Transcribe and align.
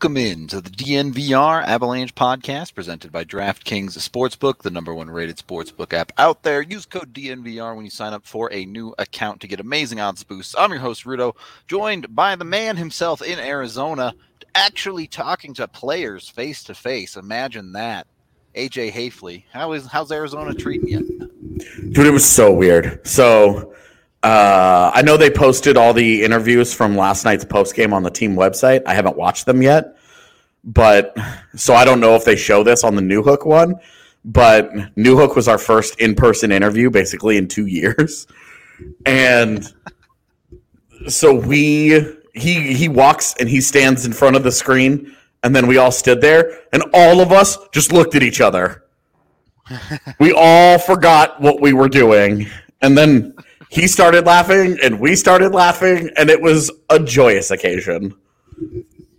Welcome 0.00 0.16
in 0.16 0.46
to 0.46 0.62
the 0.62 0.70
DNVR 0.70 1.62
Avalanche 1.62 2.14
podcast 2.14 2.74
presented 2.74 3.12
by 3.12 3.22
DraftKings 3.22 3.98
Sportsbook, 3.98 4.62
the 4.62 4.70
number 4.70 4.94
one 4.94 5.10
rated 5.10 5.36
sportsbook 5.36 5.92
app 5.92 6.10
out 6.16 6.42
there. 6.42 6.62
Use 6.62 6.86
code 6.86 7.12
DNVR 7.12 7.76
when 7.76 7.84
you 7.84 7.90
sign 7.90 8.14
up 8.14 8.24
for 8.24 8.50
a 8.50 8.64
new 8.64 8.94
account 8.98 9.42
to 9.42 9.46
get 9.46 9.60
amazing 9.60 10.00
odds 10.00 10.24
boosts. 10.24 10.54
I'm 10.56 10.70
your 10.70 10.80
host, 10.80 11.04
Rudo, 11.04 11.36
joined 11.68 12.16
by 12.16 12.34
the 12.34 12.46
man 12.46 12.78
himself 12.78 13.20
in 13.20 13.38
Arizona, 13.38 14.14
actually 14.54 15.06
talking 15.06 15.52
to 15.52 15.68
players 15.68 16.30
face 16.30 16.64
to 16.64 16.74
face. 16.74 17.18
Imagine 17.18 17.72
that. 17.72 18.06
AJ 18.54 18.92
Haefele. 18.92 19.44
How 19.52 19.72
is 19.72 19.86
how's 19.86 20.10
Arizona 20.10 20.54
treating 20.54 20.88
you? 20.88 21.30
Dude, 21.92 22.06
it 22.06 22.10
was 22.10 22.24
so 22.24 22.50
weird. 22.50 23.06
So 23.06 23.74
uh, 24.22 24.90
I 24.94 25.02
know 25.02 25.16
they 25.16 25.30
posted 25.30 25.76
all 25.76 25.94
the 25.94 26.22
interviews 26.22 26.74
from 26.74 26.96
last 26.96 27.24
night's 27.24 27.44
post 27.44 27.74
game 27.74 27.94
on 27.94 28.02
the 28.02 28.10
team 28.10 28.36
website. 28.36 28.82
I 28.86 28.92
haven't 28.94 29.16
watched 29.16 29.46
them 29.46 29.62
yet, 29.62 29.96
but 30.62 31.16
so 31.56 31.74
I 31.74 31.84
don't 31.84 32.00
know 32.00 32.16
if 32.16 32.24
they 32.24 32.36
show 32.36 32.62
this 32.62 32.84
on 32.84 32.96
the 32.96 33.02
Newhook 33.02 33.46
one. 33.46 33.76
But 34.22 34.70
Newhook 34.96 35.34
was 35.34 35.48
our 35.48 35.56
first 35.56 35.98
in 35.98 36.14
person 36.14 36.52
interview, 36.52 36.90
basically 36.90 37.38
in 37.38 37.48
two 37.48 37.66
years, 37.66 38.26
and 39.06 39.72
so 41.08 41.34
we 41.34 42.04
he 42.34 42.74
he 42.74 42.88
walks 42.88 43.34
and 43.40 43.48
he 43.48 43.62
stands 43.62 44.04
in 44.04 44.12
front 44.12 44.36
of 44.36 44.42
the 44.42 44.52
screen, 44.52 45.16
and 45.42 45.56
then 45.56 45.66
we 45.66 45.78
all 45.78 45.90
stood 45.90 46.20
there, 46.20 46.60
and 46.74 46.84
all 46.92 47.22
of 47.22 47.32
us 47.32 47.56
just 47.72 47.92
looked 47.92 48.14
at 48.14 48.22
each 48.22 48.42
other. 48.42 48.84
we 50.18 50.32
all 50.36 50.78
forgot 50.78 51.40
what 51.40 51.62
we 51.62 51.72
were 51.72 51.88
doing, 51.88 52.46
and 52.82 52.98
then 52.98 53.34
he 53.70 53.86
started 53.86 54.26
laughing 54.26 54.76
and 54.82 54.98
we 54.98 55.14
started 55.14 55.52
laughing 55.52 56.10
and 56.16 56.28
it 56.28 56.42
was 56.42 56.70
a 56.90 56.98
joyous 56.98 57.52
occasion. 57.52 58.14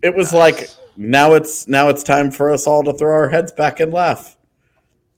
It 0.03 0.13
was 0.13 0.33
like 0.33 0.69
now 0.97 1.33
it's 1.33 1.69
now 1.69 1.87
it's 1.87 2.03
time 2.03 2.31
for 2.31 2.51
us 2.51 2.67
all 2.67 2.83
to 2.83 2.93
throw 2.93 3.13
our 3.13 3.29
heads 3.29 3.53
back 3.53 3.79
and 3.79 3.93
laugh. 3.93 4.37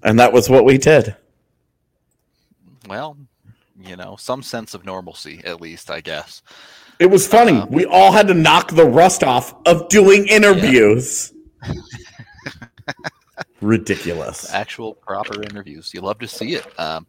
And 0.03 0.19
that 0.19 0.31
was 0.31 0.49
what 0.49 0.65
we 0.65 0.77
did. 0.77 1.15
Well 2.87 3.17
you 3.83 3.95
know 3.95 4.15
some 4.17 4.41
sense 4.43 4.73
of 4.73 4.85
normalcy 4.85 5.41
at 5.43 5.59
least 5.59 5.89
i 5.89 5.99
guess. 5.99 6.41
It 6.99 7.07
was 7.07 7.27
funny. 7.27 7.57
Um, 7.57 7.71
we 7.71 7.85
all 7.85 8.11
had 8.11 8.27
to 8.27 8.35
knock 8.35 8.71
the 8.71 8.85
rust 8.85 9.23
off 9.23 9.55
of 9.65 9.89
doing 9.89 10.27
interviews. 10.27 11.33
Yeah. 11.67 11.73
ridiculous. 13.61 14.53
Actual 14.53 14.93
proper 14.93 15.41
interviews. 15.41 15.91
You 15.91 16.01
love 16.01 16.19
to 16.19 16.27
see 16.27 16.53
it. 16.53 16.79
Um, 16.79 17.07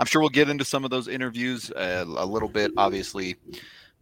I'm 0.00 0.06
sure 0.06 0.22
we'll 0.22 0.30
get 0.30 0.48
into 0.48 0.64
some 0.64 0.82
of 0.82 0.90
those 0.90 1.08
interviews 1.08 1.70
uh, 1.72 2.06
a 2.06 2.24
little 2.24 2.48
bit. 2.48 2.72
Obviously, 2.78 3.36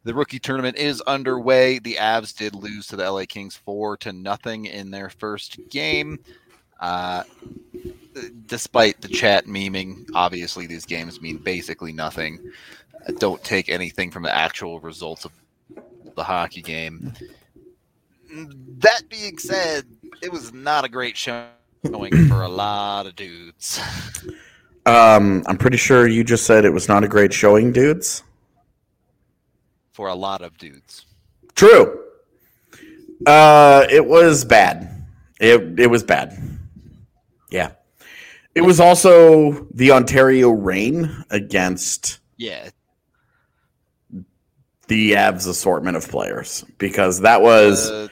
the 0.05 0.15
rookie 0.15 0.39
tournament 0.39 0.77
is 0.77 1.01
underway. 1.01 1.81
The 1.81 1.97
Avs 1.97 2.35
did 2.37 2.55
lose 2.55 2.87
to 2.87 2.97
the 2.97 3.11
LA 3.11 3.25
Kings 3.29 3.57
four 3.57 3.97
to 3.99 4.13
nothing 4.13 4.67
in 4.67 4.93
their 4.93 5.11
first 5.11 5.59
game. 5.71 6.21
Uh, 6.79 7.25
despite 8.47 9.01
the 9.01 9.09
chat 9.09 9.47
memeing, 9.47 10.09
obviously 10.15 10.69
these 10.69 10.87
games 10.87 11.21
mean 11.21 11.39
basically 11.39 11.93
nothing. 11.93 12.39
Don't 13.19 13.43
take 13.43 13.69
anything 13.69 14.13
from 14.13 14.23
the 14.23 14.33
actual 14.33 14.79
results 14.79 15.25
of 15.25 15.33
the 16.15 16.23
hockey 16.23 16.63
game. 16.63 17.13
That 18.79 19.03
being 19.09 19.37
said, 19.37 19.85
it 20.23 20.31
was 20.31 20.53
not 20.53 20.85
a 20.85 20.89
great 20.89 21.17
showing 21.17 21.49
for 22.29 22.43
a 22.43 22.49
lot 22.49 23.07
of 23.07 23.17
dudes. 23.17 23.81
Um, 24.89 25.43
I'm 25.47 25.59
pretty 25.59 25.77
sure 25.77 26.07
you 26.07 26.25
just 26.25 26.47
said 26.47 26.65
it 26.65 26.73
was 26.73 26.89
not 26.89 27.05
a 27.05 27.09
great 27.09 27.35
showing, 27.35 27.73
dudes. 27.73 28.23
For 29.93 30.09
a 30.09 30.15
lot 30.15 30.41
of 30.41 30.57
dudes. 30.57 31.05
True. 31.55 32.05
Uh, 33.27 33.85
it 33.91 34.07
was 34.07 34.47
bad. 34.47 35.05
It 35.41 35.79
it 35.79 35.89
was 35.89 36.03
bad. 36.03 36.39
Yeah. 37.51 37.73
It 38.55 38.63
was 38.63 38.81
also 38.81 39.67
the 39.75 39.91
Ontario 39.93 40.51
Reign 40.51 41.25
against 41.31 42.21
yeah 42.39 42.71
the 44.87 45.13
Avs 45.13 45.47
assortment 45.47 45.99
of 45.99 46.09
players 46.09 46.65
because 46.79 47.21
that 47.21 47.43
was 47.43 47.91
uh, 47.91 48.09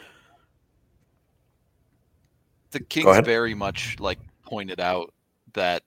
the 2.73 2.81
Kings 2.81 3.19
very 3.25 3.55
much 3.55 3.97
like 3.99 4.19
pointed 4.45 4.79
out 4.79 5.15
that 5.55 5.83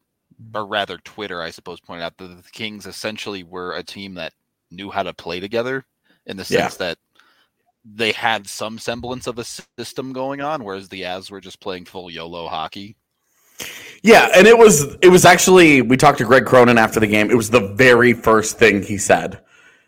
or 0.53 0.66
rather 0.66 0.97
Twitter, 0.97 1.41
I 1.41 1.51
suppose, 1.51 1.79
pointed 1.79 2.03
out 2.03 2.17
that 2.17 2.27
the 2.27 2.51
Kings 2.51 2.85
essentially 2.85 3.44
were 3.44 3.73
a 3.73 3.83
team 3.83 4.16
that 4.16 4.33
knew 4.72 4.89
how 4.89 5.03
to 5.03 5.13
play 5.13 5.39
together 5.39 5.85
in 6.25 6.38
the 6.38 6.45
sense 6.45 6.77
yeah. 6.79 6.88
that 6.88 6.97
they 7.85 8.11
had 8.11 8.47
some 8.47 8.77
semblance 8.77 9.27
of 9.27 9.39
a 9.39 9.44
system 9.44 10.13
going 10.13 10.41
on, 10.41 10.63
whereas 10.63 10.89
the 10.89 11.03
Avs 11.03 11.31
were 11.31 11.41
just 11.41 11.59
playing 11.59 11.85
full 11.85 12.09
YOLO 12.09 12.47
hockey. 12.47 12.95
Yeah, 14.03 14.29
and 14.35 14.47
it 14.47 14.57
was 14.57 14.95
it 15.01 15.09
was 15.09 15.25
actually 15.25 15.81
we 15.81 15.97
talked 15.97 16.19
to 16.19 16.25
Greg 16.25 16.45
Cronin 16.45 16.77
after 16.77 17.00
the 17.00 17.07
game. 17.07 17.29
It 17.29 17.35
was 17.35 17.50
the 17.50 17.73
very 17.73 18.13
first 18.13 18.57
thing 18.57 18.81
he 18.81 18.97
said. 18.97 19.41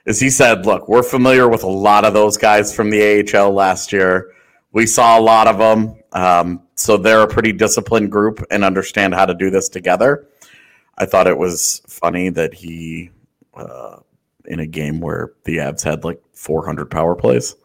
Is 0.06 0.19
he 0.19 0.29
said, 0.29 0.66
"Look, 0.66 0.89
we're 0.89 1.03
familiar 1.03 1.47
with 1.47 1.63
a 1.63 1.69
lot 1.69 2.03
of 2.03 2.13
those 2.13 2.35
guys 2.35 2.75
from 2.75 2.89
the 2.89 3.01
AHL 3.33 3.53
last 3.53 3.94
year. 3.94 4.31
We 4.73 4.85
saw 4.85 5.18
a 5.18 5.22
lot 5.22 5.47
of 5.47 5.57
them, 5.57 5.95
um, 6.12 6.63
so 6.75 6.97
they're 6.97 7.22
a 7.22 7.28
pretty 7.28 7.53
disciplined 7.53 8.12
group 8.12 8.44
and 8.51 8.66
understand 8.66 9.13
how 9.13 9.25
to 9.25 9.33
do 9.33 9.50
this 9.50 9.69
together." 9.69 10.28
I 11.01 11.06
thought 11.07 11.25
it 11.25 11.39
was 11.39 11.81
funny 11.88 12.29
that 12.29 12.53
he, 12.53 13.09
uh, 13.56 13.97
in 14.45 14.59
a 14.59 14.67
game 14.67 15.01
where 15.01 15.34
the 15.45 15.57
Avs 15.57 15.81
had 15.81 16.03
like 16.03 16.22
400 16.35 16.91
power 16.91 17.16
plays. 17.16 17.56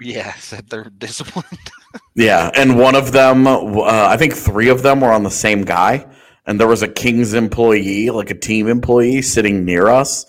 Yeah, 0.00 0.34
said 0.40 0.68
they're 0.68 0.90
disciplined. 0.98 1.70
yeah, 2.16 2.50
and 2.56 2.76
one 2.76 2.96
of 2.96 3.12
them, 3.12 3.46
uh, 3.46 3.82
I 3.84 4.16
think 4.16 4.34
three 4.34 4.70
of 4.70 4.82
them 4.82 5.02
were 5.02 5.12
on 5.12 5.22
the 5.22 5.30
same 5.30 5.62
guy, 5.62 6.04
and 6.46 6.58
there 6.58 6.66
was 6.66 6.82
a 6.82 6.88
Kings 6.88 7.32
employee, 7.32 8.10
like 8.10 8.30
a 8.30 8.34
team 8.34 8.66
employee, 8.66 9.22
sitting 9.22 9.64
near 9.64 9.86
us, 9.86 10.28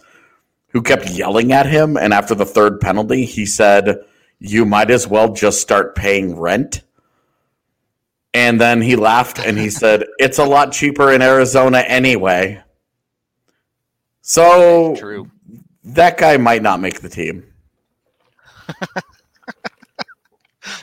who 0.68 0.84
kept 0.84 1.10
yelling 1.10 1.52
at 1.52 1.66
him. 1.66 1.98
And 1.98 2.14
after 2.14 2.36
the 2.36 2.46
third 2.46 2.80
penalty, 2.80 3.26
he 3.26 3.48
said, 3.48 4.02
"You 4.38 4.66
might 4.66 4.92
as 4.92 5.08
well 5.08 5.34
just 5.34 5.62
start 5.62 5.96
paying 5.96 6.40
rent." 6.40 6.84
And 8.36 8.60
then 8.60 8.82
he 8.82 8.98
laughed 8.98 9.40
and 9.40 9.58
he 9.58 9.70
said, 9.70 10.04
It's 10.18 10.40
a 10.40 10.44
lot 10.44 10.74
cheaper 10.74 11.10
in 11.14 11.22
Arizona 11.22 11.80
anyway. 11.88 12.62
So 14.22 14.94
True. 14.98 15.32
that 15.86 16.18
guy 16.18 16.36
might 16.36 16.62
not 16.62 16.82
make 16.82 17.00
the 17.00 17.08
team. 17.08 17.46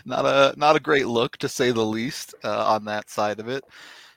not 0.07 0.25
a 0.25 0.55
not 0.57 0.77
a 0.77 0.81
great 0.81 1.09
look 1.09 1.37
to 1.39 1.49
say 1.49 1.73
the 1.73 1.85
least 1.85 2.35
uh, 2.43 2.73
on 2.73 2.87
that 2.87 3.11
side 3.11 3.39
of 3.39 3.49
it. 3.49 3.65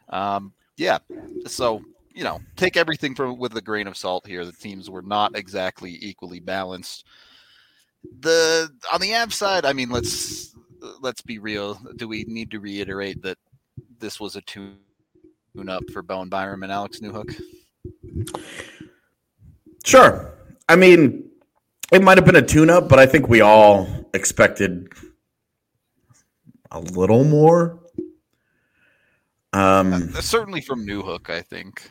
Um, 0.08 0.54
yeah, 0.78 1.00
so 1.46 1.84
you 2.14 2.24
know, 2.24 2.40
take 2.56 2.78
everything 2.78 3.16
from 3.16 3.38
with 3.38 3.54
a 3.58 3.62
grain 3.62 3.88
of 3.88 3.98
salt 3.98 4.26
here. 4.26 4.46
The 4.46 4.54
teams 4.54 4.90
were 4.90 5.02
not 5.02 5.38
exactly 5.38 5.98
equally 6.02 6.40
balanced. 6.40 7.06
The 8.22 8.70
on 8.94 9.02
the 9.02 9.14
Av 9.14 9.34
side, 9.34 9.66
I 9.66 9.74
mean, 9.74 9.90
let's 9.90 10.55
let's 11.02 11.22
be 11.22 11.40
real. 11.40 11.80
Do 11.96 12.08
we 12.08 12.26
need 12.28 12.52
to 12.52 12.60
reiterate 12.60 13.22
that 13.22 13.38
this 14.00 14.20
was 14.20 14.36
a 14.36 14.42
tune 14.42 14.78
up 15.68 15.84
for 15.92 16.02
Bowen 16.02 16.30
Byram 16.30 16.64
and 16.64 16.72
Alex 16.72 17.00
Newhook? 17.00 17.36
Sure. 19.84 20.34
I 20.68 20.76
mean, 20.76 21.30
it 21.92 22.02
might 22.02 22.18
have 22.18 22.26
been 22.26 22.36
a 22.36 22.42
tune 22.42 22.70
up, 22.70 22.90
but 22.90 23.00
I 23.00 23.06
think 23.06 23.30
we 23.30 23.42
all 23.42 23.88
expected 24.14 24.90
a 26.72 26.80
little 26.80 27.24
more. 27.24 27.80
Um, 29.54 29.94
uh, 29.94 30.22
certainly 30.22 30.62
from 30.62 30.86
Newhook, 30.86 31.30
I 31.30 31.42
think. 31.42 31.90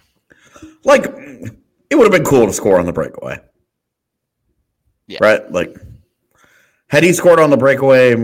Like, 0.85 1.05
it 1.05 1.95
would 1.95 2.03
have 2.03 2.13
been 2.13 2.25
cool 2.25 2.47
to 2.47 2.53
score 2.53 2.79
on 2.79 2.87
the 2.87 2.93
breakaway. 2.93 3.39
Yeah. 5.07 5.19
Right? 5.21 5.51
Like, 5.51 5.77
had 6.89 7.03
he 7.03 7.13
scored 7.13 7.41
on 7.41 7.51
the 7.51 7.57
breakaway, 7.57 8.15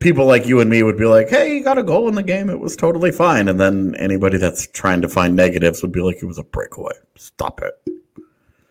people 0.00 0.26
like 0.26 0.46
you 0.46 0.60
and 0.60 0.70
me 0.70 0.82
would 0.82 0.98
be 0.98 1.06
like, 1.06 1.28
"Hey, 1.28 1.56
you 1.56 1.64
got 1.64 1.78
a 1.78 1.82
goal 1.82 2.08
in 2.08 2.14
the 2.14 2.22
game. 2.22 2.50
It 2.50 2.60
was 2.60 2.76
totally 2.76 3.10
fine." 3.10 3.48
And 3.48 3.58
then 3.60 3.94
anybody 3.96 4.38
that's 4.38 4.66
trying 4.68 5.02
to 5.02 5.08
find 5.08 5.34
negatives 5.34 5.82
would 5.82 5.92
be 5.92 6.00
like, 6.00 6.22
"It 6.22 6.26
was 6.26 6.38
a 6.38 6.44
breakaway. 6.44 6.94
Stop 7.16 7.60
it." 7.62 7.74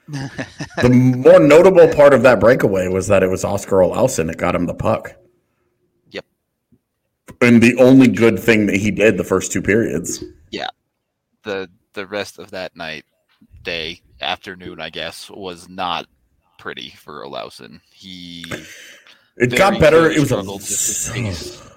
the 0.81 0.89
more 0.89 1.39
notable 1.39 1.87
part 1.93 2.13
of 2.13 2.23
that 2.23 2.39
breakaway 2.39 2.87
was 2.87 3.07
that 3.07 3.23
it 3.23 3.27
was 3.27 3.43
Oskar 3.43 3.77
Olausson 3.77 4.27
that 4.27 4.37
got 4.37 4.55
him 4.55 4.65
the 4.65 4.73
puck. 4.73 5.13
Yep. 6.11 6.25
And 7.41 7.61
the 7.61 7.75
only 7.77 8.07
good 8.07 8.39
thing 8.39 8.67
that 8.67 8.77
he 8.77 8.89
did 8.89 9.17
the 9.17 9.25
first 9.25 9.51
two 9.51 9.61
periods. 9.61 10.23
Yeah. 10.49 10.69
The 11.43 11.69
the 11.93 12.07
rest 12.07 12.39
of 12.39 12.51
that 12.51 12.75
night, 12.75 13.03
day, 13.63 14.01
afternoon, 14.21 14.79
I 14.79 14.91
guess, 14.91 15.29
was 15.29 15.67
not 15.67 16.07
pretty 16.57 16.91
for 16.91 17.25
Olausson. 17.25 17.81
He 17.91 18.45
it 19.37 19.55
got 19.55 19.79
better. 19.79 20.09
It 20.09 20.19
was 20.19 20.31
a, 20.31 20.43
so, 20.59 21.67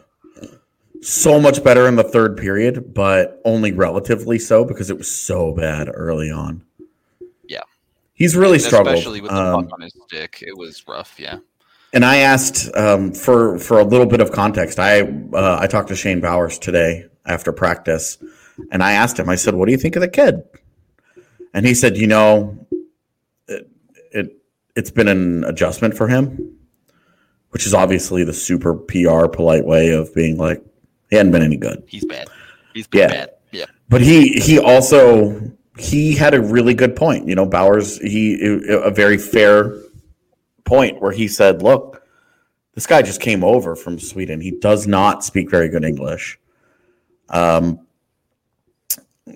so 1.02 1.40
much 1.40 1.62
better 1.62 1.86
in 1.88 1.96
the 1.96 2.04
third 2.04 2.36
period, 2.36 2.94
but 2.94 3.40
only 3.44 3.72
relatively 3.72 4.38
so 4.38 4.64
because 4.64 4.90
it 4.90 4.96
was 4.96 5.10
so 5.10 5.52
bad 5.52 5.90
early 5.92 6.30
on. 6.30 6.64
Yeah, 7.46 7.62
he's 8.14 8.36
really 8.36 8.58
struggled, 8.58 8.96
especially 8.96 9.20
with 9.20 9.30
the 9.30 9.36
um, 9.36 9.64
puck 9.64 9.74
on 9.74 9.82
his 9.82 9.94
stick. 10.06 10.42
It 10.46 10.56
was 10.56 10.86
rough. 10.88 11.18
Yeah, 11.18 11.38
And 11.92 12.04
I 12.04 12.18
asked 12.18 12.74
um, 12.76 13.12
for 13.12 13.58
for 13.58 13.78
a 13.78 13.84
little 13.84 14.06
bit 14.06 14.20
of 14.20 14.32
context. 14.32 14.78
I 14.78 15.02
uh, 15.02 15.58
I 15.60 15.66
talked 15.66 15.88
to 15.88 15.96
Shane 15.96 16.20
Bowers 16.20 16.58
today 16.58 17.06
after 17.26 17.52
practice, 17.52 18.18
and 18.72 18.82
I 18.82 18.92
asked 18.92 19.18
him. 19.18 19.28
I 19.28 19.34
said, 19.34 19.54
"What 19.54 19.66
do 19.66 19.72
you 19.72 19.78
think 19.78 19.96
of 19.96 20.00
the 20.00 20.08
kid?" 20.08 20.42
And 21.52 21.66
he 21.66 21.74
said, 21.74 21.96
"You 21.98 22.06
know, 22.06 22.66
it, 23.48 23.68
it 24.12 24.36
it's 24.76 24.90
been 24.90 25.08
an 25.08 25.44
adjustment 25.44 25.94
for 25.94 26.08
him, 26.08 26.56
which 27.50 27.66
is 27.66 27.74
obviously 27.74 28.24
the 28.24 28.32
super 28.32 28.74
PR 28.74 29.26
polite 29.26 29.64
way 29.64 29.90
of 29.90 30.14
being 30.14 30.36
like 30.36 30.62
he 31.10 31.16
hadn't 31.16 31.32
been 31.32 31.42
any 31.42 31.56
good. 31.56 31.82
He's 31.86 32.04
bad. 32.04 32.28
He's 32.74 32.86
been 32.86 33.00
yeah. 33.00 33.08
bad. 33.08 33.30
Yeah. 33.50 33.66
But 33.88 34.00
he 34.00 34.32
he 34.34 34.58
also 34.58 35.40
he 35.76 36.14
had 36.14 36.34
a 36.34 36.40
really 36.40 36.74
good 36.74 36.96
point. 36.96 37.28
You 37.28 37.34
know, 37.34 37.46
Bowers 37.46 37.98
he 37.98 38.60
a 38.68 38.90
very 38.90 39.18
fair 39.18 39.74
point 40.64 41.00
where 41.00 41.12
he 41.12 41.26
said, 41.26 41.62
"Look, 41.62 42.02
this 42.74 42.86
guy 42.86 43.02
just 43.02 43.20
came 43.20 43.42
over 43.42 43.74
from 43.74 43.98
Sweden. 43.98 44.40
He 44.40 44.52
does 44.52 44.86
not 44.86 45.24
speak 45.24 45.50
very 45.50 45.68
good 45.68 45.84
English. 45.84 46.38
Um, 47.28 47.86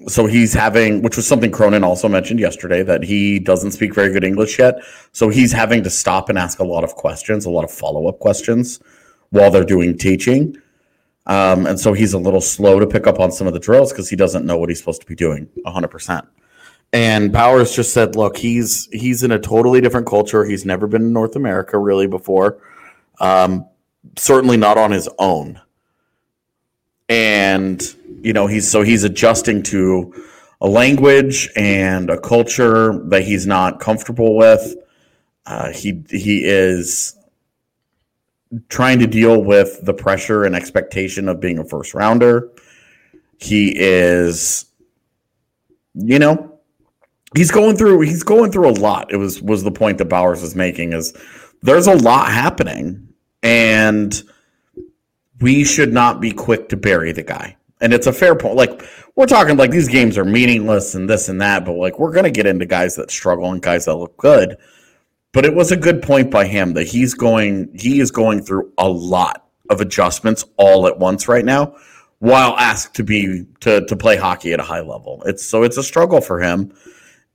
so 0.09 0.27
he's 0.27 0.53
having, 0.53 1.03
which 1.03 1.17
was 1.17 1.27
something 1.27 1.51
Cronin 1.51 1.85
also 1.85 2.09
mentioned 2.09 2.41
yesterday, 2.41 2.83
that 2.83 3.03
he 3.03 3.39
doesn't 3.39 3.73
speak 3.73 3.95
very 3.95 4.13
good 4.13 4.25
English 4.25 4.59
yet. 4.59 4.77
So 5.13 5.29
he's 5.29 5.53
having 5.53 5.83
to 5.85 5.91
stop 5.91 6.29
and 6.29 6.39
ask 6.39 6.59
a 6.59 6.65
lot 6.65 6.85
of 6.85 6.95
questions, 6.95 7.47
a 7.47 7.51
lot 7.51 7.65
of 7.65 7.71
follow 7.71 8.07
up 8.07 8.19
questions 8.19 8.81
while 9.31 9.51
they're 9.51 9.65
doing 9.65 9.97
teaching. 9.99 10.57
Um, 11.27 11.67
and 11.67 11.81
so 11.81 11.93
he's 11.93 12.13
a 12.13 12.19
little 12.19 12.41
slow 12.41 12.79
to 12.79 12.87
pick 12.87 13.07
up 13.07 13.19
on 13.19 13.33
some 13.33 13.47
of 13.47 13.53
the 13.53 13.59
drills 13.59 13.93
because 13.93 14.09
he 14.09 14.17
doesn't 14.17 14.45
know 14.45 14.59
what 14.59 14.69
he's 14.69 14.79
supposed 14.79 15.01
to 15.01 15.07
be 15.07 15.15
doing 15.15 15.49
100%. 15.67 16.27
And 16.93 17.33
Bowers 17.33 17.75
just 17.75 17.93
said, 17.93 18.15
look, 18.15 18.37
he's 18.37 18.89
he's 18.93 19.25
in 19.25 19.33
a 19.33 19.39
totally 19.39 19.81
different 19.81 20.07
culture. 20.07 20.45
He's 20.45 20.65
never 20.65 20.87
been 20.87 21.03
in 21.03 21.13
North 21.13 21.35
America 21.35 21.77
really 21.77 22.07
before. 22.07 22.59
Um, 23.19 23.67
certainly 24.17 24.57
not 24.57 24.79
on 24.79 24.93
his 24.93 25.09
own. 25.19 25.61
And 27.15 27.95
you 28.23 28.33
know, 28.33 28.49
he's 28.49 28.69
so 28.69 28.83
he's 28.83 29.05
adjusting 29.05 29.63
to 29.65 30.13
a 30.61 30.69
language 30.69 31.49
and 31.55 32.11
a 32.11 32.19
culture 32.19 32.99
that 33.05 33.23
he's 33.23 33.47
not 33.47 33.79
comfortable 33.79 34.35
with. 34.37 34.75
Uh, 35.47 35.71
he 35.71 36.03
he 36.11 36.45
is 36.45 37.17
trying 38.69 38.99
to 38.99 39.07
deal 39.07 39.43
with 39.43 39.85
the 39.85 39.95
pressure 39.95 40.45
and 40.45 40.57
expectation 40.57 41.29
of 41.29 41.39
being 41.39 41.59
a 41.59 41.65
first 41.65 41.95
rounder. 41.95 42.51
He 43.39 43.75
is, 43.77 44.65
you 45.95 46.19
know, 46.19 46.59
he's 47.37 47.51
going 47.53 47.77
through 47.77 48.01
he's 48.01 48.25
going 48.25 48.51
through 48.51 48.71
a 48.71 48.73
lot. 48.73 49.13
It 49.13 49.19
was 49.19 49.41
was 49.41 49.63
the 49.63 49.71
point 49.71 49.99
that 49.99 50.07
Bowers 50.07 50.43
was 50.43 50.57
making 50.57 50.93
is 50.93 51.15
there's 51.63 51.87
a 51.87 51.95
lot 51.95 52.33
happening 52.33 53.09
and 53.43 54.23
we 55.41 55.65
should 55.65 55.93
not 55.93 56.21
be 56.21 56.31
quick 56.31 56.69
to 56.69 56.77
bury 56.77 57.13
the 57.13 57.23
guy. 57.23 57.57
And 57.81 57.93
it's 57.93 58.07
a 58.07 58.13
fair 58.13 58.35
point. 58.35 58.57
Like 58.57 58.83
we're 59.17 59.27
talking 59.27 59.57
like 59.57 59.71
these 59.71 59.89
games 59.89 60.17
are 60.17 60.25
meaningless 60.25 60.95
and 60.95 61.09
this 61.09 61.29
and 61.29 61.41
that, 61.41 61.65
but 61.65 61.75
like 61.75 61.99
we're 61.99 62.13
to 62.25 62.31
get 62.31 62.47
into 62.47 62.67
guys 62.67 62.97
that 62.97 63.11
struggle 63.11 63.51
and 63.51 63.61
guys 63.61 63.85
that 63.85 63.97
look 63.97 64.17
good. 64.17 64.57
But 65.33 65.45
it 65.45 65.55
was 65.55 65.73
a 65.73 65.77
good 65.77 66.01
point 66.01 66.31
by 66.31 66.47
him 66.47 66.75
that 66.75 66.87
he's 66.87 67.15
going 67.15 67.71
he 67.75 68.01
is 68.01 68.11
going 68.11 68.43
through 68.43 68.73
a 68.79 68.89
lot 68.89 69.49
of 69.71 69.81
adjustments 69.81 70.45
all 70.57 70.87
at 70.87 70.99
once 70.99 71.27
right 71.27 71.45
now 71.45 71.77
while 72.21 72.57
asked 72.57 72.95
to 72.95 73.03
be 73.03 73.45
to 73.61 73.85
to 73.87 73.97
play 73.97 74.17
hockey 74.17 74.53
at 74.53 74.61
a 74.61 74.65
high 74.65 74.81
level. 74.81 75.23
It's 75.27 75.45
so 75.45 75.65
it's 75.65 75.77
a 75.77 75.83
struggle 75.83 76.21
for 76.21 76.41
him 76.41 76.73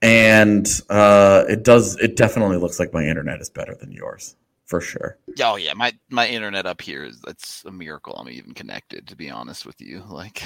and 0.01 0.67
uh, 0.89 1.43
it 1.49 1.63
does. 1.63 1.97
It 1.97 2.15
definitely 2.15 2.57
looks 2.57 2.79
like 2.79 2.93
my 2.93 3.05
internet 3.05 3.41
is 3.41 3.49
better 3.49 3.75
than 3.75 3.91
yours 3.91 4.35
for 4.69 4.79
sure. 4.79 5.17
Oh 5.41 5.55
yeah, 5.55 5.73
my 5.73 5.91
my 6.11 6.27
internet 6.27 6.67
up 6.67 6.79
here 6.79 7.03
is 7.03 7.19
that's 7.21 7.65
a 7.65 7.71
miracle. 7.71 8.13
I'm 8.15 8.29
even 8.29 8.53
connected. 8.53 9.07
To 9.07 9.15
be 9.15 9.29
honest 9.29 9.65
with 9.65 9.81
you, 9.81 10.03
like 10.07 10.43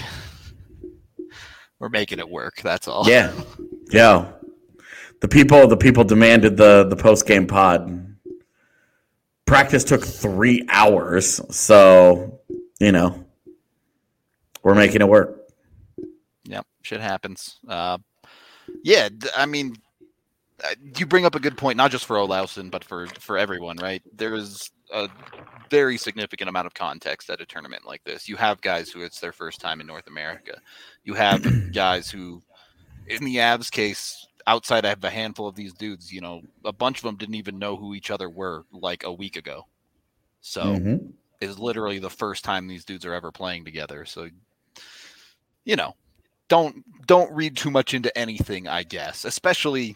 we're 1.79 1.89
making 1.89 2.19
it 2.19 2.29
work. 2.29 2.61
That's 2.63 2.87
all. 2.87 3.07
Yeah, 3.07 3.33
yeah. 3.91 4.31
The 5.19 5.27
people, 5.27 5.67
the 5.67 5.77
people 5.77 6.05
demanded 6.05 6.55
the 6.55 6.85
the 6.85 6.95
post 6.95 7.27
game 7.27 7.45
pod. 7.45 8.15
Practice 9.45 9.83
took 9.83 10.05
three 10.05 10.65
hours, 10.69 11.41
so 11.53 12.39
you 12.79 12.93
know 12.93 13.25
we're 14.63 14.73
making 14.73 15.01
it 15.01 15.07
work. 15.09 15.37
Yep, 16.45 16.65
shit 16.81 17.01
happens. 17.01 17.59
Uh, 17.67 17.97
yeah, 18.83 19.09
I 19.35 19.45
mean, 19.45 19.75
you 20.97 21.05
bring 21.05 21.25
up 21.25 21.35
a 21.35 21.39
good 21.39 21.57
point, 21.57 21.77
not 21.77 21.91
just 21.91 22.05
for 22.05 22.17
Olausson, 22.17 22.71
but 22.71 22.83
for 22.83 23.07
for 23.07 23.37
everyone, 23.37 23.77
right? 23.77 24.01
There's 24.15 24.71
a 24.91 25.09
very 25.69 25.97
significant 25.97 26.49
amount 26.49 26.67
of 26.67 26.73
context 26.73 27.29
at 27.29 27.41
a 27.41 27.45
tournament 27.45 27.85
like 27.85 28.03
this. 28.03 28.29
You 28.29 28.35
have 28.37 28.61
guys 28.61 28.89
who 28.89 29.01
it's 29.01 29.19
their 29.19 29.31
first 29.31 29.59
time 29.59 29.81
in 29.81 29.87
North 29.87 30.07
America. 30.07 30.59
You 31.03 31.15
have 31.15 31.71
guys 31.73 32.09
who, 32.09 32.41
in 33.07 33.23
the 33.23 33.37
Avs 33.37 33.71
case, 33.71 34.27
outside 34.47 34.85
of 34.85 35.03
a 35.03 35.09
handful 35.09 35.47
of 35.47 35.55
these 35.55 35.73
dudes, 35.73 36.11
you 36.11 36.21
know, 36.21 36.41
a 36.63 36.73
bunch 36.73 36.97
of 36.97 37.03
them 37.03 37.15
didn't 37.15 37.35
even 37.35 37.59
know 37.59 37.75
who 37.75 37.95
each 37.95 38.11
other 38.11 38.29
were 38.29 38.65
like 38.71 39.03
a 39.03 39.11
week 39.11 39.35
ago. 39.35 39.65
So 40.41 40.63
mm-hmm. 40.63 41.07
is 41.41 41.57
literally 41.57 41.99
the 41.99 42.09
first 42.09 42.43
time 42.43 42.67
these 42.67 42.85
dudes 42.85 43.05
are 43.05 43.13
ever 43.13 43.31
playing 43.31 43.65
together. 43.65 44.05
So, 44.05 44.29
you 45.65 45.75
know, 45.75 45.95
don't 46.49 46.83
don't 47.07 47.31
read 47.33 47.57
too 47.57 47.71
much 47.71 47.93
into 47.93 48.15
anything, 48.17 48.67
I 48.67 48.83
guess. 48.83 49.25
Especially 49.25 49.95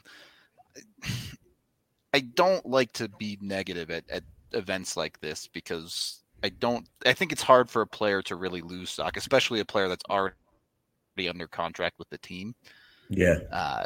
I 2.13 2.21
don't 2.21 2.65
like 2.65 2.91
to 2.93 3.09
be 3.09 3.37
negative 3.41 3.91
at, 3.91 4.09
at 4.09 4.23
events 4.53 4.97
like 4.97 5.19
this 5.19 5.47
because 5.47 6.21
I 6.43 6.49
don't 6.49 6.87
I 7.05 7.13
think 7.13 7.31
it's 7.31 7.43
hard 7.43 7.69
for 7.69 7.81
a 7.81 7.87
player 7.87 8.21
to 8.23 8.35
really 8.35 8.61
lose 8.61 8.89
stock, 8.91 9.17
especially 9.17 9.59
a 9.59 9.65
player 9.65 9.87
that's 9.87 10.05
already 10.09 10.35
under 11.29 11.47
contract 11.47 11.99
with 11.99 12.09
the 12.09 12.17
team. 12.19 12.55
Yeah. 13.09 13.39
Uh, 13.51 13.83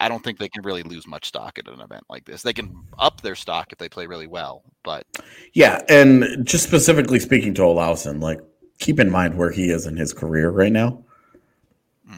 I 0.00 0.08
don't 0.08 0.24
think 0.24 0.38
they 0.38 0.48
can 0.48 0.62
really 0.62 0.82
lose 0.82 1.06
much 1.06 1.26
stock 1.26 1.58
at 1.58 1.68
an 1.68 1.80
event 1.80 2.04
like 2.08 2.24
this. 2.24 2.42
They 2.42 2.52
can 2.52 2.74
up 2.98 3.20
their 3.20 3.36
stock 3.36 3.72
if 3.72 3.78
they 3.78 3.88
play 3.88 4.06
really 4.06 4.26
well, 4.26 4.62
but 4.82 5.06
yeah, 5.52 5.82
and 5.88 6.44
just 6.44 6.64
specifically 6.64 7.20
speaking 7.20 7.54
to 7.54 7.62
Olausson, 7.62 8.20
like 8.20 8.40
keep 8.78 8.98
in 8.98 9.10
mind 9.10 9.36
where 9.36 9.50
he 9.50 9.70
is 9.70 9.86
in 9.86 9.96
his 9.96 10.12
career 10.12 10.50
right 10.50 10.72
now. 10.72 11.04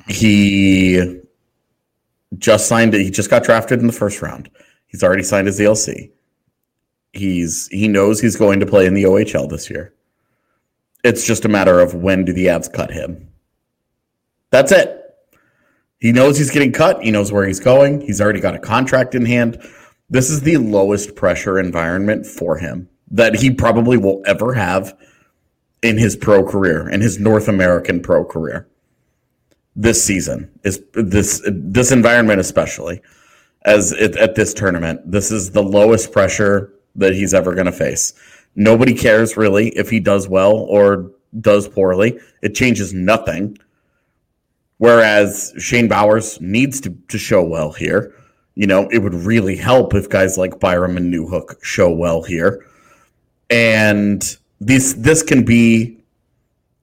He 0.09 1.21
just 2.39 2.69
signed 2.69 2.95
it. 2.95 3.03
He 3.03 3.11
just 3.11 3.31
got 3.31 3.45
drafted 3.45 3.81
in 3.81 3.87
the 3.87 3.93
first 3.93 4.23
round. 4.23 4.51
He's 4.87 5.03
already 5.03 5.23
signed 5.23 5.47
his 5.47 5.59
ELC. 5.59 6.11
He's 7.13 7.69
he 7.69 7.89
knows 7.89 8.21
he's 8.21 8.37
going 8.37 8.61
to 8.61 8.67
play 8.67 8.87
in 8.87 8.95
the 8.95 9.05
OHL 9.05 9.49
this 9.49 9.71
year. 9.71 9.95
It's 11.05 11.27
just 11.27 11.45
a 11.45 11.49
matter 11.49 11.81
of 11.81 11.95
when 11.95 12.25
do 12.25 12.33
the 12.33 12.47
Avs 12.47 12.73
cut 12.73 12.91
him. 12.91 13.29
That's 14.51 14.73
it. 14.73 15.03
He 15.99 16.13
knows 16.13 16.37
he's 16.37 16.51
getting 16.51 16.73
cut. 16.73 17.03
He 17.03 17.11
knows 17.11 17.33
where 17.33 17.47
he's 17.47 17.61
going. 17.61 18.01
He's 18.03 18.21
already 18.21 18.41
got 18.41 18.55
a 18.55 18.59
contract 18.59 19.15
in 19.15 19.25
hand. 19.25 19.59
This 20.11 20.31
is 20.31 20.43
the 20.43 20.59
lowest 20.59 21.17
pressure 21.17 21.59
environment 21.59 22.27
for 22.27 22.59
him 22.59 22.89
that 23.11 23.37
he 23.37 23.51
probably 23.51 23.97
will 23.97 24.23
ever 24.27 24.53
have 24.53 24.97
in 25.83 25.97
his 25.97 26.17
pro 26.17 26.45
career, 26.45 26.89
in 26.89 27.01
his 27.01 27.19
North 27.19 27.49
American 27.49 28.01
pro 28.03 28.25
career 28.25 28.69
this 29.77 30.03
season 30.03 30.51
is 30.65 30.83
this 30.95 31.43
this 31.47 31.93
environment 31.93 32.41
especially 32.41 33.01
as 33.67 33.93
it, 33.93 34.17
at 34.17 34.35
this 34.35 34.55
tournament 34.55 35.01
this 35.11 35.31
is 35.31 35.51
the 35.51 35.63
lowest 35.63 36.11
pressure 36.13 36.73
that 36.97 37.15
he's 37.15 37.35
ever 37.35 37.55
going 37.55 37.67
to 37.67 37.73
face. 37.73 38.15
Nobody 38.57 38.95
cares 38.95 39.37
really 39.37 39.69
if 39.71 39.91
he 39.91 40.01
does 40.01 40.29
well 40.29 40.53
or 40.53 41.11
does 41.41 41.69
poorly. 41.69 42.19
It 42.43 42.55
changes 42.55 42.93
nothing. 42.93 43.59
Whereas 44.79 45.55
shane 45.59 45.89
bowers 45.89 46.41
needs 46.41 46.81
to, 46.83 46.91
to 47.09 47.19
show 47.19 47.43
well 47.43 47.73
here. 47.73 48.13
You 48.55 48.67
know 48.67 48.89
it 48.89 48.99
would 48.99 49.15
really 49.15 49.57
help 49.57 49.95
if 49.95 50.09
guys 50.09 50.39
like 50.39 50.59
byram 50.59 50.97
and 50.97 51.13
newhook 51.13 51.63
show 51.63 51.91
well 51.91 52.23
here. 52.23 52.65
And 53.51 54.37
this 54.61 54.95
this 54.95 55.23
can 55.23 55.45
be 55.45 55.99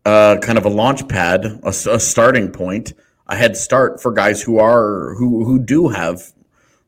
uh, 0.05 0.37
kind 0.41 0.57
of 0.57 0.65
a 0.65 0.69
launch 0.69 1.07
pad, 1.07 1.45
a, 1.63 1.69
a, 1.69 1.99
starting 1.99 2.51
point, 2.51 2.93
a 3.27 3.35
head 3.35 3.55
start 3.55 4.01
for 4.01 4.11
guys 4.11 4.41
who 4.41 4.59
are 4.59 5.15
who 5.15 5.45
who 5.45 5.59
do 5.59 5.87
have 5.87 6.33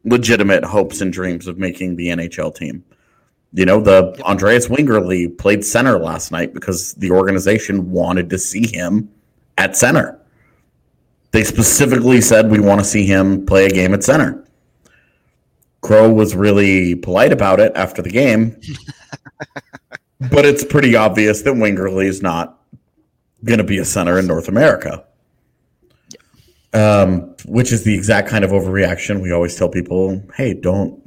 legitimate 0.03 0.63
hopes 0.63 1.01
and 1.01 1.13
dreams 1.13 1.47
of 1.47 1.57
making 1.57 1.95
the 1.95 2.07
NHL 2.07 2.53
team. 2.53 2.83
You 3.53 3.65
know, 3.65 3.79
the. 3.79 4.21
Andreas 4.23 4.67
Wingerli 4.67 5.37
played 5.37 5.63
center 5.63 5.97
last 5.97 6.31
night 6.31 6.53
because 6.53 6.93
the 6.95 7.11
organization 7.11 7.89
wanted 7.89 8.29
to 8.31 8.37
see 8.37 8.67
him 8.67 9.09
at 9.57 9.77
center. 9.77 10.19
They 11.31 11.43
specifically 11.43 12.21
said 12.21 12.49
we 12.49 12.59
want 12.59 12.81
to 12.81 12.85
see 12.85 13.05
him 13.05 13.45
play 13.45 13.65
a 13.65 13.69
game 13.69 13.93
at 13.93 14.03
center. 14.03 14.45
Crow 15.81 16.11
was 16.11 16.35
really 16.35 16.95
polite 16.95 17.31
about 17.31 17.59
it 17.59 17.71
after 17.75 18.01
the 18.01 18.09
game. 18.09 18.59
but 20.31 20.45
it's 20.45 20.63
pretty 20.63 20.95
obvious 20.95 21.41
that 21.43 21.53
Wingerli 21.53 22.05
is 22.05 22.21
not 22.21 22.64
going 23.45 23.59
to 23.59 23.63
be 23.63 23.77
a 23.77 23.85
center 23.85 24.19
in 24.19 24.27
North 24.27 24.47
America. 24.47 25.05
Um, 26.73 27.33
which 27.45 27.71
is 27.71 27.85
the 27.85 27.95
exact 27.95 28.27
kind 28.27 28.43
of 28.43 28.51
overreaction 28.51 29.21
we 29.21 29.31
always 29.31 29.55
tell 29.55 29.69
people 29.69 30.21
hey, 30.35 30.53
don't 30.53 31.01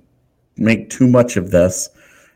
make 0.57 0.88
too 0.88 1.07
much 1.07 1.37
of 1.37 1.50
this. 1.50 1.90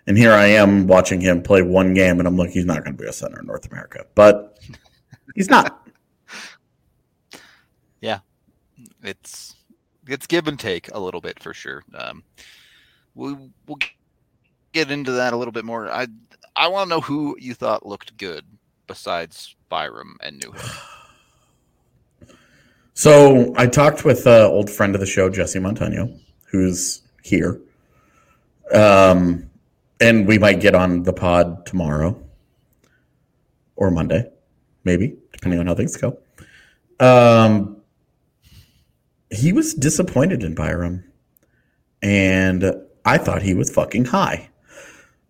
And 0.06 0.18
here 0.18 0.32
I 0.32 0.46
am 0.46 0.86
watching 0.86 1.20
him 1.20 1.42
play 1.42 1.62
one 1.62 1.94
game, 1.94 2.18
and 2.18 2.26
I'm 2.26 2.36
like, 2.36 2.50
he's 2.50 2.66
not 2.66 2.84
going 2.84 2.96
to 2.96 3.02
be 3.02 3.08
a 3.08 3.12
center 3.12 3.40
in 3.40 3.46
North 3.46 3.70
America, 3.70 4.04
but 4.14 4.58
he's 5.34 5.48
not. 5.48 5.88
yeah, 8.00 8.18
it's 9.02 9.54
it's 10.06 10.26
give 10.26 10.48
and 10.48 10.58
take 10.58 10.92
a 10.92 10.98
little 10.98 11.20
bit 11.20 11.40
for 11.40 11.54
sure. 11.54 11.84
Um, 11.94 12.24
we 13.14 13.34
we'll 13.66 13.78
get 14.72 14.90
into 14.90 15.12
that 15.12 15.32
a 15.32 15.36
little 15.36 15.52
bit 15.52 15.64
more. 15.64 15.88
I 15.88 16.08
I 16.56 16.68
want 16.68 16.90
to 16.90 16.96
know 16.96 17.00
who 17.00 17.36
you 17.38 17.54
thought 17.54 17.86
looked 17.86 18.16
good 18.16 18.44
besides 18.92 19.56
Byram 19.70 20.18
and 20.20 20.38
Newhook. 20.40 20.78
So 22.94 23.54
I 23.56 23.68
talked 23.68 24.04
with 24.04 24.26
an 24.26 24.42
old 24.42 24.68
friend 24.68 24.94
of 24.94 25.00
the 25.00 25.06
show, 25.06 25.30
Jesse 25.30 25.58
Montano, 25.58 26.14
who's 26.50 27.00
here. 27.22 27.58
Um, 28.74 29.50
and 29.98 30.28
we 30.28 30.38
might 30.38 30.60
get 30.60 30.74
on 30.74 31.04
the 31.04 31.12
pod 31.14 31.64
tomorrow 31.64 32.22
or 33.76 33.90
Monday, 33.90 34.30
maybe, 34.84 35.16
depending 35.32 35.58
on 35.58 35.68
how 35.68 35.74
things 35.74 35.96
go. 35.96 36.18
Um, 37.00 37.78
he 39.30 39.54
was 39.54 39.72
disappointed 39.72 40.44
in 40.44 40.54
Byram, 40.54 41.02
and 42.02 42.74
I 43.06 43.16
thought 43.16 43.40
he 43.40 43.54
was 43.54 43.70
fucking 43.70 44.04
high 44.04 44.50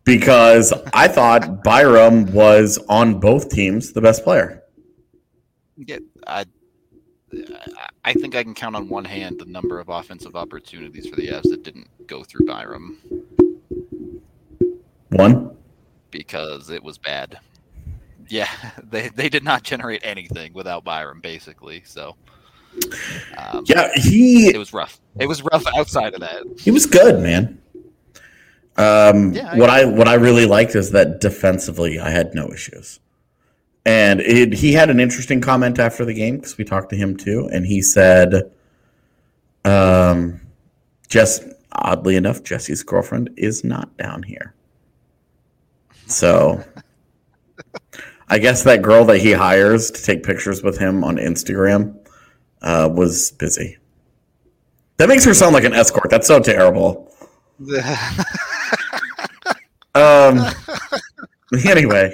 because 0.04 0.72
I 0.92 1.08
thought 1.08 1.62
Byram 1.62 2.32
was 2.32 2.78
on 2.88 3.20
both 3.20 3.48
teams 3.48 3.92
the 3.92 4.00
best 4.00 4.24
player. 4.24 4.62
Yeah, 5.76 5.98
I 6.26 6.44
I 8.04 8.12
think 8.12 8.34
I 8.34 8.42
can 8.42 8.54
count 8.54 8.76
on 8.76 8.88
one 8.88 9.04
hand 9.04 9.38
the 9.38 9.46
number 9.46 9.80
of 9.80 9.88
offensive 9.88 10.36
opportunities 10.36 11.06
for 11.06 11.16
the 11.16 11.28
Avs 11.28 11.44
that 11.44 11.62
didn't 11.62 11.88
go 12.06 12.22
through 12.22 12.46
Byram. 12.46 12.98
One? 15.10 15.56
Because 16.10 16.68
it 16.70 16.82
was 16.82 16.98
bad. 16.98 17.38
Yeah, 18.28 18.48
they, 18.82 19.08
they 19.08 19.28
did 19.28 19.44
not 19.44 19.62
generate 19.62 20.00
anything 20.04 20.52
without 20.52 20.84
Byram, 20.84 21.20
basically. 21.20 21.82
So, 21.84 22.16
um, 23.38 23.64
yeah, 23.66 23.90
he. 23.94 24.48
It 24.48 24.58
was 24.58 24.72
rough. 24.72 25.00
It 25.18 25.26
was 25.26 25.42
rough 25.42 25.64
outside 25.74 26.14
of 26.14 26.20
that. 26.20 26.44
He 26.58 26.70
was 26.70 26.86
good, 26.86 27.22
man. 27.22 27.61
Um, 28.76 29.34
yeah, 29.34 29.52
I 29.52 29.56
what 29.58 29.70
I 29.70 29.84
what 29.84 30.08
I 30.08 30.14
really 30.14 30.46
liked 30.46 30.74
is 30.74 30.90
that 30.92 31.20
defensively, 31.20 31.98
I 31.98 32.10
had 32.10 32.34
no 32.34 32.50
issues. 32.52 33.00
And 33.84 34.20
it, 34.20 34.52
he 34.52 34.72
had 34.72 34.90
an 34.90 35.00
interesting 35.00 35.40
comment 35.40 35.78
after 35.78 36.04
the 36.04 36.14
game 36.14 36.36
because 36.36 36.56
we 36.56 36.64
talked 36.64 36.90
to 36.90 36.96
him 36.96 37.16
too, 37.16 37.48
and 37.52 37.66
he 37.66 37.82
said, 37.82 38.52
um, 39.64 40.40
just 41.08 41.42
oddly 41.72 42.16
enough, 42.16 42.42
Jesse's 42.42 42.82
girlfriend 42.82 43.30
is 43.36 43.64
not 43.64 43.96
down 43.96 44.22
here. 44.22 44.54
So 46.06 46.62
I 48.28 48.38
guess 48.38 48.62
that 48.64 48.82
girl 48.82 49.04
that 49.06 49.18
he 49.18 49.32
hires 49.32 49.90
to 49.90 50.02
take 50.02 50.22
pictures 50.22 50.62
with 50.62 50.78
him 50.78 51.04
on 51.04 51.16
Instagram 51.16 51.96
uh, 52.62 52.88
was 52.92 53.32
busy. 53.32 53.78
That 54.98 55.08
makes 55.08 55.24
her 55.24 55.34
sound 55.34 55.54
like 55.54 55.64
an 55.64 55.74
escort. 55.74 56.10
That's 56.10 56.28
so 56.28 56.38
terrible. 56.40 57.12
um. 60.28 60.46
Anyway, 61.66 62.10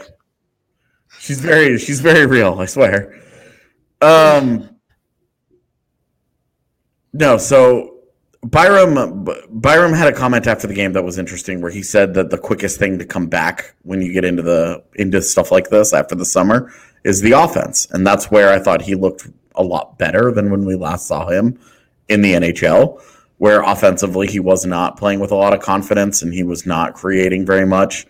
she's 1.20 1.40
very 1.40 1.78
she's 1.78 2.00
very 2.00 2.26
real. 2.26 2.58
I 2.58 2.66
swear. 2.66 3.22
Um. 4.00 4.68
No, 7.12 7.38
so 7.38 7.98
Byram 8.42 9.26
Byram 9.50 9.92
had 9.92 10.12
a 10.12 10.16
comment 10.16 10.46
after 10.46 10.66
the 10.66 10.74
game 10.74 10.92
that 10.92 11.02
was 11.02 11.18
interesting 11.18 11.60
where 11.60 11.70
he 11.70 11.82
said 11.82 12.14
that 12.14 12.30
the 12.30 12.38
quickest 12.38 12.78
thing 12.78 12.98
to 12.98 13.04
come 13.04 13.26
back 13.26 13.74
when 13.82 14.00
you 14.00 14.12
get 14.12 14.24
into 14.24 14.42
the 14.42 14.82
into 14.94 15.20
stuff 15.20 15.50
like 15.50 15.70
this 15.70 15.92
after 15.92 16.14
the 16.14 16.24
summer 16.24 16.72
is 17.04 17.20
the 17.20 17.32
offense. 17.32 17.88
And 17.90 18.06
that's 18.06 18.30
where 18.30 18.52
I 18.52 18.58
thought 18.58 18.82
he 18.82 18.94
looked 18.94 19.28
a 19.56 19.62
lot 19.62 19.98
better 19.98 20.30
than 20.30 20.50
when 20.50 20.64
we 20.64 20.76
last 20.76 21.06
saw 21.06 21.28
him 21.28 21.58
in 22.08 22.22
the 22.22 22.34
NHL, 22.34 23.02
where 23.38 23.62
offensively 23.62 24.26
he 24.26 24.40
was 24.40 24.66
not 24.66 24.96
playing 24.96 25.20
with 25.20 25.30
a 25.30 25.36
lot 25.36 25.54
of 25.54 25.60
confidence 25.60 26.22
and 26.22 26.34
he 26.34 26.42
was 26.42 26.66
not 26.66 26.94
creating 26.94 27.46
very 27.46 27.66
much. 27.66 28.06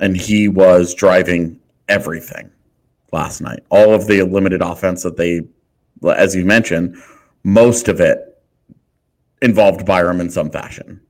And 0.00 0.16
he 0.16 0.48
was 0.48 0.94
driving 0.94 1.60
everything 1.88 2.50
last 3.12 3.40
night. 3.40 3.60
All 3.70 3.94
of 3.94 4.06
the 4.06 4.22
limited 4.22 4.60
offense 4.60 5.02
that 5.02 5.16
they 5.16 5.42
as 6.04 6.34
you 6.34 6.44
mentioned, 6.44 6.96
most 7.42 7.88
of 7.88 8.00
it 8.00 8.42
involved 9.40 9.86
Byram 9.86 10.20
in 10.20 10.30
some 10.30 10.50
fashion. 10.50 11.00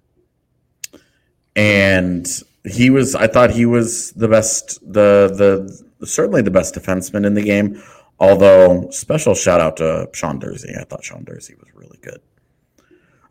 And 1.54 2.28
he 2.64 2.90
was 2.90 3.14
I 3.14 3.26
thought 3.26 3.50
he 3.50 3.66
was 3.66 4.12
the 4.12 4.28
best 4.28 4.80
the 4.82 5.82
the 6.00 6.06
certainly 6.06 6.42
the 6.42 6.50
best 6.50 6.74
defenseman 6.74 7.24
in 7.26 7.34
the 7.34 7.42
game. 7.42 7.82
Although 8.18 8.88
special 8.90 9.34
shout 9.34 9.60
out 9.60 9.76
to 9.78 10.08
Sean 10.12 10.40
Durzi. 10.40 10.78
I 10.78 10.84
thought 10.84 11.04
Sean 11.04 11.24
Durzi 11.24 11.58
was 11.58 11.68
really 11.74 11.98
good. 12.02 12.20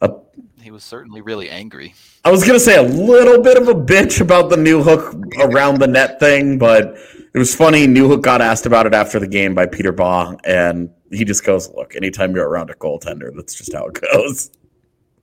Uh, 0.09 0.41
he 0.61 0.71
was 0.71 0.83
certainly 0.83 1.21
really 1.21 1.49
angry. 1.49 1.93
I 2.23 2.31
was 2.31 2.45
gonna 2.45 2.59
say 2.59 2.75
a 2.77 2.81
little 2.81 3.41
bit 3.41 3.57
of 3.57 3.67
a 3.67 3.73
bitch 3.73 4.21
about 4.21 4.49
the 4.49 4.55
Newhook 4.55 5.13
around 5.39 5.79
the 5.79 5.87
net 5.87 6.19
thing, 6.19 6.57
but 6.57 6.97
it 7.33 7.37
was 7.37 7.53
funny. 7.53 7.87
Newhook 7.87 8.21
got 8.21 8.41
asked 8.41 8.65
about 8.65 8.85
it 8.85 8.93
after 8.93 9.19
the 9.19 9.27
game 9.27 9.53
by 9.53 9.65
Peter 9.65 9.91
Baugh, 9.91 10.35
and 10.43 10.89
he 11.11 11.23
just 11.23 11.43
goes, 11.45 11.69
"Look, 11.69 11.95
anytime 11.95 12.35
you're 12.35 12.47
around 12.47 12.69
a 12.69 12.75
goaltender, 12.75 13.31
that's 13.35 13.53
just 13.53 13.73
how 13.73 13.85
it 13.87 14.01
goes." 14.11 14.51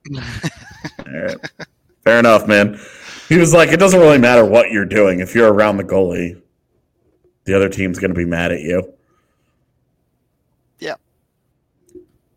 All 0.15 1.13
right. 1.13 1.37
Fair 2.03 2.19
enough, 2.19 2.47
man. 2.47 2.77
He 3.29 3.37
was 3.37 3.53
like, 3.53 3.69
it 3.69 3.79
doesn't 3.79 3.99
really 3.99 4.17
matter 4.17 4.45
what 4.45 4.71
you're 4.71 4.85
doing. 4.85 5.21
If 5.21 5.33
you're 5.33 5.51
around 5.51 5.77
the 5.77 5.83
goalie, 5.83 6.41
the 7.45 7.55
other 7.55 7.69
team's 7.69 7.99
going 7.99 8.11
to 8.11 8.17
be 8.17 8.25
mad 8.25 8.51
at 8.51 8.59
you. 8.59 8.93
Yeah. 10.79 10.95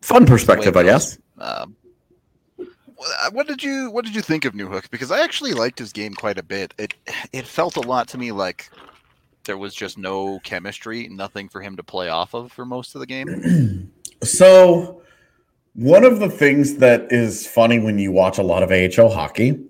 Fun 0.00 0.25
perspective, 0.25 0.76
I 0.76 0.85
guess. 0.85 1.19
Um, 1.38 1.76
Uh, 2.99 3.31
what 3.31 3.47
did 3.47 3.62
you 3.62 3.91
What 3.91 4.05
did 4.05 4.15
you 4.15 4.23
think 4.23 4.45
of 4.45 4.55
Newhook? 4.55 4.91
Because 4.91 5.11
I 5.11 5.23
actually 5.23 5.53
liked 5.53 5.79
his 5.79 5.93
game 5.93 6.15
quite 6.15 6.38
a 6.38 6.43
bit. 6.43 6.75
It 6.79 6.95
It 7.33 7.47
felt 7.47 7.76
a 7.76 7.81
lot 7.81 8.09
to 8.09 8.19
me 8.19 8.33
like 8.33 8.71
there 9.45 9.59
was 9.59 9.75
just 9.75 9.97
no 9.97 10.41
chemistry, 10.41 11.09
nothing 11.09 11.49
for 11.49 11.61
him 11.61 11.76
to 11.76 11.83
play 11.83 12.09
off 12.09 12.35
of 12.35 12.53
for 12.53 12.65
most 12.65 12.95
of 12.95 13.00
the 13.00 13.07
game. 13.07 13.93
so 14.23 15.03
one 15.75 16.05
of 16.05 16.21
the 16.21 16.31
things 16.31 16.76
that 16.79 17.07
is 17.11 17.47
funny 17.47 17.79
when 17.79 17.99
you 17.99 18.11
watch 18.11 18.38
a 18.38 18.43
lot 18.43 18.62
of 18.62 18.71
AHL 18.71 19.11
hockey 19.11 19.61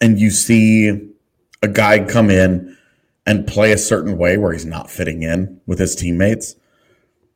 and 0.00 0.18
you 0.18 0.30
see 0.30 1.10
a 1.62 1.68
guy 1.68 2.04
come 2.04 2.30
in 2.30 2.76
and 3.26 3.46
play 3.46 3.72
a 3.72 3.78
certain 3.78 4.16
way 4.16 4.38
where 4.38 4.52
he's 4.52 4.64
not 4.64 4.90
fitting 4.90 5.22
in 5.22 5.60
with 5.66 5.78
his 5.78 5.94
teammates, 5.94 6.56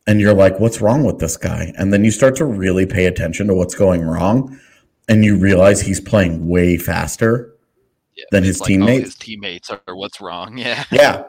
and 0.07 0.21
you're 0.21 0.33
like, 0.33 0.59
what's 0.59 0.81
wrong 0.81 1.05
with 1.05 1.19
this 1.19 1.37
guy? 1.37 1.73
And 1.77 1.93
then 1.93 2.03
you 2.03 2.11
start 2.11 2.35
to 2.37 2.45
really 2.45 2.87
pay 2.87 3.07
attention 3.07 3.47
to 3.49 3.55
what's 3.55 3.75
going 3.75 4.03
wrong, 4.03 4.59
and 5.09 5.25
you 5.25 5.37
realize 5.37 5.81
he's 5.81 6.01
playing 6.01 6.49
way 6.49 6.77
faster 6.77 7.55
yeah, 8.17 8.25
than 8.31 8.45
his 8.45 8.61
like, 8.61 8.69
teammates. 8.69 9.01
Oh, 9.01 9.05
his 9.05 9.17
teammates 9.17 9.71
are 9.71 9.97
what's 9.97 10.21
wrong. 10.21 10.59
Yeah. 10.59 10.85
Yeah. 10.91 11.25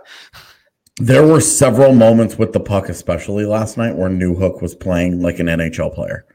There 0.98 1.26
were 1.26 1.42
several 1.42 1.94
moments 1.94 2.38
with 2.38 2.54
the 2.54 2.60
puck, 2.60 2.88
especially 2.88 3.46
last 3.46 3.78
night, 3.78 3.96
where 3.96 4.10
Newhook 4.10 4.62
was 4.62 4.76
playing 4.76 5.22
like 5.22 5.40
an 5.40 5.48
NHL 5.48 5.94
player 5.94 6.26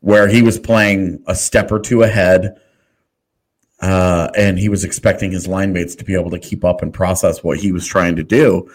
where 0.00 0.28
he 0.28 0.40
was 0.40 0.56
playing 0.56 1.22
a 1.26 1.34
step 1.34 1.72
or 1.72 1.80
two 1.80 2.02
ahead. 2.02 2.60
Uh, 3.80 4.30
and 4.36 4.58
he 4.58 4.68
was 4.68 4.84
expecting 4.84 5.32
his 5.32 5.48
line 5.48 5.72
mates 5.72 5.96
to 5.96 6.04
be 6.04 6.14
able 6.14 6.30
to 6.30 6.38
keep 6.38 6.64
up 6.64 6.80
and 6.80 6.94
process 6.94 7.42
what 7.42 7.58
he 7.58 7.72
was 7.72 7.84
trying 7.84 8.14
to 8.14 8.22
do. 8.22 8.70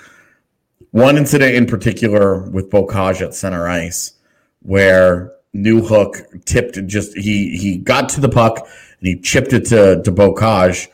One 0.91 1.17
incident 1.17 1.55
in 1.55 1.65
particular 1.65 2.49
with 2.49 2.69
Beaucage 2.69 3.21
at 3.21 3.33
center 3.33 3.65
ice, 3.67 4.11
where 4.61 5.31
Newhook 5.55 6.45
tipped 6.45 6.85
just 6.87 7.15
he 7.17 7.57
he 7.57 7.77
got 7.77 8.09
to 8.09 8.21
the 8.21 8.29
puck 8.29 8.59
and 8.59 9.07
he 9.07 9.19
chipped 9.19 9.53
it 9.53 9.65
to 9.65 10.01
to 10.03 10.11
Beaucage 10.11 10.87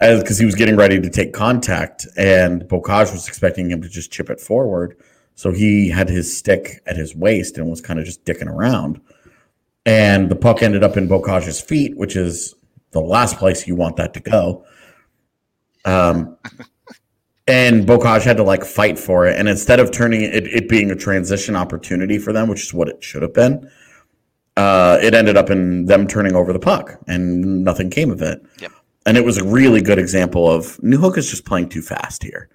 as 0.00 0.22
because 0.22 0.38
he 0.38 0.46
was 0.46 0.54
getting 0.54 0.76
ready 0.76 1.00
to 1.00 1.10
take 1.10 1.32
contact, 1.32 2.06
and 2.16 2.62
Beaucage 2.62 3.12
was 3.12 3.28
expecting 3.28 3.70
him 3.70 3.82
to 3.82 3.88
just 3.88 4.10
chip 4.10 4.30
it 4.30 4.40
forward. 4.40 4.96
So 5.34 5.52
he 5.52 5.88
had 5.88 6.08
his 6.08 6.36
stick 6.36 6.82
at 6.86 6.96
his 6.96 7.14
waist 7.14 7.58
and 7.58 7.68
was 7.68 7.80
kind 7.80 7.98
of 7.98 8.04
just 8.04 8.24
dicking 8.24 8.46
around 8.46 9.00
and 9.86 10.30
the 10.30 10.36
puck 10.36 10.62
ended 10.62 10.82
up 10.82 10.96
in 10.96 11.08
Beaucage's 11.08 11.60
feet, 11.60 11.96
which 11.96 12.16
is 12.16 12.54
the 12.92 13.00
last 13.00 13.38
place 13.38 13.66
you 13.66 13.74
want 13.74 13.96
that 13.96 14.14
to 14.14 14.20
go. 14.20 14.64
Um, 15.84 16.36
and 17.46 17.86
Beaucage 17.86 18.22
had 18.22 18.36
to 18.36 18.42
like 18.42 18.64
fight 18.64 18.98
for 18.98 19.26
it, 19.26 19.38
and 19.38 19.48
instead 19.48 19.80
of 19.80 19.90
turning 19.90 20.22
it, 20.22 20.46
it 20.46 20.68
being 20.68 20.90
a 20.90 20.96
transition 20.96 21.56
opportunity 21.56 22.18
for 22.18 22.32
them, 22.32 22.48
which 22.48 22.62
is 22.62 22.74
what 22.74 22.88
it 22.88 23.02
should 23.02 23.22
have 23.22 23.34
been, 23.34 23.70
uh, 24.56 24.98
it 25.02 25.14
ended 25.14 25.36
up 25.36 25.50
in 25.50 25.86
them 25.86 26.06
turning 26.06 26.34
over 26.34 26.52
the 26.52 26.58
puck, 26.58 26.98
and 27.06 27.64
nothing 27.64 27.90
came 27.90 28.10
of 28.10 28.22
it. 28.22 28.44
Yep. 28.60 28.72
And 29.06 29.16
it 29.16 29.24
was 29.24 29.38
a 29.38 29.44
really 29.44 29.80
good 29.80 29.98
example 29.98 30.50
of 30.50 30.76
Newhook 30.78 31.16
is 31.16 31.30
just 31.30 31.46
playing 31.46 31.68
too 31.68 31.82
fast 31.82 32.22
here. 32.22 32.48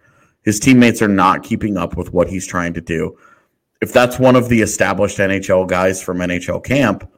His 0.44 0.60
teammates 0.60 1.02
are 1.02 1.08
not 1.08 1.44
keeping 1.44 1.76
up 1.76 1.98
with 1.98 2.14
what 2.14 2.30
he's 2.30 2.46
trying 2.46 2.74
to 2.76 2.82
do. 2.82 3.18
If 3.82 3.92
that's 3.92 4.20
one 4.20 4.36
of 4.36 4.48
the 4.48 4.62
established 4.62 5.18
NHL 5.18 5.68
guys 5.68 6.02
from 6.02 6.20
NHL 6.20 6.64
camp, 6.64 7.10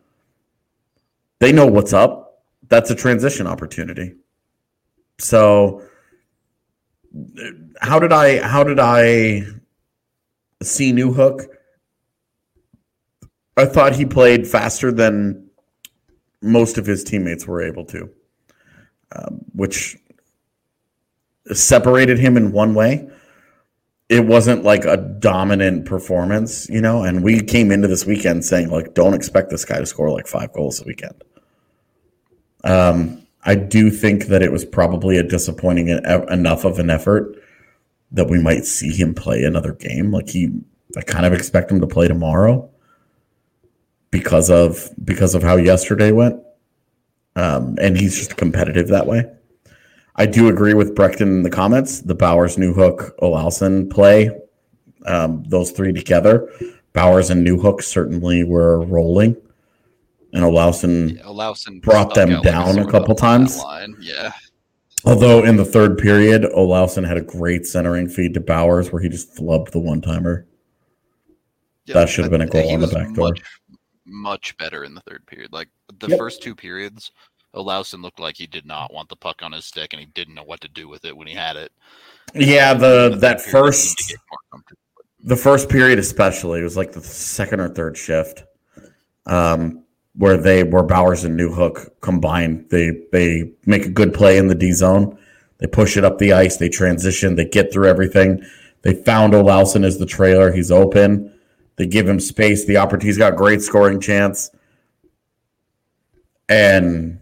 they 1.39 1.51
know 1.51 1.65
what's 1.65 1.93
up. 1.93 2.43
That's 2.69 2.89
a 2.89 2.95
transition 2.95 3.45
opportunity. 3.47 4.15
So 5.19 5.83
how 7.81 7.99
did 7.99 8.13
I 8.13 8.39
how 8.45 8.63
did 8.63 8.79
I 8.79 9.43
see 10.61 10.93
Newhook? 10.93 11.47
I 13.57 13.65
thought 13.65 13.95
he 13.95 14.05
played 14.05 14.47
faster 14.47 14.91
than 14.91 15.49
most 16.41 16.77
of 16.77 16.85
his 16.85 17.03
teammates 17.03 17.47
were 17.47 17.61
able 17.61 17.85
to, 17.85 18.09
um, 19.15 19.41
which 19.53 19.97
separated 21.51 22.19
him 22.19 22.37
in 22.37 22.51
one 22.51 22.75
way. 22.75 23.09
It 24.09 24.25
wasn't 24.25 24.63
like 24.63 24.85
a 24.85 24.95
dominant 24.95 25.85
performance, 25.85 26.69
you 26.69 26.79
know. 26.79 27.03
And 27.03 27.23
we 27.23 27.41
came 27.41 27.71
into 27.71 27.87
this 27.87 28.05
weekend 28.05 28.45
saying 28.45 28.69
like, 28.69 28.93
don't 28.93 29.15
expect 29.15 29.49
this 29.49 29.65
guy 29.65 29.79
to 29.79 29.85
score 29.85 30.11
like 30.11 30.27
five 30.27 30.53
goals 30.53 30.79
a 30.79 30.85
weekend. 30.85 31.23
Um, 32.63 33.25
I 33.43 33.55
do 33.55 33.89
think 33.89 34.25
that 34.25 34.41
it 34.41 34.51
was 34.51 34.65
probably 34.65 35.17
a 35.17 35.23
disappointing 35.23 35.87
enough 35.87 36.63
of 36.63 36.79
an 36.79 36.89
effort 36.89 37.35
that 38.11 38.29
we 38.29 38.39
might 38.39 38.65
see 38.65 38.91
him 38.95 39.13
play 39.13 39.43
another 39.43 39.73
game. 39.73 40.11
Like 40.11 40.29
he, 40.29 40.51
I 40.95 41.01
kind 41.01 41.25
of 41.25 41.33
expect 41.33 41.71
him 41.71 41.81
to 41.81 41.87
play 41.87 42.07
tomorrow 42.07 42.69
because 44.11 44.49
of 44.49 44.89
because 45.03 45.35
of 45.35 45.43
how 45.43 45.55
yesterday 45.55 46.11
went, 46.11 46.41
um, 47.35 47.77
and 47.79 47.97
he's 47.97 48.17
just 48.17 48.37
competitive 48.37 48.87
that 48.89 49.05
way. 49.05 49.25
I 50.15 50.25
do 50.25 50.49
agree 50.49 50.73
with 50.73 50.95
Brecton 50.95 51.27
in 51.27 51.43
the 51.43 51.49
comments. 51.49 52.01
The 52.01 52.15
Bowers, 52.15 52.55
Newhook, 52.55 53.15
Olausson 53.19 53.89
play, 53.89 54.31
um, 55.05 55.43
those 55.47 55.71
three 55.71 55.93
together. 55.93 56.51
Bowers 56.93 57.29
and 57.29 57.45
Newhook 57.45 57.83
certainly 57.83 58.43
were 58.43 58.81
rolling 58.85 59.35
and 60.33 60.43
Olausson, 60.43 61.17
yeah, 61.17 61.79
brought 61.79 62.13
them 62.13 62.41
down 62.41 62.79
a 62.79 62.89
couple 62.89 63.15
times. 63.15 63.61
Yeah. 63.99 64.31
Although 65.05 65.43
in 65.43 65.55
the 65.57 65.65
third 65.65 65.97
period, 65.97 66.43
Olausson 66.43 67.07
had 67.07 67.17
a 67.17 67.21
great 67.21 67.65
centering 67.65 68.09
feed 68.09 68.33
to 68.33 68.39
Bowers 68.39 68.91
where 68.91 69.01
he 69.01 69.09
just 69.09 69.35
flubbed 69.35 69.71
the 69.71 69.79
one 69.79 70.01
timer. 70.01 70.45
Yeah, 71.85 71.93
that 71.93 72.09
should 72.09 72.25
have 72.25 72.31
been 72.31 72.41
a 72.41 72.47
goal 72.47 72.69
on 72.73 72.81
the 72.81 72.87
back 72.87 73.13
door. 73.13 73.29
Much, 73.29 73.41
much 74.07 74.57
better 74.57 74.83
in 74.83 74.95
the 74.95 75.01
third 75.01 75.25
period. 75.25 75.51
Like 75.53 75.69
the 75.99 76.07
yep. 76.07 76.17
first 76.17 76.41
two 76.41 76.55
periods, 76.55 77.11
Olausson 77.55 78.01
looked 78.01 78.19
like 78.19 78.37
he 78.37 78.47
did 78.47 78.65
not 78.65 78.93
want 78.93 79.09
the 79.09 79.15
puck 79.15 79.41
on 79.41 79.51
his 79.51 79.65
stick 79.65 79.93
and 79.93 79.99
he 79.99 80.05
didn't 80.07 80.35
know 80.35 80.43
what 80.43 80.61
to 80.61 80.67
do 80.67 80.87
with 80.87 81.05
it 81.05 81.15
when 81.15 81.27
he 81.27 81.33
had 81.33 81.55
it. 81.55 81.71
Yeah, 82.33 82.73
the 82.73 83.17
that 83.19 83.41
first 83.41 84.15
the 85.23 85.35
first 85.35 85.69
period 85.69 85.99
especially 85.99 86.59
it 86.59 86.63
was 86.63 86.77
like 86.77 86.91
the 86.91 87.01
second 87.01 87.59
or 87.59 87.69
third 87.69 87.97
shift. 87.97 88.43
Um, 89.25 89.83
where 90.17 90.37
they 90.37 90.63
where 90.63 90.83
Bowers 90.83 91.23
and 91.23 91.39
Newhook 91.39 91.89
combine. 92.01 92.65
They 92.69 93.03
they 93.11 93.51
make 93.65 93.85
a 93.85 93.89
good 93.89 94.13
play 94.13 94.37
in 94.37 94.47
the 94.47 94.55
D 94.55 94.71
zone. 94.71 95.17
They 95.59 95.67
push 95.67 95.95
it 95.97 96.03
up 96.03 96.17
the 96.17 96.33
ice. 96.33 96.57
They 96.57 96.69
transition. 96.69 97.35
They 97.35 97.45
get 97.45 97.71
through 97.71 97.87
everything. 97.87 98.43
They 98.81 98.93
found 98.93 99.33
Olausson 99.33 99.83
as 99.85 99.97
the 99.97 100.05
trailer. 100.05 100.51
He's 100.51 100.71
open. 100.71 101.33
They 101.77 101.87
give 101.87 102.07
him 102.07 102.19
space. 102.19 102.65
The 102.65 102.77
opportunity. 102.77 103.07
He's 103.07 103.17
got 103.17 103.35
great 103.35 103.61
scoring 103.61 103.99
chance, 103.99 104.49
and 106.49 107.21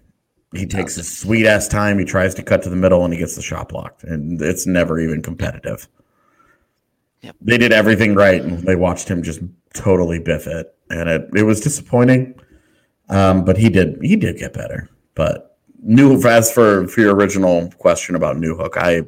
he 0.54 0.66
takes 0.66 0.96
his 0.96 1.18
sweet 1.18 1.46
ass 1.46 1.68
time. 1.68 2.00
He 2.00 2.06
tries 2.06 2.34
to 2.36 2.44
cut 2.44 2.64
to 2.64 2.70
the 2.70 2.76
middle, 2.76 3.04
and 3.04 3.14
he 3.14 3.20
gets 3.20 3.36
the 3.36 3.42
shot 3.42 3.70
blocked. 3.70 4.04
And 4.04 4.42
it's 4.42 4.66
never 4.66 5.00
even 5.00 5.22
competitive. 5.22 5.88
Yep. 7.22 7.36
They 7.42 7.58
did 7.58 7.74
everything 7.74 8.16
right, 8.16 8.42
and 8.42 8.64
they 8.64 8.76
watched 8.76 9.08
him 9.08 9.24
just 9.24 9.42
totally 9.74 10.20
biff 10.20 10.48
it, 10.48 10.74
and 10.90 11.10
it 11.10 11.30
it 11.36 11.44
was 11.44 11.60
disappointing. 11.60 12.40
Um, 13.10 13.44
but 13.44 13.58
he 13.58 13.70
did 13.70 13.98
he 14.02 14.16
did 14.16 14.38
get 14.38 14.54
better. 14.54 14.90
But 15.16 15.58
new 15.82 16.22
as 16.24 16.52
for 16.52 16.88
for 16.88 17.02
your 17.02 17.16
original 17.16 17.70
question 17.78 18.16
about 18.16 18.38
Newhook, 18.38 18.78
I 18.78 19.02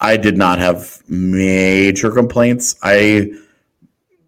I 0.00 0.16
did 0.16 0.36
not 0.36 0.58
have 0.58 1.02
major 1.08 2.10
complaints. 2.10 2.76
I 2.82 3.30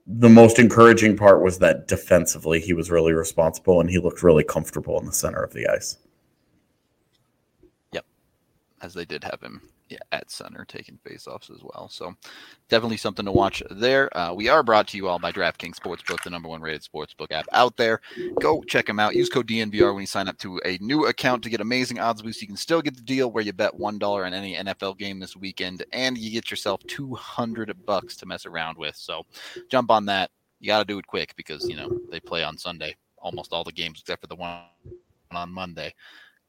the 0.09 0.29
most 0.29 0.59
encouraging 0.59 1.17
part 1.17 1.43
was 1.43 1.59
that 1.59 1.87
defensively 1.87 2.61
he 2.61 2.73
was 2.73 2.91
really 2.91 3.13
responsible 3.13 3.81
and 3.81 3.91
he 3.91 3.99
looked 3.99 4.23
really 4.23 4.43
comfortable 4.43 4.99
in 4.99 5.05
the 5.05 5.13
center 5.13 5.43
of 5.43 5.53
the 5.53 5.69
ice. 5.69 5.99
Yep. 7.93 8.07
As 8.81 8.95
they 8.95 9.05
did 9.05 9.23
have 9.23 9.43
him 9.43 9.61
at 10.13 10.31
center 10.31 10.65
taking 10.65 10.99
faceoffs 11.07 11.51
as 11.51 11.61
well. 11.63 11.89
So 11.91 12.15
definitely 12.69 12.97
something 12.97 13.25
to 13.25 13.33
watch 13.33 13.63
there. 13.71 14.15
Uh, 14.17 14.33
we 14.35 14.49
are 14.49 14.63
brought 14.63 14.89
to 14.89 14.97
you 14.97 15.09
all 15.09 15.19
by 15.19 15.33
DraftKings 15.33 15.77
Sportsbook, 15.77 16.23
the 16.23 16.31
number 16.31 16.49
one 16.49 16.61
rated 16.61 16.83
sportsbook 16.83 17.31
app 17.31 17.47
out 17.53 17.77
there. 17.77 18.01
Go 18.41 18.63
check 18.63 18.87
them 18.87 19.01
out. 19.01 19.15
Use 19.15 19.29
code 19.29 19.47
DNVR 19.47 19.93
when 19.95 20.03
you 20.03 20.07
sign 20.07 20.29
up 20.29 20.39
to 20.39 20.61
a 20.65 20.79
new 20.81 21.07
account 21.07 21.43
to 21.45 21.51
get 21.51 21.61
amazing 21.61 21.99
odds 21.99 22.23
boosts. 22.23 22.43
You 22.43 22.49
can 22.49 22.57
still 22.57 22.83
get 22.83 22.97
the 22.97 23.03
deal 23.03 23.31
where 23.31 23.45
you 23.45 23.53
bet 23.53 23.75
one 23.75 23.99
dollar 23.99 24.25
on 24.25 24.35
any 24.35 24.57
NFL 24.57 24.99
game 24.99 25.19
this 25.19 25.37
weekend, 25.37 25.85
and 25.93 26.17
you 26.17 26.31
get 26.31 26.51
yourself 26.51 26.81
two 26.87 27.15
hundred 27.15 27.75
bucks 27.87 28.17
to 28.17 28.27
mess 28.27 28.47
around 28.47 28.77
with. 28.79 28.97
So 28.97 29.25
jump 29.71 29.91
on 29.91 30.07
that. 30.07 30.31
You 30.61 30.67
got 30.69 30.81
to 30.81 30.85
do 30.85 30.99
it 30.99 31.07
quick 31.07 31.35
because 31.37 31.69
you 31.69 31.77
know 31.77 32.01
they 32.11 32.21
play 32.21 32.43
on 32.43 32.59
Sunday, 32.59 32.97
almost 33.19 33.53
all 33.53 33.65
the 33.65 33.73
games 33.73 34.01
except 34.01 34.21
for 34.21 34.27
the 34.27 34.37
one 34.37 34.61
on 35.31 35.53
Monday 35.53 35.95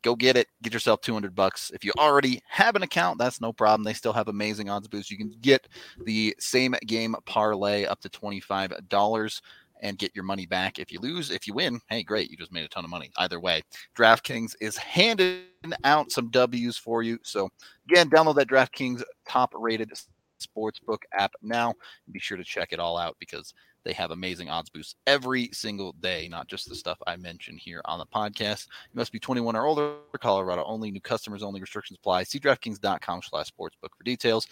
go 0.04 0.16
get 0.16 0.38
it. 0.38 0.48
Get 0.62 0.74
yourself 0.74 1.02
200 1.02 1.36
bucks. 1.36 1.72
If 1.74 1.84
you 1.84 1.92
already 1.98 2.42
have 2.48 2.76
an 2.76 2.84
account, 2.84 3.20
that's 3.20 3.42
no 3.42 3.54
problem. 3.54 3.84
They 3.84 3.94
still 3.94 4.14
have 4.14 4.28
amazing 4.28 4.70
odds 4.70 4.88
boosts. 4.88 5.12
You 5.12 5.18
can 5.18 5.34
get 5.42 5.68
the 6.06 6.36
same 6.40 6.76
game 6.86 7.16
parlay 7.26 7.86
up 7.86 8.00
to 8.02 8.10
$25 8.10 9.42
and 9.82 9.98
get 9.98 10.16
your 10.16 10.24
money 10.24 10.46
back. 10.46 10.80
If 10.80 10.92
you 10.92 11.00
lose, 11.00 11.32
if 11.32 11.48
you 11.48 11.54
win, 11.54 11.80
hey, 11.90 12.04
great. 12.04 12.30
You 12.30 12.38
just 12.38 12.52
made 12.52 12.66
a 12.66 12.68
ton 12.68 12.84
of 12.84 12.90
money. 12.90 13.12
Either 13.18 13.40
way, 13.40 13.62
DraftKings 13.98 14.56
is 14.62 14.78
handing 14.78 15.42
out 15.84 16.12
some 16.12 16.30
W's 16.30 16.78
for 16.78 17.04
you. 17.04 17.18
So, 17.24 17.50
again, 17.90 18.10
download 18.10 18.36
that 18.36 18.50
DraftKings 18.50 19.04
top 19.28 19.54
rated 19.56 19.92
sportsbook 20.40 21.00
app 21.14 21.34
now. 21.42 21.74
Be 22.12 22.20
sure 22.20 22.38
to 22.38 22.44
check 22.44 22.70
it 22.72 22.80
all 22.80 22.98
out 22.98 23.16
because 23.20 23.54
they 23.84 23.94
have 23.94 24.12
amazing 24.12 24.50
odds 24.50 24.70
boosts 24.70 24.96
every 25.08 25.50
single 25.54 25.94
day, 25.94 26.28
not 26.30 26.48
just 26.48 26.68
the 26.68 26.76
stuff 26.76 26.98
I 27.08 27.16
mentioned 27.16 27.60
here 27.60 27.82
on 27.86 28.00
the 28.00 28.06
podcast. 28.06 28.68
You 28.92 28.98
must 28.98 29.12
be 29.12 29.20
21 29.20 29.56
or 29.56 29.66
older, 29.66 29.94
Colorado 30.20 30.64
only, 30.66 30.92
new 30.92 31.02
customers 31.02 31.44
only, 31.44 31.62
restrictions 31.62 31.98
apply. 32.00 32.24
See 32.24 32.40
DraftKings.com 32.40 33.22
slash 33.24 33.52
sportsbook 33.52 33.96
for 33.98 34.04
details. 34.04 34.48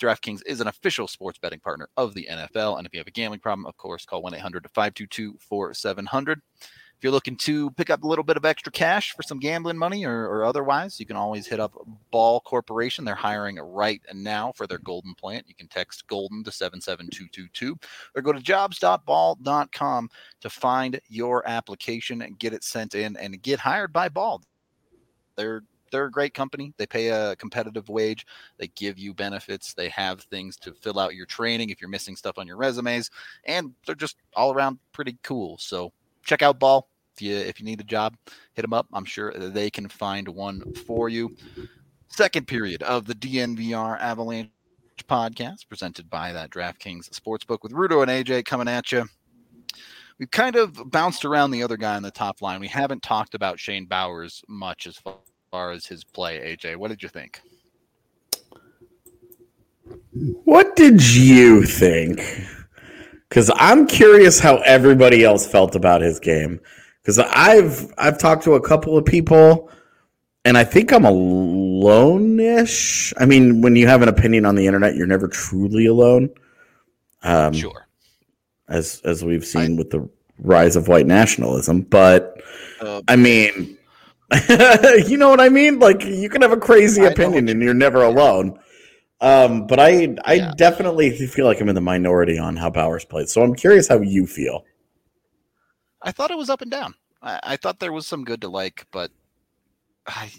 DraftKings 0.00 0.40
is 0.46 0.60
an 0.60 0.68
official 0.68 1.06
sports 1.06 1.38
betting 1.38 1.60
partner 1.60 1.88
of 1.96 2.14
the 2.14 2.26
NFL. 2.30 2.78
And 2.78 2.86
if 2.86 2.92
you 2.92 3.00
have 3.00 3.06
a 3.06 3.12
gambling 3.12 3.40
problem, 3.40 3.66
of 3.66 3.76
course, 3.76 4.06
call 4.06 4.22
1 4.22 4.34
800 4.34 4.66
522 4.72 5.36
4700. 5.40 6.40
If 7.00 7.04
you're 7.04 7.12
looking 7.14 7.36
to 7.36 7.70
pick 7.70 7.88
up 7.88 8.02
a 8.02 8.06
little 8.06 8.24
bit 8.24 8.36
of 8.36 8.44
extra 8.44 8.70
cash 8.70 9.14
for 9.16 9.22
some 9.22 9.38
gambling 9.38 9.78
money 9.78 10.04
or, 10.04 10.26
or, 10.26 10.44
otherwise, 10.44 11.00
you 11.00 11.06
can 11.06 11.16
always 11.16 11.46
hit 11.46 11.58
up 11.58 11.72
Ball 12.10 12.40
Corporation. 12.40 13.06
They're 13.06 13.14
hiring 13.14 13.56
right 13.56 14.02
now 14.12 14.52
for 14.54 14.66
their 14.66 14.76
Golden 14.76 15.14
plant. 15.14 15.48
You 15.48 15.54
can 15.54 15.66
text 15.66 16.06
Golden 16.08 16.44
to 16.44 16.52
77222 16.52 17.78
or 18.14 18.20
go 18.20 18.34
to 18.34 18.40
jobs.ball.com 18.40 20.10
to 20.42 20.50
find 20.50 21.00
your 21.08 21.48
application 21.48 22.20
and 22.20 22.38
get 22.38 22.52
it 22.52 22.62
sent 22.62 22.94
in 22.94 23.16
and 23.16 23.40
get 23.40 23.60
hired 23.60 23.94
by 23.94 24.10
Ball. 24.10 24.42
They're 25.36 25.62
they're 25.90 26.04
a 26.04 26.10
great 26.10 26.34
company. 26.34 26.74
They 26.76 26.86
pay 26.86 27.08
a 27.08 27.34
competitive 27.36 27.88
wage. 27.88 28.26
They 28.58 28.66
give 28.68 28.98
you 28.98 29.14
benefits. 29.14 29.72
They 29.72 29.88
have 29.88 30.20
things 30.20 30.58
to 30.58 30.74
fill 30.74 30.98
out 30.98 31.14
your 31.14 31.24
training 31.24 31.70
if 31.70 31.80
you're 31.80 31.88
missing 31.88 32.14
stuff 32.14 32.36
on 32.36 32.46
your 32.46 32.58
resumes, 32.58 33.10
and 33.44 33.72
they're 33.86 33.94
just 33.94 34.18
all 34.36 34.52
around 34.52 34.78
pretty 34.92 35.16
cool. 35.22 35.56
So 35.56 35.94
check 36.26 36.42
out 36.42 36.58
Ball. 36.58 36.89
If 37.20 37.26
you 37.26 37.36
if 37.36 37.60
you 37.60 37.66
need 37.66 37.80
a 37.80 37.84
job, 37.84 38.16
hit 38.54 38.62
them 38.62 38.72
up. 38.72 38.86
I'm 38.94 39.04
sure 39.04 39.32
they 39.32 39.68
can 39.68 39.88
find 39.88 40.26
one 40.26 40.72
for 40.86 41.10
you. 41.10 41.36
Second 42.08 42.46
period 42.46 42.82
of 42.82 43.04
the 43.04 43.14
DNVR 43.14 44.00
Avalanche 44.00 44.48
podcast 45.06 45.68
presented 45.68 46.08
by 46.08 46.32
that 46.32 46.48
DraftKings 46.48 47.10
Sportsbook 47.10 47.58
with 47.62 47.72
Rudo 47.72 48.00
and 48.00 48.10
AJ 48.10 48.46
coming 48.46 48.68
at 48.68 48.90
you. 48.90 49.06
We've 50.18 50.30
kind 50.30 50.56
of 50.56 50.90
bounced 50.90 51.26
around 51.26 51.50
the 51.50 51.62
other 51.62 51.76
guy 51.76 51.94
on 51.94 52.02
the 52.02 52.10
top 52.10 52.40
line. 52.40 52.58
We 52.58 52.68
haven't 52.68 53.02
talked 53.02 53.34
about 53.34 53.60
Shane 53.60 53.84
Bowers 53.84 54.42
much 54.48 54.86
as 54.86 54.98
far 55.50 55.70
as 55.72 55.84
his 55.84 56.04
play. 56.04 56.56
AJ, 56.56 56.76
what 56.76 56.88
did 56.88 57.02
you 57.02 57.10
think? 57.10 57.42
What 60.44 60.74
did 60.74 61.14
you 61.14 61.66
think? 61.66 62.22
Because 63.28 63.50
I'm 63.56 63.86
curious 63.86 64.40
how 64.40 64.56
everybody 64.58 65.22
else 65.22 65.46
felt 65.46 65.76
about 65.76 66.00
his 66.00 66.18
game 66.18 66.60
because 67.02 67.18
I've 67.18 67.92
I've 67.98 68.18
talked 68.18 68.44
to 68.44 68.54
a 68.54 68.60
couple 68.60 68.96
of 68.96 69.04
people, 69.04 69.70
and 70.44 70.56
I 70.58 70.64
think 70.64 70.92
I'm 70.92 71.04
alone-ish. 71.04 71.92
I 73.18 73.26
mean, 73.26 73.60
when 73.62 73.76
you 73.76 73.86
have 73.86 74.02
an 74.02 74.08
opinion 74.08 74.44
on 74.44 74.54
the 74.54 74.66
internet, 74.66 74.96
you're 74.96 75.06
never 75.06 75.28
truly 75.28 75.86
alone. 75.86 76.30
Um, 77.22 77.52
sure, 77.52 77.86
as 78.68 79.00
as 79.04 79.24
we've 79.24 79.44
seen 79.44 79.74
I, 79.74 79.78
with 79.78 79.90
the 79.90 80.08
rise 80.38 80.76
of 80.76 80.88
white 80.88 81.06
nationalism, 81.06 81.82
but 81.82 82.42
uh, 82.80 83.02
I 83.08 83.16
mean, 83.16 83.76
you 85.06 85.16
know 85.16 85.28
what 85.28 85.40
I 85.40 85.48
mean? 85.48 85.78
Like 85.78 86.04
you 86.04 86.28
can 86.28 86.42
have 86.42 86.52
a 86.52 86.56
crazy 86.56 87.04
opinion, 87.04 87.48
and 87.48 87.62
you're 87.62 87.74
never 87.74 88.02
alone. 88.02 88.58
Um, 89.22 89.66
but 89.66 89.78
I 89.78 90.16
I 90.24 90.34
yeah. 90.34 90.52
definitely 90.56 91.10
feel 91.26 91.44
like 91.44 91.60
I'm 91.60 91.68
in 91.68 91.74
the 91.74 91.80
minority 91.80 92.38
on 92.38 92.56
how 92.56 92.70
Bowers 92.70 93.04
played. 93.04 93.28
So 93.28 93.42
I'm 93.42 93.54
curious 93.54 93.88
how 93.88 94.00
you 94.00 94.26
feel. 94.26 94.64
I 96.02 96.12
thought 96.12 96.30
it 96.30 96.38
was 96.38 96.50
up 96.50 96.62
and 96.62 96.70
down. 96.70 96.94
I, 97.22 97.40
I 97.42 97.56
thought 97.56 97.78
there 97.78 97.92
was 97.92 98.06
some 98.06 98.24
good 98.24 98.40
to 98.42 98.48
like, 98.48 98.86
but 98.90 99.10
I, 100.06 100.30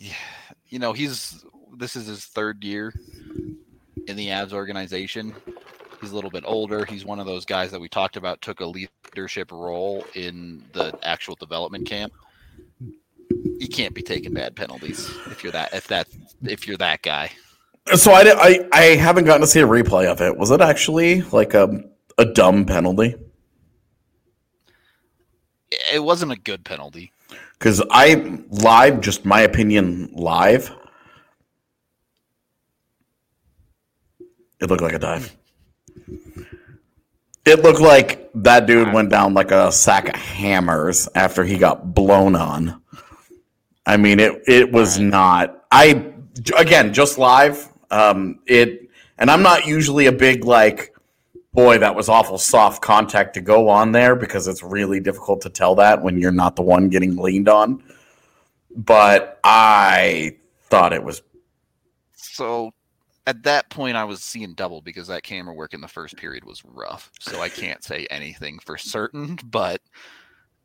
you 0.67 0.79
know, 0.79 0.93
he's 0.93 1.45
this 1.77 1.95
is 1.95 2.07
his 2.07 2.25
third 2.25 2.63
year 2.63 2.93
in 4.07 4.15
the 4.15 4.27
Avs 4.27 4.53
organization. 4.53 5.33
He's 5.99 6.11
a 6.11 6.15
little 6.15 6.31
bit 6.31 6.43
older. 6.45 6.83
He's 6.85 7.05
one 7.05 7.19
of 7.19 7.27
those 7.27 7.45
guys 7.45 7.71
that 7.71 7.79
we 7.79 7.87
talked 7.87 8.17
about 8.17 8.41
took 8.41 8.59
a 8.59 8.65
leadership 8.65 9.51
role 9.51 10.03
in 10.15 10.63
the 10.73 10.97
actual 11.03 11.35
development 11.35 11.87
camp. 11.87 12.11
You 13.29 13.67
can't 13.67 13.93
be 13.93 14.01
taking 14.01 14.33
bad 14.33 14.55
penalties 14.55 15.09
if 15.27 15.43
you're 15.43 15.51
that 15.53 15.73
if 15.73 15.87
that 15.87 16.07
if 16.43 16.67
you're 16.67 16.77
that 16.77 17.03
guy. 17.03 17.31
So 17.95 18.11
I, 18.11 18.23
I 18.23 18.67
I 18.73 18.81
haven't 18.95 19.25
gotten 19.25 19.41
to 19.41 19.47
see 19.47 19.59
a 19.59 19.67
replay 19.67 20.05
of 20.05 20.21
it. 20.21 20.37
Was 20.37 20.49
it 20.49 20.61
actually 20.61 21.21
like 21.21 21.53
a 21.53 21.83
a 22.17 22.25
dumb 22.25 22.65
penalty? 22.65 23.15
It 25.71 26.03
wasn't 26.03 26.31
a 26.31 26.35
good 26.35 26.63
penalty. 26.63 27.11
Because 27.53 27.81
I 27.91 28.39
live, 28.49 29.01
just 29.01 29.25
my 29.25 29.41
opinion, 29.41 30.11
live. 30.13 30.71
It 34.59 34.69
looked 34.69 34.83
like 34.83 34.93
a 34.93 34.99
dive. 34.99 35.35
It 37.45 37.63
looked 37.63 37.81
like 37.81 38.29
that 38.35 38.67
dude 38.67 38.93
went 38.93 39.09
down 39.09 39.33
like 39.33 39.51
a 39.51 39.71
sack 39.71 40.09
of 40.09 40.15
hammers 40.15 41.09
after 41.15 41.43
he 41.43 41.57
got 41.57 41.95
blown 41.95 42.35
on. 42.35 42.81
I 43.85 43.97
mean, 43.97 44.19
it 44.19 44.43
it 44.47 44.71
was 44.71 44.99
not. 44.99 45.63
I 45.71 46.13
again 46.57 46.93
just 46.93 47.17
live. 47.17 47.67
Um, 47.89 48.39
it 48.45 48.89
and 49.17 49.29
I'm 49.29 49.43
not 49.43 49.67
usually 49.67 50.07
a 50.07 50.11
big 50.11 50.45
like, 50.45 50.90
boy, 51.53 51.77
that 51.77 51.95
was 51.95 52.09
awful 52.09 52.37
soft 52.37 52.81
contact 52.81 53.33
to 53.35 53.41
go 53.41 53.69
on 53.69 53.91
there 53.91 54.15
because 54.15 54.47
it's 54.47 54.63
really 54.63 54.99
difficult 54.99 55.41
to 55.41 55.49
tell 55.49 55.75
that 55.75 56.01
when 56.01 56.17
you're 56.17 56.31
not 56.31 56.55
the 56.55 56.61
one 56.61 56.89
getting 56.89 57.15
leaned 57.17 57.49
on. 57.49 57.83
But 58.75 59.39
I 59.43 60.37
thought 60.63 60.93
it 60.93 61.03
was 61.03 61.21
So 62.13 62.71
at 63.27 63.43
that 63.43 63.69
point, 63.69 63.97
I 63.97 64.03
was 64.05 64.23
seeing 64.23 64.53
double 64.53 64.81
because 64.81 65.07
that 65.07 65.23
camera 65.23 65.53
work 65.53 65.73
in 65.73 65.81
the 65.81 65.87
first 65.87 66.17
period 66.17 66.43
was 66.45 66.63
rough. 66.65 67.11
So 67.19 67.41
I 67.41 67.49
can't 67.49 67.83
say 67.83 68.07
anything 68.09 68.59
for 68.59 68.77
certain, 68.77 69.37
but 69.43 69.81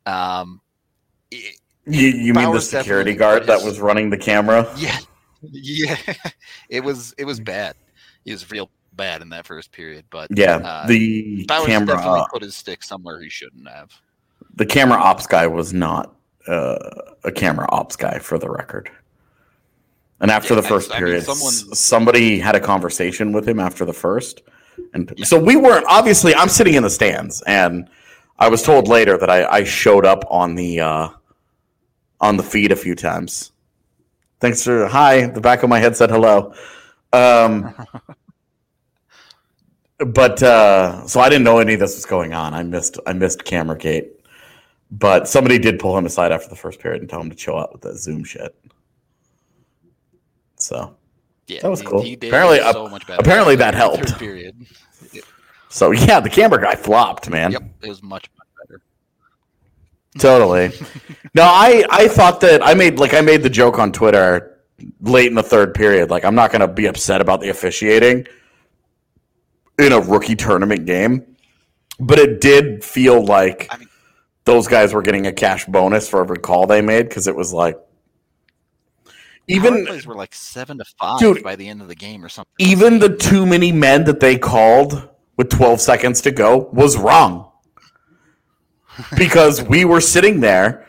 um, 0.05 0.61
it, 1.31 1.59
you, 1.85 2.07
you 2.07 2.33
mean 2.33 2.51
the 2.51 2.61
security 2.61 3.13
guard 3.13 3.41
put 3.41 3.47
that 3.47 3.63
was 3.63 3.79
running 3.79 4.09
the 4.09 4.17
camera? 4.17 4.69
yeah, 4.75 4.97
yeah, 5.41 5.97
it 6.69 6.83
was 6.83 7.13
it 7.17 7.25
was 7.25 7.39
bad. 7.39 7.75
It 8.25 8.31
was 8.31 8.49
real 8.51 8.69
bad 8.97 9.21
in 9.21 9.29
that 9.29 9.45
first 9.45 9.71
period, 9.71 10.05
but 10.09 10.27
Yeah, 10.35 10.57
uh, 10.57 10.87
the 10.87 11.45
Bowers 11.47 11.67
camera 11.67 11.95
definitely 11.95 12.23
put 12.31 12.41
his 12.41 12.55
stick 12.55 12.83
somewhere 12.83 13.21
he 13.21 13.29
shouldn't 13.29 13.67
have. 13.69 13.91
the 14.55 14.65
camera 14.65 14.97
ops 14.99 15.27
guy 15.27 15.45
was 15.47 15.73
not 15.73 16.13
uh, 16.47 16.77
a 17.23 17.31
camera 17.31 17.67
ops 17.71 17.95
guy 17.95 18.17
for 18.19 18.37
the 18.39 18.49
record. 18.49 18.89
And 20.19 20.31
after 20.31 20.55
Yeah, 20.55 20.61
the 20.61 20.67
first 20.67 20.91
I- 20.91 20.95
I 20.95 20.99
mean, 20.99 21.07
period, 21.07 21.23
someone- 21.25 21.53
somebody 21.75 22.39
had 22.39 22.55
a 22.55 22.59
conversation 22.59 23.31
with 23.33 23.47
him 23.47 23.59
after 23.59 23.85
the 23.85 23.93
first, 23.93 24.41
and 24.93 25.13
Yeah. 25.15 25.25
so 25.25 25.37
we 25.39 25.55
weren't. 25.55 25.85
Obviously, 25.87 26.33
I'm 26.33 26.49
sitting 26.49 26.73
in 26.73 26.83
the 26.83 26.89
stands, 26.89 27.43
and 27.43 27.87
I 28.39 28.49
was 28.49 28.63
told 28.63 28.87
later 28.87 29.17
that 29.17 29.29
I, 29.29 29.45
I 29.45 29.63
showed 29.63 30.05
up 30.05 30.23
on 30.29 30.55
the 30.55 30.79
uh, 30.81 31.09
on 32.19 32.37
the 32.37 32.43
feed 32.43 32.71
a 32.71 32.75
few 32.75 32.95
times. 32.95 33.51
Thanks 34.39 34.63
for 34.63 34.87
hi. 34.87 35.27
The 35.27 35.41
back 35.41 35.61
of 35.63 35.69
my 35.69 35.79
head 35.79 35.95
said 35.95 36.09
hello. 36.09 36.53
Um, 37.13 37.73
but 39.99 40.41
uh, 40.43 41.05
so 41.07 41.19
I 41.19 41.29
didn't 41.29 41.43
know 41.43 41.59
any 41.59 41.73
of 41.73 41.79
this 41.79 41.95
was 41.95 42.05
going 42.05 42.33
on. 42.33 42.53
I 42.53 42.63
missed 42.63 42.99
I 43.07 43.13
missed 43.13 43.39
Cameragate, 43.43 44.09
but 44.91 45.27
somebody 45.27 45.57
did 45.57 45.79
pull 45.79 45.97
him 45.97 46.05
aside 46.05 46.31
after 46.31 46.49
the 46.49 46.55
first 46.55 46.79
period 46.79 47.01
and 47.01 47.09
tell 47.09 47.21
him 47.21 47.29
to 47.29 47.35
chill 47.35 47.57
out 47.57 47.71
with 47.73 47.81
that 47.81 47.97
Zoom 47.97 48.23
shit. 48.23 48.55
So 50.57 50.95
Yeah, 51.47 51.61
That 51.61 51.69
was 51.69 51.81
cool. 51.81 52.01
He 52.01 52.15
did 52.15 52.27
Apparently- 52.29 52.59
so 52.71 52.87
much 52.89 53.05
better. 53.07 53.19
apparently 53.19 53.55
that 53.57 53.73
in 53.73 53.79
the 53.79 53.85
helped. 53.85 54.19
Period. 54.19 54.55
so 55.69 55.91
yeah, 55.91 56.19
the 56.19 56.29
camera 56.29 56.61
guy 56.61 56.75
flopped, 56.75 57.29
man. 57.29 57.51
Yep, 57.51 57.63
it 57.83 57.89
was 57.89 58.03
much 58.03 58.29
much 58.37 58.47
better. 58.67 58.81
Totally. 60.19 60.71
no, 61.35 61.43
I 61.43 61.83
I 61.89 62.07
thought 62.07 62.41
that 62.41 62.65
I 62.65 62.73
made 62.73 62.99
like 62.99 63.13
I 63.13 63.21
made 63.21 63.43
the 63.43 63.49
joke 63.49 63.79
on 63.79 63.91
Twitter 63.91 64.59
late 65.01 65.27
in 65.27 65.35
the 65.35 65.43
third 65.43 65.73
period. 65.73 66.09
Like 66.11 66.23
I'm 66.25 66.35
not 66.35 66.51
going 66.51 66.61
to 66.61 66.67
be 66.67 66.85
upset 66.85 67.19
about 67.21 67.41
the 67.41 67.49
officiating 67.49 68.27
in 69.79 69.91
a 69.91 69.99
rookie 69.99 70.35
tournament 70.35 70.85
game, 70.85 71.35
but 71.99 72.19
it 72.19 72.41
did 72.41 72.83
feel 72.83 73.23
like 73.23 73.67
I 73.71 73.77
mean- 73.77 73.87
those 74.45 74.67
guys 74.67 74.93
were 74.93 75.01
getting 75.01 75.27
a 75.27 75.33
cash 75.33 75.65
bonus 75.65 76.07
for 76.07 76.21
every 76.21 76.37
call 76.37 76.67
they 76.67 76.81
made 76.81 77.09
because 77.09 77.27
it 77.27 77.35
was 77.35 77.51
like 77.51 77.77
even 79.49 79.85
plays 79.85 80.05
were 80.05 80.15
like 80.15 80.33
seven 80.33 80.77
to 80.77 80.85
five 80.99 81.19
Dude, 81.19 81.43
by 81.43 81.55
the 81.55 81.67
end 81.67 81.81
of 81.81 81.87
the 81.87 81.95
game 81.95 82.23
or 82.23 82.29
something. 82.29 82.53
even 82.59 82.99
the 82.99 83.15
too 83.15 83.45
many 83.45 83.71
men 83.71 84.03
that 84.05 84.19
they 84.19 84.37
called 84.37 85.09
with 85.37 85.49
12 85.49 85.79
seconds 85.79 86.21
to 86.21 86.31
go 86.31 86.69
was 86.73 86.97
wrong. 86.97 87.51
because 89.17 89.61
we 89.63 89.85
were 89.85 90.01
sitting 90.01 90.39
there. 90.39 90.87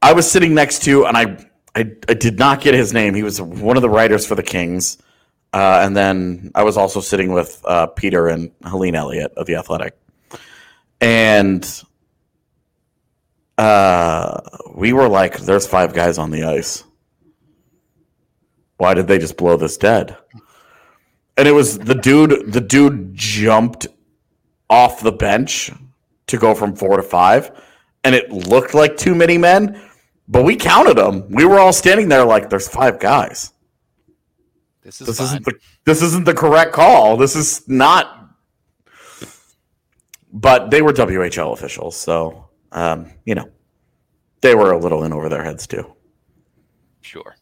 I 0.00 0.14
was 0.14 0.28
sitting 0.28 0.54
next 0.54 0.82
to, 0.84 1.04
and 1.06 1.16
I, 1.16 1.46
I, 1.76 1.90
I 2.08 2.14
did 2.14 2.38
not 2.38 2.60
get 2.60 2.74
his 2.74 2.92
name. 2.92 3.14
He 3.14 3.22
was 3.22 3.40
one 3.40 3.76
of 3.76 3.82
the 3.82 3.90
writers 3.90 4.26
for 4.26 4.34
the 4.34 4.42
Kings. 4.42 4.98
Uh, 5.52 5.82
and 5.84 5.96
then 5.96 6.50
I 6.54 6.62
was 6.62 6.76
also 6.76 7.00
sitting 7.00 7.32
with 7.32 7.60
uh, 7.64 7.86
Peter 7.86 8.28
and 8.28 8.50
Helene 8.64 8.94
Elliott 8.94 9.32
of 9.36 9.46
The 9.46 9.56
Athletic. 9.56 9.96
And 11.00 11.82
uh, 13.58 14.40
we 14.74 14.92
were 14.92 15.08
like, 15.08 15.38
there's 15.38 15.66
five 15.66 15.92
guys 15.92 16.18
on 16.18 16.30
the 16.30 16.44
ice. 16.44 16.84
Why 18.78 18.94
did 18.94 19.06
they 19.06 19.18
just 19.18 19.36
blow 19.36 19.56
this 19.56 19.76
dead? 19.76 20.16
And 21.36 21.46
it 21.46 21.52
was 21.52 21.78
the 21.78 21.94
dude. 21.94 22.52
The 22.52 22.60
dude 22.60 23.14
jumped 23.14 23.86
off 24.68 25.00
the 25.00 25.12
bench 25.12 25.70
to 26.26 26.36
go 26.38 26.54
from 26.54 26.74
four 26.74 26.96
to 26.96 27.02
five, 27.02 27.50
and 28.04 28.14
it 28.14 28.30
looked 28.30 28.74
like 28.74 28.96
too 28.96 29.14
many 29.14 29.38
men. 29.38 29.80
But 30.28 30.44
we 30.44 30.56
counted 30.56 30.96
them. 30.96 31.30
We 31.30 31.44
were 31.44 31.58
all 31.58 31.72
standing 31.72 32.08
there 32.08 32.24
like, 32.24 32.50
"There's 32.50 32.68
five 32.68 32.98
guys. 32.98 33.51
This 34.82 35.00
is 35.00 35.06
This 35.06 35.18
fine. 35.18 35.26
isn't 35.26 35.44
the 35.44 35.54
this 35.84 36.02
isn't 36.02 36.24
the 36.24 36.34
correct 36.34 36.72
call. 36.72 37.16
This 37.16 37.36
is 37.36 37.66
not." 37.68 38.18
But 40.32 40.70
they 40.70 40.80
were 40.82 40.92
WHL 40.92 41.52
officials, 41.52 41.96
so 41.96 42.48
um, 42.72 43.10
you 43.24 43.34
know 43.34 43.48
they 44.40 44.54
were 44.54 44.72
a 44.72 44.78
little 44.78 45.04
in 45.04 45.12
over 45.12 45.28
their 45.28 45.44
heads 45.44 45.66
too. 45.66 45.94
sure. 47.02 47.36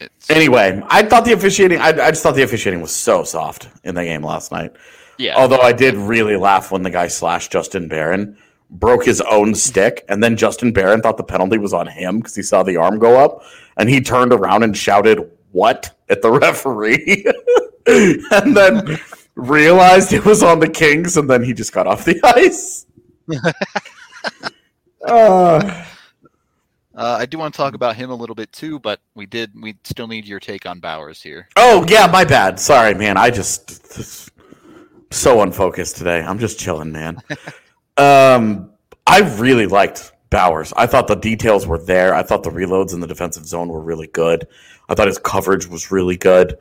It's 0.00 0.28
Anyway, 0.30 0.82
I 0.88 1.02
thought 1.02 1.24
the 1.24 1.32
officiating. 1.32 1.78
I, 1.80 1.88
I 1.90 2.10
just 2.10 2.22
thought 2.24 2.34
the 2.34 2.42
officiating 2.42 2.80
was 2.80 2.90
so 2.94 3.22
soft 3.22 3.68
in 3.84 3.94
the 3.94 4.02
game 4.02 4.22
last 4.24 4.50
night. 4.50 4.72
yeah. 5.18 5.36
Although 5.36 5.60
I 5.60 5.72
did 5.72 5.94
really 5.94 6.36
laugh 6.36 6.72
when 6.72 6.82
the 6.82 6.90
guy 6.90 7.06
slashed 7.06 7.52
Justin 7.52 7.86
Barron, 7.86 8.36
broke 8.70 9.04
his 9.04 9.20
own 9.20 9.54
stick, 9.54 10.04
and 10.08 10.20
then 10.22 10.36
Justin 10.36 10.72
Barron 10.72 11.00
thought 11.00 11.18
the 11.18 11.22
penalty 11.24 11.58
was 11.58 11.72
on 11.72 11.86
him 11.86 12.18
because 12.18 12.34
he 12.34 12.42
saw 12.42 12.64
the 12.64 12.76
arm 12.76 12.98
go 12.98 13.16
up, 13.24 13.44
and 13.76 13.88
he 13.88 14.00
turned 14.00 14.32
around 14.32 14.64
and 14.64 14.76
shouted 14.76 15.30
"What?" 15.52 15.96
at 16.08 16.20
the 16.22 16.30
referee, 16.44 17.24
and 17.86 18.56
then 18.56 18.98
realized 19.34 20.12
it 20.12 20.24
was 20.24 20.42
on 20.42 20.58
the 20.60 20.68
Kings, 20.68 21.16
and 21.16 21.28
then 21.30 21.42
he 21.42 21.52
just 21.54 21.72
got 21.72 21.86
off 21.86 22.04
the 22.04 22.20
ice. 22.24 22.86
uh, 25.06 25.84
Uh, 26.94 27.16
I 27.18 27.24
do 27.24 27.38
want 27.38 27.54
to 27.54 27.56
talk 27.56 27.72
about 27.74 27.96
him 27.96 28.10
a 28.10 28.14
little 28.14 28.34
bit 28.34 28.52
too, 28.52 28.78
but 28.78 29.00
we 29.14 29.24
did. 29.24 29.50
We 29.58 29.78
still 29.82 30.06
need 30.06 30.26
your 30.26 30.38
take 30.40 30.66
on 30.66 30.78
Bowers 30.78 31.22
here. 31.22 31.48
oh 31.56 31.86
yeah, 31.88 32.06
my 32.06 32.22
bad. 32.24 32.60
Sorry, 32.60 32.92
man. 32.94 33.16
I 33.16 33.30
just 33.30 33.80
so 35.10 35.40
unfocused 35.40 35.96
today. 35.96 36.20
I'm 36.20 36.38
just 36.38 36.58
chilling, 36.60 36.92
man. 36.92 37.16
um, 37.96 38.70
I 39.06 39.20
really 39.38 39.66
liked 39.66 40.11
Bowers. 40.32 40.72
I 40.76 40.86
thought 40.86 41.06
the 41.06 41.14
details 41.14 41.66
were 41.66 41.78
there. 41.78 42.14
I 42.14 42.22
thought 42.22 42.42
the 42.42 42.50
reloads 42.50 42.92
in 42.92 43.00
the 43.00 43.06
defensive 43.06 43.46
zone 43.46 43.68
were 43.68 43.80
really 43.80 44.08
good. 44.08 44.48
I 44.88 44.94
thought 44.94 45.06
his 45.06 45.18
coverage 45.18 45.68
was 45.68 45.92
really 45.92 46.16
good. 46.16 46.56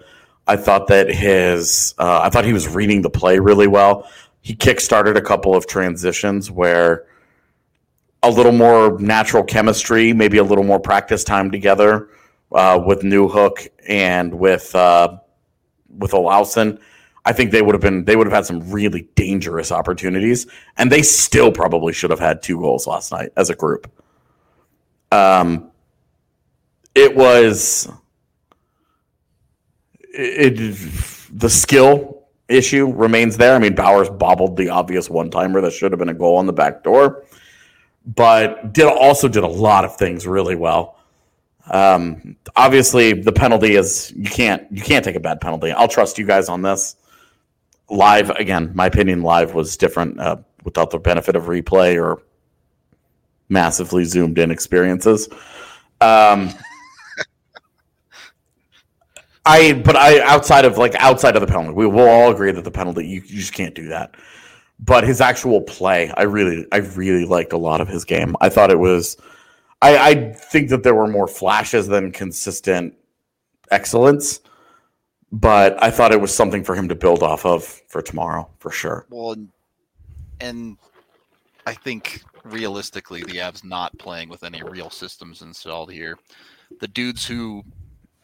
I 0.47 0.57
thought 0.57 0.87
that 0.87 1.09
his, 1.09 1.95
uh, 1.97 2.21
I 2.21 2.29
thought 2.29 2.45
he 2.45 2.53
was 2.53 2.67
reading 2.67 3.01
the 3.01 3.09
play 3.09 3.39
really 3.39 3.67
well. 3.67 4.07
He 4.41 4.55
kickstarted 4.55 5.15
a 5.15 5.21
couple 5.21 5.55
of 5.55 5.65
transitions 5.67 6.51
where 6.51 7.05
a 8.23 8.29
little 8.29 8.51
more 8.51 8.99
natural 8.99 9.43
chemistry, 9.43 10.13
maybe 10.13 10.37
a 10.37 10.43
little 10.43 10.63
more 10.63 10.79
practice 10.79 11.23
time 11.23 11.51
together 11.51 12.09
uh, 12.51 12.81
with 12.85 13.01
Newhook 13.01 13.67
and 13.87 14.33
with 14.33 14.75
uh, 14.75 15.17
with 15.97 16.11
Olausson. 16.11 16.79
I 17.23 17.33
think 17.33 17.51
they 17.51 17.61
would 17.61 17.75
have 17.75 17.81
been 17.81 18.05
they 18.05 18.15
would 18.15 18.27
have 18.27 18.33
had 18.33 18.45
some 18.45 18.71
really 18.71 19.07
dangerous 19.15 19.71
opportunities, 19.71 20.47
and 20.77 20.91
they 20.91 21.03
still 21.03 21.51
probably 21.51 21.93
should 21.93 22.09
have 22.09 22.19
had 22.19 22.41
two 22.41 22.59
goals 22.59 22.87
last 22.87 23.11
night 23.11 23.29
as 23.37 23.49
a 23.49 23.55
group. 23.55 23.91
Um, 25.11 25.71
it 26.95 27.15
was 27.15 27.89
it, 30.13 30.77
the 31.31 31.49
skill 31.49 32.25
issue 32.47 32.91
remains 32.91 33.37
there. 33.37 33.55
I 33.55 33.59
mean, 33.59 33.75
Bowers 33.75 34.09
bobbled 34.09 34.57
the 34.57 34.69
obvious 34.69 35.09
one 35.09 35.29
timer 35.29 35.61
that 35.61 35.73
should 35.73 35.91
have 35.91 35.99
been 35.99 36.09
a 36.09 36.13
goal 36.13 36.37
on 36.37 36.47
the 36.47 36.53
back 36.53 36.83
door, 36.83 37.23
but 38.05 38.73
did 38.73 38.85
also 38.85 39.27
did 39.27 39.43
a 39.43 39.47
lot 39.47 39.85
of 39.85 39.95
things 39.95 40.25
really 40.25 40.55
well. 40.55 40.97
Um, 41.69 42.35
obviously, 42.55 43.13
the 43.13 43.31
penalty 43.31 43.75
is 43.75 44.11
you 44.15 44.29
can't 44.29 44.65
you 44.71 44.81
can't 44.81 45.05
take 45.05 45.15
a 45.15 45.19
bad 45.19 45.39
penalty. 45.39 45.71
I'll 45.71 45.87
trust 45.87 46.17
you 46.17 46.25
guys 46.25 46.49
on 46.49 46.61
this. 46.63 46.95
Live 47.89 48.29
again, 48.31 48.71
my 48.73 48.85
opinion. 48.85 49.21
Live 49.21 49.53
was 49.53 49.75
different 49.75 50.19
uh, 50.19 50.37
without 50.63 50.91
the 50.91 50.99
benefit 50.99 51.35
of 51.35 51.45
replay 51.45 52.01
or 52.01 52.21
massively 53.49 54.05
zoomed 54.05 54.39
in 54.39 54.49
experiences. 54.51 55.27
Um, 55.99 56.53
I 59.45 59.73
but 59.73 59.95
I 59.95 60.21
outside 60.21 60.65
of 60.65 60.77
like 60.77 60.95
outside 60.95 61.35
of 61.35 61.41
the 61.41 61.47
penalty, 61.47 61.73
we 61.73 61.87
will 61.87 62.07
all 62.07 62.31
agree 62.31 62.51
that 62.51 62.63
the 62.63 62.71
penalty 62.71 63.07
you, 63.07 63.21
you 63.25 63.39
just 63.39 63.53
can't 63.53 63.75
do 63.75 63.87
that. 63.89 64.15
But 64.79 65.03
his 65.03 65.21
actual 65.21 65.61
play, 65.61 66.11
I 66.15 66.23
really 66.23 66.65
I 66.71 66.77
really 66.77 67.25
liked 67.25 67.53
a 67.53 67.57
lot 67.57 67.81
of 67.81 67.87
his 67.87 68.05
game. 68.05 68.35
I 68.41 68.49
thought 68.49 68.71
it 68.71 68.79
was 68.79 69.17
I, 69.81 70.09
I 70.09 70.33
think 70.33 70.69
that 70.69 70.83
there 70.83 70.95
were 70.95 71.07
more 71.07 71.27
flashes 71.27 71.87
than 71.87 72.11
consistent 72.11 72.93
excellence, 73.71 74.39
but 75.31 75.81
I 75.81 75.91
thought 75.91 76.11
it 76.11 76.19
was 76.19 76.33
something 76.33 76.63
for 76.63 76.75
him 76.75 76.89
to 76.89 76.95
build 76.95 77.23
off 77.23 77.45
of 77.45 77.63
for 77.87 78.01
tomorrow 78.01 78.49
for 78.59 78.71
sure. 78.71 79.05
Well, 79.09 79.35
and, 80.39 80.77
I 81.65 81.73
think 81.73 82.23
realistically, 82.43 83.21
the 83.23 83.37
Avs 83.37 83.63
not 83.63 83.97
playing 83.99 84.29
with 84.29 84.43
any 84.43 84.63
real 84.63 84.89
systems 84.89 85.43
installed 85.43 85.91
here. 85.91 86.17
The 86.79 86.87
dudes 86.87 87.25
who 87.25 87.63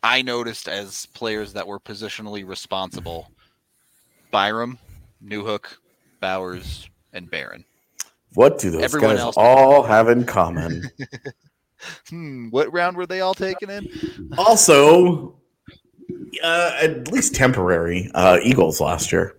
I 0.01 0.23
noticed 0.23 0.67
as 0.67 1.05
players 1.07 1.53
that 1.53 1.67
were 1.67 1.79
positionally 1.79 2.47
responsible 2.47 3.31
Byram, 4.31 4.79
Newhook, 5.23 5.65
Bowers, 6.19 6.89
and 7.13 7.29
Barron. 7.29 7.63
What 8.33 8.59
do 8.59 8.71
those 8.71 8.83
Everyone 8.83 9.17
guys 9.17 9.33
all 9.37 9.83
have 9.83 10.09
in 10.09 10.25
common? 10.25 10.89
hmm, 12.09 12.49
what 12.49 12.73
round 12.73 12.97
were 12.97 13.05
they 13.05 13.21
all 13.21 13.33
taken 13.33 13.69
in? 13.69 13.87
Also, 14.37 15.35
uh, 16.43 16.77
at 16.81 17.11
least 17.11 17.35
temporary 17.35 18.11
uh, 18.13 18.39
Eagles 18.43 18.79
last 18.81 19.11
year. 19.11 19.35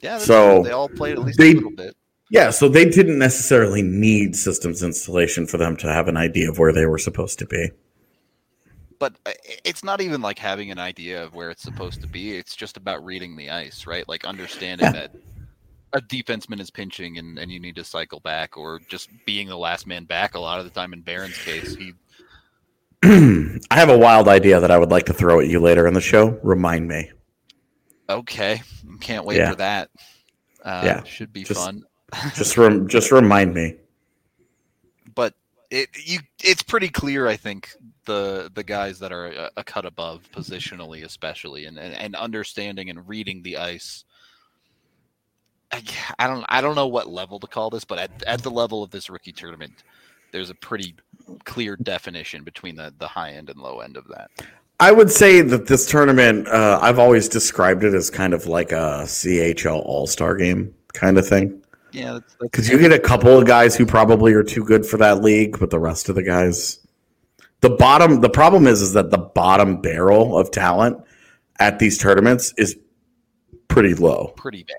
Yeah, 0.00 0.18
so 0.18 0.56
true. 0.56 0.64
they 0.64 0.70
all 0.70 0.88
played 0.88 1.18
at 1.18 1.24
least 1.24 1.38
they, 1.38 1.52
a 1.52 1.54
little 1.54 1.70
bit. 1.70 1.96
Yeah, 2.30 2.50
so 2.50 2.68
they 2.68 2.88
didn't 2.88 3.18
necessarily 3.18 3.82
need 3.82 4.36
systems 4.36 4.82
installation 4.82 5.46
for 5.46 5.58
them 5.58 5.76
to 5.78 5.92
have 5.92 6.08
an 6.08 6.16
idea 6.16 6.48
of 6.48 6.58
where 6.58 6.72
they 6.72 6.86
were 6.86 6.98
supposed 6.98 7.38
to 7.40 7.46
be. 7.46 7.70
But 8.98 9.14
uh, 9.26 9.32
it's 9.64 9.82
not 9.82 10.00
even 10.00 10.20
like 10.20 10.38
having 10.38 10.70
an 10.70 10.78
idea 10.78 11.22
of 11.24 11.34
where 11.34 11.50
it's 11.50 11.62
supposed 11.62 12.00
to 12.02 12.06
be. 12.06 12.36
It's 12.36 12.54
just 12.54 12.76
about 12.76 13.04
reading 13.04 13.36
the 13.36 13.50
ice, 13.50 13.86
right? 13.86 14.06
Like 14.08 14.24
understanding 14.24 14.86
yeah. 14.86 14.92
that 14.92 15.14
a 15.92 16.00
defenseman 16.00 16.60
is 16.60 16.70
pinching 16.70 17.18
and, 17.18 17.38
and 17.38 17.50
you 17.50 17.58
need 17.58 17.76
to 17.76 17.84
cycle 17.84 18.20
back 18.20 18.56
or 18.56 18.78
just 18.88 19.10
being 19.26 19.48
the 19.48 19.56
last 19.56 19.86
man 19.86 20.04
back 20.04 20.34
a 20.34 20.38
lot 20.38 20.58
of 20.58 20.64
the 20.64 20.70
time 20.70 20.92
in 20.92 21.00
Barron's 21.00 21.38
case 21.38 21.74
he 21.74 21.92
I 23.02 23.58
have 23.70 23.88
a 23.88 23.98
wild 23.98 24.28
idea 24.28 24.60
that 24.60 24.70
I 24.70 24.78
would 24.78 24.90
like 24.90 25.06
to 25.06 25.12
throw 25.12 25.40
at 25.40 25.48
you 25.48 25.60
later 25.60 25.86
in 25.86 25.94
the 25.94 26.00
show. 26.00 26.38
Remind 26.42 26.88
me. 26.88 27.10
Okay, 28.08 28.62
can't 29.00 29.24
wait 29.24 29.38
yeah. 29.38 29.50
for 29.50 29.56
that. 29.56 29.90
Uh, 30.62 30.82
yeah, 30.84 31.02
should 31.04 31.32
be 31.32 31.44
just, 31.44 31.60
fun. 31.60 31.84
just 32.34 32.56
rem- 32.58 32.88
just 32.88 33.10
remind 33.10 33.54
me. 33.54 33.76
But 35.14 35.34
it 35.70 35.88
you 36.04 36.18
it's 36.42 36.62
pretty 36.62 36.88
clear, 36.88 37.26
I 37.26 37.36
think 37.36 37.70
the 38.04 38.50
the 38.54 38.64
guys 38.64 38.98
that 38.98 39.12
are 39.12 39.28
a, 39.28 39.50
a 39.58 39.64
cut 39.64 39.86
above 39.86 40.28
positionally, 40.34 41.04
especially, 41.04 41.64
and, 41.66 41.78
and 41.78 41.94
and 41.94 42.14
understanding 42.16 42.90
and 42.90 43.08
reading 43.08 43.42
the 43.42 43.56
ice 43.56 44.04
I 46.18 46.26
don't 46.26 46.44
I 46.48 46.60
don't 46.60 46.74
know 46.74 46.88
what 46.88 47.08
level 47.08 47.38
to 47.40 47.46
call 47.46 47.70
this, 47.70 47.84
but 47.84 47.98
at, 47.98 48.22
at 48.24 48.42
the 48.42 48.50
level 48.50 48.82
of 48.82 48.90
this 48.90 49.08
rookie 49.08 49.32
tournament, 49.32 49.84
there's 50.32 50.50
a 50.50 50.54
pretty 50.54 50.94
clear 51.44 51.76
definition 51.76 52.44
between 52.44 52.76
the, 52.76 52.92
the 52.98 53.08
high 53.08 53.32
end 53.32 53.50
and 53.50 53.60
low 53.60 53.80
end 53.80 53.96
of 53.96 54.08
that. 54.08 54.30
I 54.78 54.92
would 54.92 55.10
say 55.10 55.42
that 55.42 55.66
this 55.66 55.86
tournament, 55.86 56.48
uh, 56.48 56.78
I've 56.80 56.98
always 56.98 57.28
described 57.28 57.84
it 57.84 57.92
as 57.92 58.08
kind 58.08 58.32
of 58.32 58.46
like 58.46 58.72
a 58.72 59.02
CHL 59.04 59.82
All 59.84 60.06
Star 60.06 60.34
game 60.36 60.74
kind 60.94 61.18
of 61.18 61.26
thing. 61.26 61.62
Yeah, 61.92 62.20
because 62.40 62.68
you 62.68 62.78
get 62.78 62.92
a 62.92 62.98
couple 62.98 63.36
of 63.36 63.46
guys 63.46 63.76
who 63.76 63.84
probably 63.84 64.32
are 64.32 64.44
too 64.44 64.64
good 64.64 64.86
for 64.86 64.96
that 64.98 65.22
league, 65.22 65.58
but 65.58 65.70
the 65.70 65.78
rest 65.78 66.08
of 66.08 66.14
the 66.14 66.22
guys, 66.22 66.86
the 67.60 67.70
bottom. 67.70 68.20
The 68.20 68.30
problem 68.30 68.66
is, 68.66 68.80
is 68.80 68.92
that 68.92 69.10
the 69.10 69.18
bottom 69.18 69.80
barrel 69.80 70.38
of 70.38 70.50
talent 70.50 71.02
at 71.58 71.78
these 71.78 71.98
tournaments 71.98 72.54
is 72.56 72.76
pretty 73.68 73.94
low. 73.94 74.32
Pretty 74.36 74.62
bad. 74.62 74.76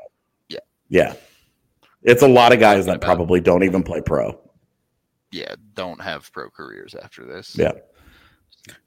Yeah. 0.50 0.60
Yeah, 0.90 1.14
it's 2.02 2.24
a 2.24 2.28
lot 2.28 2.54
of 2.54 2.60
guys 2.60 2.86
that 2.88 3.02
probably 3.02 3.42
don't 3.42 3.64
even 3.64 3.84
play 3.84 4.02
pro. 4.02 4.40
Yeah, 5.32 5.56
don't 5.74 6.02
have 6.02 6.32
pro 6.32 6.50
careers 6.50 6.96
after 6.96 7.26
this. 7.26 7.56
Yeah. 7.58 7.72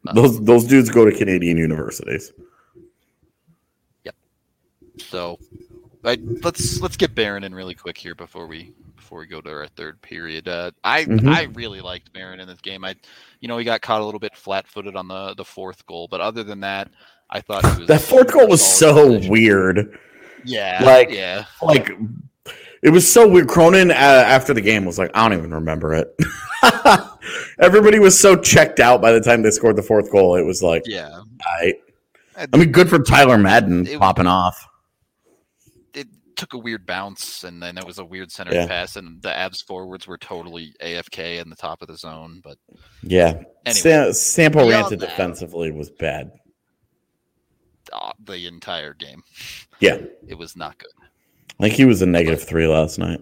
Um, 0.07 0.15
those 0.15 0.41
those 0.45 0.65
dudes 0.65 0.91
go 0.91 1.05
to 1.05 1.17
Canadian 1.17 1.57
universities. 1.57 2.33
Yep. 4.05 4.15
So 4.99 5.39
I, 6.05 6.19
let's 6.43 6.81
let's 6.81 6.97
get 6.97 7.15
Barron 7.15 7.45
in 7.45 7.55
really 7.55 7.75
quick 7.75 7.97
here 7.97 8.15
before 8.15 8.47
we 8.47 8.73
before 8.95 9.21
we 9.21 9.27
go 9.27 9.41
to 9.41 9.51
our 9.51 9.67
third 9.69 10.01
period. 10.03 10.49
Uh, 10.49 10.71
I 10.83 11.05
mm-hmm. 11.05 11.29
I 11.29 11.45
really 11.55 11.81
liked 11.81 12.13
Barron 12.13 12.41
in 12.41 12.49
this 12.49 12.61
game. 12.61 12.85
I 12.85 12.95
you 13.41 13.49
know 13.49 13.59
he 13.59 13.65
got 13.65 13.81
caught 13.81 14.01
a 14.01 14.05
little 14.05 14.21
bit 14.21 14.37
flat 14.37 14.67
footed 14.67 14.97
on 14.97 15.09
the 15.09 15.35
the 15.35 15.45
fourth 15.45 15.85
goal, 15.87 16.09
but 16.09 16.21
other 16.21 16.45
than 16.45 16.61
that, 16.61 16.91
I 17.31 17.41
thought 17.41 17.63
that 17.87 18.01
fourth 18.01 18.33
goal 18.33 18.49
was 18.49 18.65
so 18.65 19.09
position. 19.09 19.33
weird. 19.33 19.99
Yeah, 20.45 20.81
like 20.85 21.11
yeah, 21.11 21.47
like 21.63 21.91
it 22.85 22.91
was 22.91 23.11
so 23.11 23.27
weird. 23.27 23.49
Cronin 23.49 23.91
uh, 23.91 23.95
after 23.95 24.53
the 24.53 24.61
game 24.61 24.85
was 24.85 24.99
like, 24.99 25.11
I 25.15 25.27
don't 25.27 25.39
even 25.39 25.55
remember 25.55 25.95
it. 25.95 26.15
Everybody 27.59 27.99
was 27.99 28.19
so 28.19 28.37
checked 28.37 28.79
out 28.79 29.01
by 29.01 29.11
the 29.11 29.23
time 29.23 29.43
they 29.43 29.51
scored 29.51 29.77
the 29.77 29.83
fourth 29.83 30.13
goal. 30.13 30.37
It 30.37 30.45
was 30.45 30.63
like, 30.63 30.83
yeah, 30.85 31.21
I. 31.59 31.75
I 32.53 32.57
mean, 32.57 32.73
good 32.73 32.91
for 32.91 32.99
Tyler 32.99 33.39
Madden 33.39 33.87
it, 33.87 33.99
popping 33.99 34.27
off. 34.27 34.69
It 35.95 36.09
took 36.37 36.53
a 36.53 36.59
weird 36.59 36.85
bounce, 36.85 37.45
and 37.45 37.63
then 37.63 37.79
it 37.79 37.87
was 37.87 37.99
a 37.99 38.05
weird 38.05 38.31
center 38.31 38.53
yeah. 38.53 38.67
pass, 38.67 38.97
and 38.97 39.23
the 39.23 39.31
Avs 39.31 39.65
forwards 39.65 40.07
were 40.07 40.19
totally 40.19 40.75
AFK 40.83 41.41
in 41.41 41.49
the 41.49 41.57
top 41.57 41.81
of 41.81 41.89
the 41.89 41.97
zone. 41.97 42.43
But 42.45 42.59
yeah, 43.03 43.41
anyway, 43.65 43.81
Sam- 43.81 44.13
Sampo 44.13 44.69
Ranta 44.69 44.99
defensively 44.99 45.71
was 45.71 45.89
bad. 45.89 46.33
Uh, 47.93 48.13
the 48.25 48.47
entire 48.47 48.93
game. 48.93 49.23
Yeah, 49.81 49.99
it 50.27 50.37
was 50.37 50.55
not 50.55 50.77
good. 50.77 51.04
I 51.59 51.65
think 51.65 51.75
he 51.75 51.85
was 51.85 52.03
a 52.03 52.07
negative 52.07 52.43
three 52.43 52.67
last 52.67 52.99
night. 52.99 53.21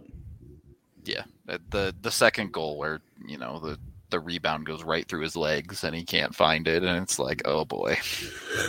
Yeah, 1.05 1.25
the 1.47 1.95
the 2.01 2.11
second 2.11 2.53
goal 2.53 2.79
where 2.79 3.01
you 3.27 3.38
know 3.38 3.59
the 3.59 3.79
the 4.11 4.21
rebound 4.21 4.66
goes 4.66 4.85
right 4.85 5.09
through 5.09 5.23
his 5.23 5.37
legs 5.37 5.85
and 5.85 5.95
he 5.95 6.05
can't 6.05 6.35
find 6.35 6.68
it, 6.68 6.83
and 6.85 7.03
it's 7.03 7.18
like, 7.18 7.42
oh 7.45 7.64
boy. 7.64 7.99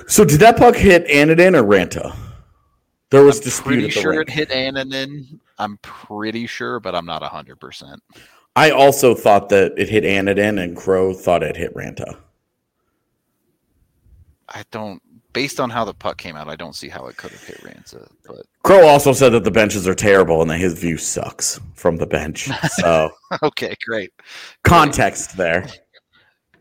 So 0.08 0.26
did 0.26 0.39
that 0.39 0.58
puck 0.58 0.76
hit 0.76 1.06
Annunen 1.08 1.56
or 1.56 1.63
Ranta? 1.63 2.15
There 3.10 3.23
was 3.23 3.45
I'm 3.45 3.63
pretty 3.63 3.89
sure 3.89 4.21
it 4.21 4.30
hit 4.30 4.49
Annunen. 4.49 5.39
I'm 5.60 5.78
pretty 5.78 6.47
sure, 6.47 6.80
but 6.80 6.95
I'm 6.95 7.06
not 7.06 7.21
hundred 7.23 7.60
percent. 7.60 8.02
I 8.56 8.71
also 8.71 9.15
thought 9.15 9.49
that 9.49 9.73
it 9.78 9.89
hit 9.89 10.04
Annunen, 10.04 10.62
and 10.62 10.76
Crow 10.76 11.13
thought 11.13 11.43
it 11.43 11.56
hit 11.56 11.73
Ranta. 11.76 12.17
I 14.49 14.63
don't 14.71 15.02
based 15.34 15.60
on 15.60 15.69
how 15.69 15.84
the 15.84 15.93
puck 15.93 16.17
came 16.17 16.36
out, 16.36 16.48
I 16.48 16.56
don't 16.56 16.76
see 16.76 16.88
how 16.88 17.08
it 17.08 17.17
could 17.17 17.32
have 17.32 17.43
hit 17.43 17.58
Ranta. 17.58 18.08
But 18.26 18.46
Crow 18.63 18.88
also 18.88 19.12
said 19.12 19.30
that 19.30 19.43
the 19.43 19.52
benches 19.52 19.88
are 19.88 19.96
terrible 19.96 20.41
and 20.41 20.50
that 20.50 20.60
his 20.60 20.80
view 20.80 20.98
sucks 20.98 21.60
from 21.74 21.98
the 21.98 22.06
bench. 22.06 22.50
So 22.69 23.12
okay, 23.43 23.76
great 23.86 24.13
context 24.63 25.36
there. 25.36 25.67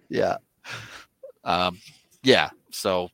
Yeah, 0.09 0.37
um, 1.45 1.79
yeah. 2.23 2.51
So 2.71 3.11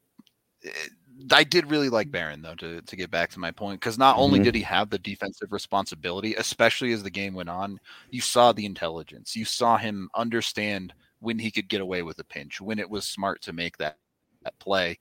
it, 0.63 0.75
eh, 0.75 0.89
I 1.33 1.43
did 1.43 1.71
really 1.71 1.89
like 1.89 2.11
Barron 2.11 2.43
though. 2.43 2.55
To 2.55 2.81
to 2.81 2.97
get 2.97 3.11
back 3.11 3.31
to 3.31 3.41
my 3.41 3.51
point, 3.51 3.81
because 3.81 3.99
not 3.99 4.15
mm-hmm. 4.15 4.23
only 4.23 4.39
did 4.39 4.55
he 4.55 4.63
have 4.63 4.89
the 4.89 4.99
defensive 4.99 5.53
responsibility, 5.53 6.35
especially 6.37 6.93
as 6.93 7.03
the 7.03 7.11
game 7.11 7.35
went 7.35 7.49
on, 7.49 7.81
you 8.11 8.21
saw 8.21 8.53
the 8.53 8.65
intelligence. 8.65 9.35
You 9.35 9.45
saw 9.45 9.77
him 9.77 10.09
understand 10.15 10.95
when 11.21 11.39
he 11.39 11.51
could 11.51 11.69
get 11.69 11.81
away 11.81 12.03
with 12.03 12.21
a 12.21 12.25
pinch, 12.25 12.61
when 12.61 12.79
it 12.79 12.89
was 12.89 13.05
smart 13.05 13.43
to 13.43 13.53
make 13.53 13.77
that 13.79 13.99
that 14.45 14.59
play 14.61 14.99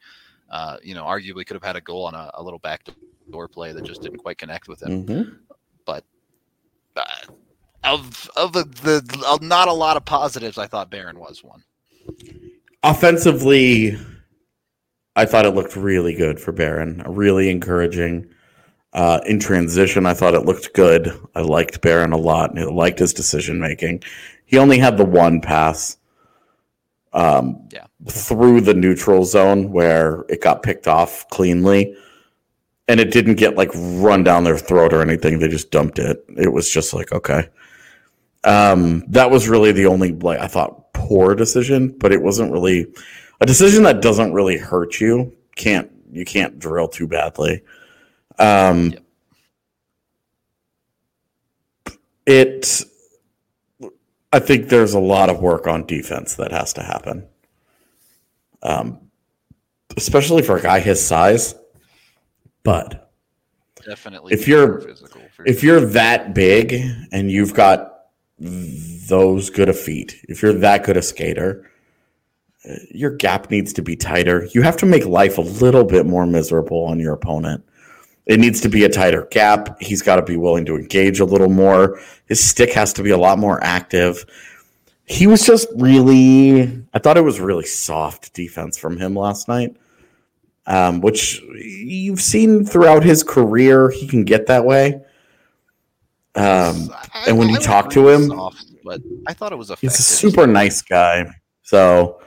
uh, 0.49 0.77
you 0.81 0.93
know, 0.93 1.03
arguably 1.03 1.45
could 1.45 1.55
have 1.55 1.63
had 1.63 1.75
a 1.75 1.81
goal 1.81 2.05
on 2.05 2.15
a, 2.15 2.31
a 2.35 2.43
little 2.43 2.59
backdoor 2.59 3.47
play 3.47 3.71
that 3.73 3.83
just 3.83 4.01
didn't 4.01 4.19
quite 4.19 4.37
connect 4.37 4.67
with 4.67 4.81
him. 4.81 5.05
Mm-hmm. 5.05 5.33
But 5.85 6.03
uh, 6.95 7.03
of 7.83 8.29
of 8.35 8.53
the, 8.53 8.63
the 8.63 9.25
of 9.27 9.41
not 9.41 9.67
a 9.67 9.73
lot 9.73 9.97
of 9.97 10.05
positives, 10.05 10.57
I 10.57 10.67
thought 10.67 10.89
Barron 10.89 11.19
was 11.19 11.43
one. 11.43 11.63
Offensively, 12.83 13.97
I 15.15 15.25
thought 15.25 15.45
it 15.45 15.55
looked 15.55 15.75
really 15.75 16.13
good 16.13 16.39
for 16.39 16.51
Barron. 16.51 17.03
Really 17.05 17.49
encouraging. 17.49 18.29
Uh, 18.93 19.19
in 19.25 19.39
transition, 19.39 20.05
I 20.05 20.13
thought 20.13 20.33
it 20.33 20.45
looked 20.45 20.73
good. 20.73 21.11
I 21.35 21.41
liked 21.41 21.81
Barron 21.81 22.13
a 22.13 22.17
lot. 22.17 22.57
I 22.57 22.63
liked 22.63 22.99
his 22.99 23.13
decision 23.13 23.59
making. 23.59 24.03
He 24.45 24.57
only 24.57 24.79
had 24.79 24.97
the 24.97 25.05
one 25.05 25.41
pass 25.41 25.97
um, 27.13 27.67
yeah. 27.71 27.85
through 28.09 28.61
the 28.61 28.73
neutral 28.73 29.25
zone 29.25 29.71
where 29.71 30.25
it 30.29 30.41
got 30.41 30.63
picked 30.63 30.87
off 30.87 31.27
cleanly. 31.29 31.95
And 32.89 32.99
it 32.99 33.11
didn't 33.11 33.35
get 33.35 33.55
like 33.55 33.71
run 33.73 34.23
down 34.23 34.45
their 34.45 34.57
throat 34.57 34.93
or 34.93 35.01
anything. 35.01 35.39
They 35.39 35.49
just 35.49 35.71
dumped 35.71 35.99
it. 35.99 36.23
It 36.37 36.53
was 36.53 36.69
just 36.69 36.93
like, 36.93 37.11
okay. 37.11 37.49
Um, 38.45 39.03
that 39.09 39.29
was 39.29 39.49
really 39.49 39.73
the 39.73 39.87
only 39.87 40.13
like 40.13 40.39
I 40.39 40.47
thought 40.47 40.93
poor 40.93 41.35
decision, 41.35 41.89
but 41.97 42.13
it 42.13 42.21
wasn't 42.21 42.53
really 42.53 42.87
a 43.41 43.45
decision 43.45 43.83
that 43.83 44.01
doesn't 44.01 44.31
really 44.31 44.57
hurt 44.57 45.01
you. 45.01 45.35
Can't 45.57 45.91
you 46.11 46.23
can't 46.23 46.59
drill 46.59 46.87
too 46.87 47.07
badly. 47.07 47.61
Um, 48.39 48.91
yep. 48.91 49.03
It, 52.25 52.83
I 54.37 54.39
think 54.39 54.69
there's 54.69 54.93
a 54.93 54.99
lot 54.99 55.31
of 55.31 55.41
work 55.41 55.65
on 55.65 55.87
defense 55.87 56.35
that 56.35 56.51
has 56.51 56.71
to 56.73 56.83
happen, 56.83 57.27
um, 58.61 58.99
especially 59.97 60.43
for 60.43 60.57
a 60.57 60.61
guy 60.61 60.79
his 60.79 61.03
size. 61.03 61.55
But 62.61 63.11
definitely, 63.83 64.33
if 64.33 64.47
you're 64.47 64.81
physical, 64.81 65.21
if 65.47 65.63
you're 65.63 65.81
that 65.87 66.35
big 66.35 66.75
and 67.11 67.31
you've 67.31 67.55
got 67.55 68.09
those 68.37 69.49
good 69.49 69.69
of 69.69 69.79
feet, 69.79 70.23
if 70.29 70.43
you're 70.43 70.53
that 70.53 70.83
good 70.83 70.97
a 70.97 71.01
skater, 71.01 71.67
your 72.91 73.15
gap 73.15 73.49
needs 73.49 73.73
to 73.73 73.81
be 73.81 73.95
tighter. 73.95 74.47
You 74.53 74.61
have 74.61 74.77
to 74.77 74.85
make 74.85 75.07
life 75.07 75.39
a 75.39 75.41
little 75.41 75.83
bit 75.83 76.05
more 76.05 76.27
miserable 76.27 76.85
on 76.85 76.99
your 76.99 77.13
opponent. 77.13 77.66
It 78.27 78.39
needs 78.39 78.59
to 78.61 78.69
be 78.69 78.83
a 78.83 78.89
tighter 78.89 79.27
gap. 79.31 79.81
He's 79.81 80.01
got 80.01 80.17
to 80.17 80.21
be 80.21 80.35
willing 80.35 80.65
to 80.65 80.75
engage 80.75 81.19
a 81.19 81.25
little 81.25 81.49
more. 81.49 81.99
His 82.25 82.43
stick 82.43 82.73
has 82.73 82.91
to 82.93 83.03
be 83.03 83.11
a 83.11 83.17
lot 83.17 83.39
more 83.39 83.63
active. 83.63 84.25
He 85.05 85.27
was 85.27 85.45
just 85.45 85.69
really, 85.75 86.83
I 86.93 86.99
thought 86.99 87.15
it 87.15 87.23
was 87.23 87.39
really 87.39 87.65
soft 87.65 88.33
defense 88.33 88.77
from 88.77 88.97
him 88.97 89.15
last 89.15 89.47
night, 89.47 89.77
um, 90.65 90.99
which 90.99 91.41
you've 91.41 92.21
seen 92.21 92.65
throughout 92.65 93.03
his 93.03 93.23
career. 93.23 93.89
He 93.89 94.05
can 94.05 94.25
get 94.25 94.47
that 94.47 94.65
way. 94.65 95.01
Um, 96.35 96.93
and 97.25 97.37
when 97.37 97.47
you 97.47 97.57
talk 97.57 97.89
to 97.91 98.09
him, 98.09 98.27
soft, 98.27 98.65
but 98.83 99.01
I 99.25 99.33
thought 99.33 99.53
it 99.53 99.57
was 99.57 99.69
a. 99.71 99.75
He's 99.77 99.97
a 99.97 100.03
super 100.03 100.45
nice 100.45 100.81
guy. 100.81 101.33
So, 101.63 102.21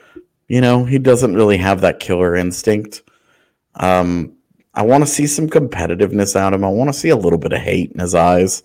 you 0.49 0.63
know, 0.63 0.85
he 0.85 0.99
doesn't 0.99 1.35
really 1.35 1.59
have 1.59 1.83
that 1.83 2.01
killer 2.01 2.35
instinct. 2.35 3.03
Um, 3.75 4.37
I 4.81 4.83
want 4.83 5.05
to 5.05 5.11
see 5.11 5.27
some 5.27 5.47
competitiveness 5.47 6.35
out 6.35 6.55
of 6.55 6.61
him. 6.61 6.65
I 6.65 6.71
want 6.71 6.89
to 6.89 6.99
see 6.99 7.11
a 7.11 7.17
little 7.17 7.39
bit 7.39 7.53
of 7.53 7.61
hate 7.61 7.93
in 7.93 8.01
his 8.01 8.15
eyes. 8.15 8.63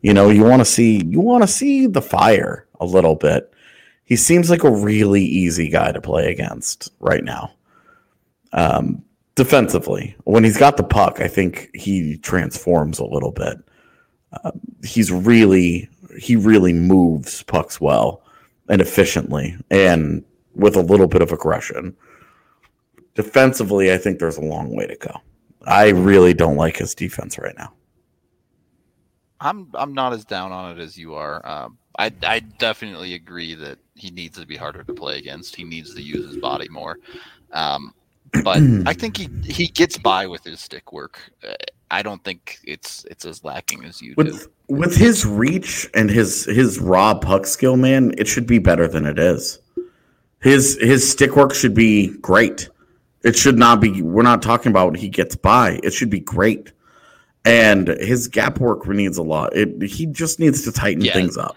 You 0.00 0.14
know, 0.14 0.30
you 0.30 0.42
want 0.42 0.60
to 0.60 0.64
see 0.64 1.04
you 1.04 1.20
want 1.20 1.42
to 1.42 1.46
see 1.46 1.86
the 1.86 2.00
fire 2.00 2.66
a 2.80 2.86
little 2.86 3.14
bit. 3.14 3.52
He 4.06 4.16
seems 4.16 4.48
like 4.48 4.64
a 4.64 4.70
really 4.70 5.22
easy 5.22 5.68
guy 5.68 5.92
to 5.92 6.00
play 6.00 6.32
against 6.32 6.90
right 6.98 7.22
now. 7.22 7.52
Um, 8.54 9.04
defensively, 9.34 10.16
when 10.24 10.44
he's 10.44 10.56
got 10.56 10.78
the 10.78 10.82
puck, 10.82 11.20
I 11.20 11.28
think 11.28 11.68
he 11.74 12.16
transforms 12.16 12.98
a 12.98 13.04
little 13.04 13.32
bit. 13.32 13.58
Uh, 14.42 14.52
he's 14.82 15.12
really 15.12 15.90
he 16.18 16.36
really 16.36 16.72
moves 16.72 17.42
pucks 17.42 17.78
well 17.78 18.22
and 18.70 18.80
efficiently 18.80 19.58
and 19.70 20.24
with 20.54 20.74
a 20.74 20.80
little 20.80 21.06
bit 21.06 21.20
of 21.20 21.32
aggression. 21.32 21.94
Defensively, 23.14 23.92
I 23.92 23.98
think 23.98 24.20
there's 24.20 24.38
a 24.38 24.40
long 24.40 24.74
way 24.74 24.86
to 24.86 24.96
go. 24.96 25.20
I 25.66 25.90
really 25.90 26.34
don't 26.34 26.56
like 26.56 26.76
his 26.76 26.94
defense 26.94 27.38
right 27.38 27.56
now. 27.56 27.72
I'm 29.40 29.68
I'm 29.74 29.94
not 29.94 30.12
as 30.12 30.24
down 30.24 30.52
on 30.52 30.76
it 30.76 30.82
as 30.82 30.98
you 30.98 31.14
are. 31.14 31.46
Um, 31.46 31.78
I 31.98 32.12
I 32.22 32.40
definitely 32.40 33.14
agree 33.14 33.54
that 33.54 33.78
he 33.94 34.10
needs 34.10 34.38
to 34.38 34.46
be 34.46 34.56
harder 34.56 34.82
to 34.82 34.94
play 34.94 35.18
against. 35.18 35.56
He 35.56 35.64
needs 35.64 35.94
to 35.94 36.02
use 36.02 36.26
his 36.26 36.36
body 36.36 36.68
more. 36.68 36.98
Um, 37.52 37.94
but 38.44 38.58
I 38.86 38.92
think 38.92 39.16
he 39.16 39.28
he 39.44 39.68
gets 39.68 39.98
by 39.98 40.26
with 40.26 40.44
his 40.44 40.60
stick 40.60 40.92
work. 40.92 41.18
Uh, 41.46 41.54
I 41.90 42.02
don't 42.02 42.22
think 42.22 42.58
it's 42.64 43.04
it's 43.10 43.24
as 43.24 43.44
lacking 43.44 43.84
as 43.84 44.00
you 44.00 44.14
with, 44.16 44.42
do. 44.42 44.74
With 44.74 44.96
his 44.96 45.26
reach 45.26 45.88
and 45.94 46.10
his 46.10 46.44
his 46.44 46.78
raw 46.78 47.14
puck 47.14 47.46
skill, 47.46 47.76
man, 47.76 48.12
it 48.18 48.28
should 48.28 48.46
be 48.46 48.58
better 48.58 48.86
than 48.86 49.06
it 49.06 49.18
is. 49.18 49.58
His 50.40 50.78
his 50.80 51.10
stick 51.10 51.34
work 51.36 51.54
should 51.54 51.74
be 51.74 52.08
great. 52.18 52.68
It 53.22 53.36
should 53.36 53.58
not 53.58 53.80
be. 53.80 54.02
We're 54.02 54.22
not 54.22 54.42
talking 54.42 54.70
about 54.70 54.96
he 54.96 55.08
gets 55.08 55.36
by. 55.36 55.80
It 55.82 55.92
should 55.92 56.10
be 56.10 56.20
great. 56.20 56.72
And 57.44 57.88
his 57.88 58.28
gap 58.28 58.58
work 58.58 58.86
needs 58.86 59.18
a 59.18 59.22
lot. 59.22 59.54
It 59.56 59.82
he 59.82 60.06
just 60.06 60.40
needs 60.40 60.64
to 60.64 60.72
tighten 60.72 61.04
yeah. 61.04 61.12
things 61.12 61.36
up. 61.36 61.56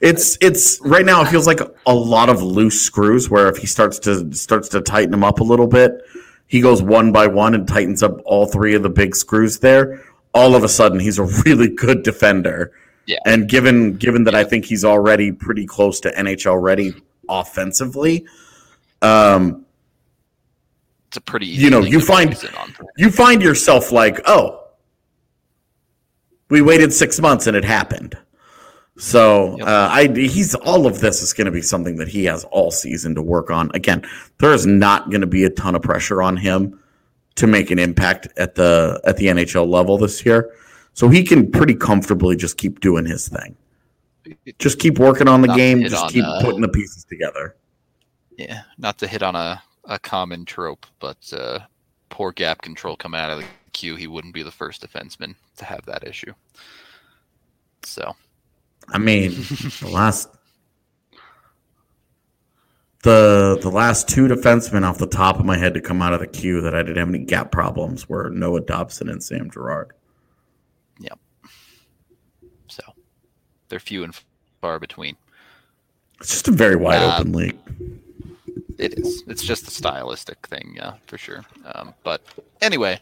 It's 0.00 0.38
it's 0.40 0.80
right 0.82 1.04
now. 1.04 1.22
It 1.22 1.28
feels 1.28 1.46
like 1.46 1.60
a 1.86 1.94
lot 1.94 2.28
of 2.28 2.42
loose 2.42 2.80
screws. 2.80 3.28
Where 3.28 3.48
if 3.48 3.56
he 3.56 3.66
starts 3.66 3.98
to 4.00 4.32
starts 4.34 4.68
to 4.70 4.80
tighten 4.80 5.10
them 5.10 5.24
up 5.24 5.40
a 5.40 5.44
little 5.44 5.66
bit, 5.66 6.02
he 6.46 6.60
goes 6.60 6.82
one 6.82 7.12
by 7.12 7.26
one 7.26 7.54
and 7.54 7.66
tightens 7.66 8.02
up 8.02 8.20
all 8.24 8.46
three 8.46 8.74
of 8.74 8.82
the 8.82 8.90
big 8.90 9.14
screws 9.14 9.58
there. 9.58 10.02
All 10.34 10.54
of 10.54 10.64
a 10.64 10.68
sudden, 10.68 11.00
he's 11.00 11.18
a 11.18 11.24
really 11.46 11.68
good 11.68 12.02
defender. 12.02 12.72
Yeah. 13.06 13.18
And 13.24 13.48
given 13.48 13.96
given 13.96 14.24
that 14.24 14.34
I 14.34 14.44
think 14.44 14.66
he's 14.66 14.84
already 14.84 15.32
pretty 15.32 15.66
close 15.66 16.00
to 16.00 16.12
NHL 16.12 16.60
ready 16.60 16.94
offensively, 17.28 18.26
um, 19.02 19.64
it's 21.08 21.16
a 21.16 21.20
pretty 21.20 21.46
you 21.46 21.70
know 21.70 21.80
you 21.80 22.00
find 22.00 22.36
you 22.96 23.10
find 23.10 23.42
yourself 23.42 23.90
like 23.92 24.20
oh 24.26 24.68
we 26.50 26.62
waited 26.62 26.92
six 26.92 27.20
months 27.20 27.46
and 27.46 27.56
it 27.56 27.64
happened 27.64 28.16
so 28.98 29.56
yep. 29.58 29.66
uh, 29.68 29.88
I 29.90 30.08
he's 30.08 30.54
all 30.56 30.86
of 30.86 31.00
this 31.00 31.22
is 31.22 31.32
going 31.32 31.44
to 31.46 31.52
be 31.52 31.62
something 31.62 31.96
that 31.96 32.08
he 32.08 32.24
has 32.24 32.44
all 32.44 32.72
season 32.72 33.14
to 33.14 33.22
work 33.22 33.48
on. 33.48 33.70
Again, 33.72 34.04
there 34.38 34.52
is 34.52 34.66
not 34.66 35.08
going 35.08 35.20
to 35.20 35.26
be 35.26 35.44
a 35.44 35.50
ton 35.50 35.76
of 35.76 35.82
pressure 35.82 36.20
on 36.20 36.36
him 36.36 36.80
to 37.36 37.46
make 37.46 37.70
an 37.70 37.78
impact 37.78 38.26
at 38.36 38.56
the 38.56 39.00
at 39.04 39.16
the 39.16 39.26
NHL 39.26 39.68
level 39.68 39.98
this 39.98 40.26
year, 40.26 40.52
so 40.94 41.08
he 41.08 41.22
can 41.22 41.48
pretty 41.48 41.74
comfortably 41.74 42.34
just 42.34 42.58
keep 42.58 42.80
doing 42.80 43.06
his 43.06 43.28
thing. 43.28 43.56
Just 44.58 44.80
keep 44.80 44.98
working 44.98 45.28
on 45.28 45.42
the 45.42 45.46
not 45.46 45.56
game. 45.56 45.84
Just 45.84 46.08
keep 46.08 46.24
uh, 46.24 46.42
putting 46.42 46.60
the 46.60 46.68
pieces 46.68 47.04
together. 47.04 47.54
Yeah, 48.36 48.62
not 48.78 48.98
to 48.98 49.06
hit 49.06 49.22
on 49.22 49.36
a 49.36 49.62
a 49.88 49.98
common 49.98 50.44
trope, 50.44 50.86
but 51.00 51.32
uh, 51.32 51.60
poor 52.10 52.30
gap 52.30 52.62
control 52.62 52.94
coming 52.94 53.20
out 53.20 53.30
of 53.30 53.38
the 53.38 53.44
Q, 53.72 53.96
he 53.96 54.06
wouldn't 54.06 54.34
be 54.34 54.42
the 54.42 54.50
first 54.50 54.86
defenseman 54.86 55.34
to 55.56 55.64
have 55.64 55.84
that 55.86 56.06
issue. 56.06 56.32
So, 57.82 58.14
I 58.88 58.98
mean, 58.98 59.30
the 59.32 59.90
last 59.90 60.28
the 63.02 63.58
the 63.62 63.70
last 63.70 64.08
two 64.08 64.26
defensemen 64.28 64.82
off 64.82 64.98
the 64.98 65.06
top 65.06 65.38
of 65.38 65.46
my 65.46 65.56
head 65.56 65.74
to 65.74 65.80
come 65.80 66.02
out 66.02 66.12
of 66.12 66.20
the 66.20 66.26
Q 66.26 66.60
that 66.60 66.74
I 66.74 66.82
didn't 66.82 66.98
have 66.98 67.08
any 67.08 67.20
gap 67.20 67.50
problems 67.50 68.08
were 68.08 68.30
Noah 68.30 68.60
Dobson 68.60 69.08
and 69.08 69.22
Sam 69.22 69.50
Girard. 69.50 69.92
Yep. 71.00 71.18
So 72.66 72.82
they're 73.68 73.80
few 73.80 74.04
and 74.04 74.14
far 74.60 74.78
between. 74.78 75.16
It's 76.20 76.30
just 76.30 76.48
a 76.48 76.50
very 76.50 76.76
wide 76.76 77.02
um, 77.02 77.20
open 77.20 77.32
league. 77.32 77.58
It 78.78 78.98
is. 78.98 79.24
It's 79.26 79.42
just 79.42 79.66
a 79.66 79.70
stylistic 79.70 80.46
thing, 80.46 80.74
yeah, 80.76 80.94
for 81.06 81.18
sure. 81.18 81.44
Um, 81.74 81.94
but 82.04 82.22
anyway, 82.62 83.00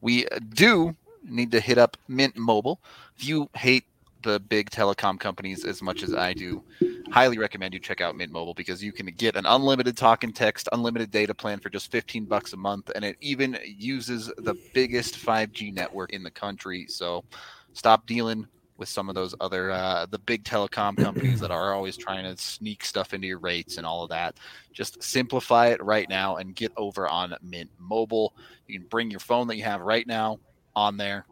we 0.00 0.26
do 0.52 0.94
need 1.22 1.52
to 1.52 1.60
hit 1.60 1.78
up 1.78 1.96
Mint 2.08 2.36
Mobile. 2.36 2.80
If 3.16 3.24
you 3.24 3.48
hate 3.54 3.84
the 4.22 4.40
big 4.40 4.70
telecom 4.70 5.20
companies 5.20 5.64
as 5.64 5.80
much 5.82 6.02
as 6.02 6.14
I 6.14 6.32
do, 6.32 6.64
highly 7.10 7.38
recommend 7.38 7.74
you 7.74 7.80
check 7.80 8.00
out 8.00 8.16
Mint 8.16 8.32
Mobile 8.32 8.54
because 8.54 8.82
you 8.82 8.90
can 8.90 9.06
get 9.06 9.36
an 9.36 9.46
unlimited 9.46 9.96
talk 9.96 10.24
and 10.24 10.34
text, 10.34 10.68
unlimited 10.72 11.10
data 11.10 11.34
plan 11.34 11.60
for 11.60 11.70
just 11.70 11.92
15 11.92 12.24
bucks 12.24 12.52
a 12.54 12.56
month, 12.56 12.90
and 12.94 13.04
it 13.04 13.16
even 13.20 13.56
uses 13.64 14.32
the 14.38 14.54
biggest 14.72 15.14
5G 15.14 15.72
network 15.72 16.12
in 16.12 16.24
the 16.24 16.30
country. 16.30 16.86
So 16.88 17.24
stop 17.72 18.06
dealing 18.06 18.48
with 18.76 18.88
some 18.88 19.08
of 19.08 19.14
those 19.14 19.34
other 19.40 19.70
uh, 19.70 20.06
the 20.06 20.18
big 20.18 20.44
telecom 20.44 20.96
companies 20.96 21.40
that 21.40 21.50
are 21.50 21.74
always 21.74 21.96
trying 21.96 22.24
to 22.24 22.40
sneak 22.40 22.84
stuff 22.84 23.14
into 23.14 23.26
your 23.26 23.38
rates 23.38 23.76
and 23.76 23.86
all 23.86 24.02
of 24.02 24.10
that. 24.10 24.36
Just 24.72 25.02
simplify 25.02 25.68
it 25.68 25.82
right 25.82 26.08
now 26.08 26.36
and 26.36 26.54
get 26.54 26.72
over 26.76 27.08
on 27.08 27.34
Mint 27.42 27.70
Mobile. 27.78 28.34
You 28.66 28.78
can 28.78 28.88
bring 28.88 29.10
your 29.10 29.20
phone 29.20 29.46
that 29.48 29.56
you 29.56 29.64
have 29.64 29.80
right 29.80 30.06
now 30.06 30.38
on 30.74 30.96
there, 30.96 31.26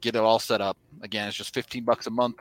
get 0.00 0.16
it 0.16 0.20
all 0.20 0.38
set 0.38 0.60
up. 0.60 0.76
Again, 1.02 1.28
it's 1.28 1.36
just 1.36 1.52
15 1.54 1.84
bucks 1.84 2.06
a 2.06 2.10
month. 2.10 2.36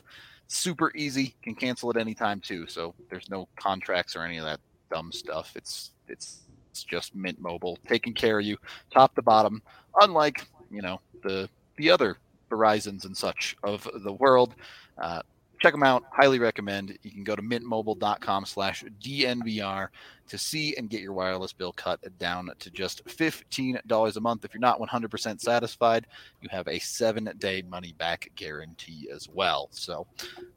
Super 0.48 0.92
easy. 0.96 1.36
Can 1.42 1.56
cancel 1.56 1.92
it 1.92 1.98
anytime 1.98 2.40
too. 2.40 2.68
So 2.68 2.94
there's 3.10 3.30
no 3.30 3.48
contracts 3.56 4.16
or 4.16 4.22
any 4.22 4.38
of 4.38 4.46
that 4.46 4.60
dumb 4.92 5.12
stuff. 5.12 5.52
It's 5.56 5.92
it's 6.08 6.42
it's 6.72 6.84
just 6.84 7.16
Mint 7.16 7.40
Mobile 7.40 7.78
taking 7.88 8.14
care 8.14 8.40
of 8.40 8.46
you 8.46 8.58
top 8.92 9.16
to 9.16 9.22
bottom. 9.22 9.62
Unlike 10.00 10.48
you 10.70 10.82
know 10.82 11.00
the 11.24 11.50
the 11.78 11.90
other 11.90 12.18
Verizons 12.50 13.06
and 13.06 13.16
such 13.16 13.56
of 13.64 13.88
the 14.04 14.14
world. 14.14 14.56
Uh, 14.98 15.22
check 15.60 15.74
them 15.74 15.84
out. 15.84 16.04
Highly 16.12 16.40
recommend. 16.40 16.98
You 17.04 17.12
can 17.12 17.24
go 17.24 17.36
to 17.36 17.42
mintmobile.com 17.42 18.46
slash 18.46 18.84
DNVR 19.04 19.88
to 20.28 20.38
see 20.38 20.76
and 20.78 20.90
get 20.90 21.02
your 21.02 21.14
wireless 21.14 21.54
bill 21.54 21.72
cut 21.74 22.00
down 22.18 22.52
to 22.60 22.72
just 22.72 23.06
$15 23.06 24.16
a 24.16 24.20
month. 24.20 24.46
If 24.46 24.54
you're 24.54 24.62
not 24.62 24.80
100% 24.80 25.40
satisfied, 25.42 26.08
you 26.42 26.50
have 26.52 26.68
a 26.68 26.80
seven 26.80 27.30
day 27.38 27.64
money 27.70 27.94
back 27.98 28.30
guarantee 28.36 29.10
as 29.14 29.30
well. 29.30 29.70
So 29.72 30.08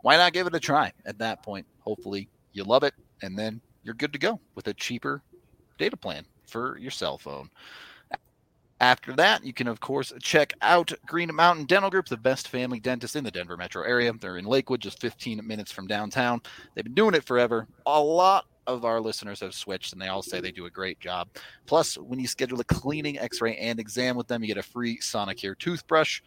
why 0.02 0.16
not 0.16 0.32
give 0.32 0.46
it 0.46 0.54
a 0.54 0.60
try 0.60 0.92
at 1.06 1.18
that 1.18 1.42
point? 1.42 1.66
Hopefully 1.80 2.28
you 2.52 2.64
love 2.64 2.82
it 2.82 2.94
and 3.22 3.38
then 3.38 3.60
you're 3.82 3.94
good 3.94 4.12
to 4.12 4.18
go 4.18 4.40
with 4.54 4.68
a 4.68 4.74
cheaper 4.74 5.22
data 5.78 5.96
plan 5.96 6.24
for 6.46 6.78
your 6.78 6.90
cell 6.90 7.18
phone. 7.18 7.48
After 8.80 9.12
that, 9.14 9.44
you 9.44 9.52
can, 9.52 9.66
of 9.66 9.80
course, 9.80 10.12
check 10.20 10.52
out 10.62 10.92
Green 11.04 11.34
Mountain 11.34 11.64
Dental 11.64 11.90
Group, 11.90 12.06
the 12.06 12.16
best 12.16 12.46
family 12.46 12.78
dentist 12.78 13.16
in 13.16 13.24
the 13.24 13.30
Denver 13.30 13.56
metro 13.56 13.82
area. 13.82 14.12
They're 14.12 14.38
in 14.38 14.44
Lakewood, 14.44 14.80
just 14.80 15.00
15 15.00 15.44
minutes 15.44 15.72
from 15.72 15.88
downtown. 15.88 16.40
They've 16.74 16.84
been 16.84 16.94
doing 16.94 17.14
it 17.14 17.24
forever. 17.24 17.66
A 17.86 18.00
lot 18.00 18.44
of 18.68 18.84
our 18.84 19.00
listeners 19.00 19.40
have 19.40 19.54
switched, 19.54 19.92
and 19.92 20.00
they 20.00 20.06
all 20.06 20.22
say 20.22 20.40
they 20.40 20.52
do 20.52 20.66
a 20.66 20.70
great 20.70 21.00
job. 21.00 21.28
Plus, 21.66 21.98
when 21.98 22.20
you 22.20 22.28
schedule 22.28 22.60
a 22.60 22.64
cleaning, 22.64 23.18
x 23.18 23.40
ray, 23.40 23.56
and 23.56 23.80
exam 23.80 24.16
with 24.16 24.28
them, 24.28 24.42
you 24.42 24.48
get 24.48 24.58
a 24.58 24.62
free 24.62 24.98
Sonicare 24.98 25.58
toothbrush. 25.58 26.20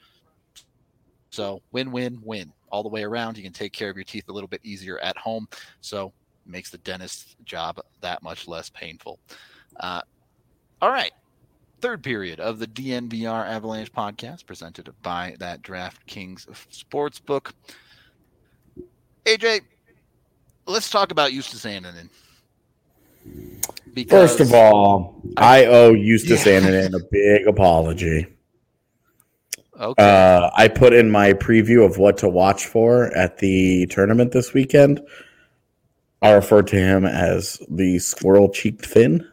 So, 1.30 1.62
win 1.72 1.90
win 1.94 2.20
win 2.22 2.52
all 2.70 2.84
the 2.84 2.90
way 2.90 3.04
around. 3.04 3.38
You 3.38 3.44
can 3.44 3.54
take 3.54 3.72
care 3.72 3.90
of 3.90 3.96
your 3.96 4.04
teeth 4.04 4.28
a 4.28 4.34
little 4.34 4.50
bit 4.50 4.60
easier 4.64 5.00
at 5.00 5.16
home. 5.16 5.48
So, 5.80 6.12
makes 6.46 6.70
the 6.70 6.80
dentist's 6.80 7.38
job 7.46 7.80
that 8.02 8.22
much 8.22 8.46
less 8.46 8.70
painful. 8.70 9.20
Uh, 9.80 10.02
all 10.82 10.90
right 10.90 11.14
third 11.82 12.04
period 12.04 12.40
of 12.40 12.60
the 12.60 12.68
DNVR 12.68 13.48
Avalanche 13.48 13.92
podcast 13.92 14.46
presented 14.46 14.94
by 15.02 15.36
that 15.40 15.64
DraftKings 15.64 16.48
Sportsbook. 16.72 17.52
AJ, 19.26 19.62
let's 20.68 20.90
talk 20.90 21.12
about 21.12 21.32
Justus 21.32 21.66
Annunen. 21.66 22.10
First 24.10 24.40
of 24.40 24.54
all, 24.54 25.22
I, 25.38 25.64
I 25.64 25.66
owe 25.66 25.96
Justus 25.96 26.46
yeah. 26.46 26.60
A 26.94 27.00
big 27.12 27.48
apology. 27.48 28.28
Okay. 29.80 30.04
Uh, 30.04 30.52
I 30.56 30.68
put 30.68 30.94
in 30.94 31.10
my 31.10 31.34
preview 31.34 31.84
of 31.84 31.98
what 31.98 32.18
to 32.20 32.30
watch 32.30 32.68
for 32.68 33.06
at 33.18 33.40
the 33.40 33.88
tournament 33.88 34.32
this 34.32 34.54
weekend. 34.54 35.02
I 36.22 36.32
referred 36.34 36.68
to 36.68 36.76
him 36.76 37.06
as 37.06 37.60
the 37.68 37.98
squirrel 37.98 38.50
cheeked 38.50 38.86
Finn. 38.86 39.28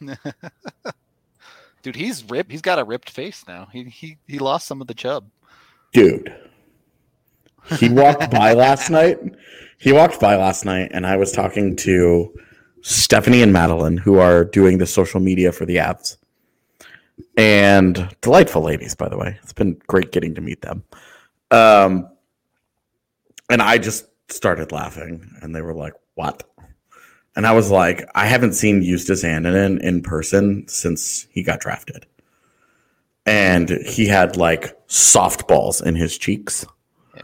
Dude, 1.82 1.96
he's 1.96 2.24
ripped. 2.28 2.50
He's 2.50 2.62
got 2.62 2.78
a 2.78 2.84
ripped 2.84 3.10
face 3.10 3.44
now. 3.46 3.68
He 3.72 3.84
he 3.84 4.18
he 4.26 4.38
lost 4.38 4.66
some 4.66 4.80
of 4.80 4.86
the 4.86 4.94
chub. 4.94 5.28
Dude, 5.92 6.34
he 7.78 7.88
walked 7.88 8.30
by 8.32 8.52
last 8.54 8.90
night. 8.90 9.18
He 9.78 9.92
walked 9.92 10.20
by 10.20 10.36
last 10.36 10.64
night, 10.64 10.90
and 10.92 11.06
I 11.06 11.16
was 11.16 11.32
talking 11.32 11.76
to 11.76 12.32
Stephanie 12.80 13.42
and 13.42 13.52
Madeline, 13.52 13.96
who 13.96 14.18
are 14.18 14.44
doing 14.44 14.78
the 14.78 14.86
social 14.86 15.20
media 15.20 15.52
for 15.52 15.66
the 15.66 15.76
Avs, 15.76 16.16
and 17.36 18.08
delightful 18.20 18.62
ladies, 18.62 18.94
by 18.94 19.08
the 19.08 19.16
way. 19.16 19.38
It's 19.42 19.52
been 19.52 19.80
great 19.86 20.12
getting 20.12 20.34
to 20.34 20.40
meet 20.40 20.62
them. 20.62 20.82
Um, 21.50 22.08
and 23.48 23.62
I 23.62 23.78
just 23.78 24.06
started 24.28 24.72
laughing, 24.72 25.28
and 25.42 25.54
they 25.54 25.60
were 25.60 25.74
like, 25.74 25.94
"What?" 26.14 26.42
And 27.36 27.46
I 27.46 27.52
was 27.52 27.70
like, 27.70 28.08
I 28.14 28.26
haven't 28.26 28.54
seen 28.54 28.82
Justus 28.82 29.22
Annunen 29.22 29.78
in 29.80 30.02
person 30.02 30.66
since 30.68 31.26
he 31.30 31.42
got 31.42 31.60
drafted. 31.60 32.06
And 33.26 33.68
he 33.68 34.06
had 34.06 34.38
like 34.38 34.74
softballs 34.88 35.84
in 35.84 35.94
his 35.96 36.16
cheeks. 36.16 36.64
Yeah. 37.14 37.22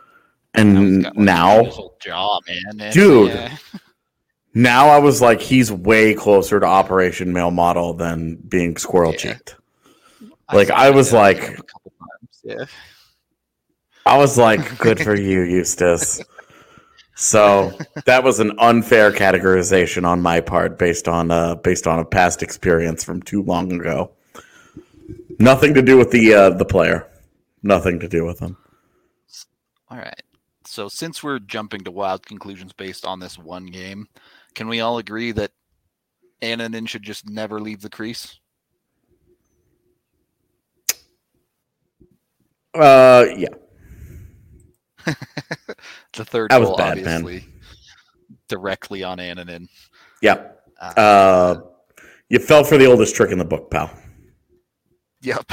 And 0.52 1.10
now, 1.14 1.90
jaw, 2.00 2.40
man. 2.46 2.92
dude, 2.92 3.32
yeah. 3.32 3.56
now 4.54 4.88
I 4.88 4.98
was 4.98 5.22
like, 5.22 5.40
he's 5.40 5.72
way 5.72 6.12
closer 6.12 6.60
to 6.60 6.66
Operation 6.66 7.32
Male 7.32 7.50
Model 7.50 7.94
than 7.94 8.36
being 8.36 8.76
squirrel 8.76 9.14
cheeked. 9.14 9.56
Yeah. 10.20 10.28
Like 10.52 10.70
I, 10.70 10.88
I 10.88 10.90
was 10.90 11.14
like, 11.14 11.58
yeah. 12.44 12.66
I 14.04 14.18
was 14.18 14.36
like, 14.36 14.76
good 14.78 15.00
for 15.00 15.16
you, 15.18 15.46
Justus. 15.46 16.20
So 17.14 17.78
that 18.06 18.24
was 18.24 18.40
an 18.40 18.52
unfair 18.58 19.12
categorization 19.12 20.04
on 20.06 20.22
my 20.22 20.40
part 20.40 20.78
based 20.78 21.08
on 21.08 21.30
uh, 21.30 21.56
based 21.56 21.86
on 21.86 21.98
a 21.98 22.04
past 22.04 22.42
experience 22.42 23.04
from 23.04 23.22
too 23.22 23.42
long 23.42 23.72
ago. 23.72 24.12
Nothing 25.38 25.74
to 25.74 25.82
do 25.82 25.98
with 25.98 26.10
the 26.10 26.34
uh, 26.34 26.50
the 26.50 26.64
player. 26.64 27.06
Nothing 27.62 28.00
to 28.00 28.08
do 28.08 28.24
with 28.24 28.40
him. 28.40 28.56
All 29.88 29.98
right. 29.98 30.22
So 30.66 30.88
since 30.88 31.22
we're 31.22 31.38
jumping 31.38 31.82
to 31.82 31.90
wild 31.90 32.24
conclusions 32.24 32.72
based 32.72 33.04
on 33.04 33.20
this 33.20 33.38
one 33.38 33.66
game, 33.66 34.08
can 34.54 34.68
we 34.68 34.80
all 34.80 34.98
agree 34.98 35.32
that 35.32 35.52
Annunen 36.40 36.88
should 36.88 37.02
just 37.02 37.28
never 37.28 37.60
leave 37.60 37.82
the 37.82 37.90
crease? 37.90 38.38
Uh, 42.74 43.26
yeah. 43.36 43.48
The 46.14 46.24
third 46.24 46.50
that 46.50 46.60
goal, 46.60 46.76
bad, 46.76 46.98
obviously, 46.98 47.40
man. 47.40 47.52
directly 48.48 49.02
on 49.02 49.18
Annunen. 49.18 49.68
Yep. 50.20 50.60
Uh, 50.80 51.00
uh, 51.00 51.60
you 52.28 52.38
fell 52.38 52.64
for 52.64 52.78
the 52.78 52.86
oldest 52.86 53.14
trick 53.14 53.30
in 53.30 53.38
the 53.38 53.44
book, 53.44 53.70
pal. 53.70 53.90
Yep. 55.22 55.46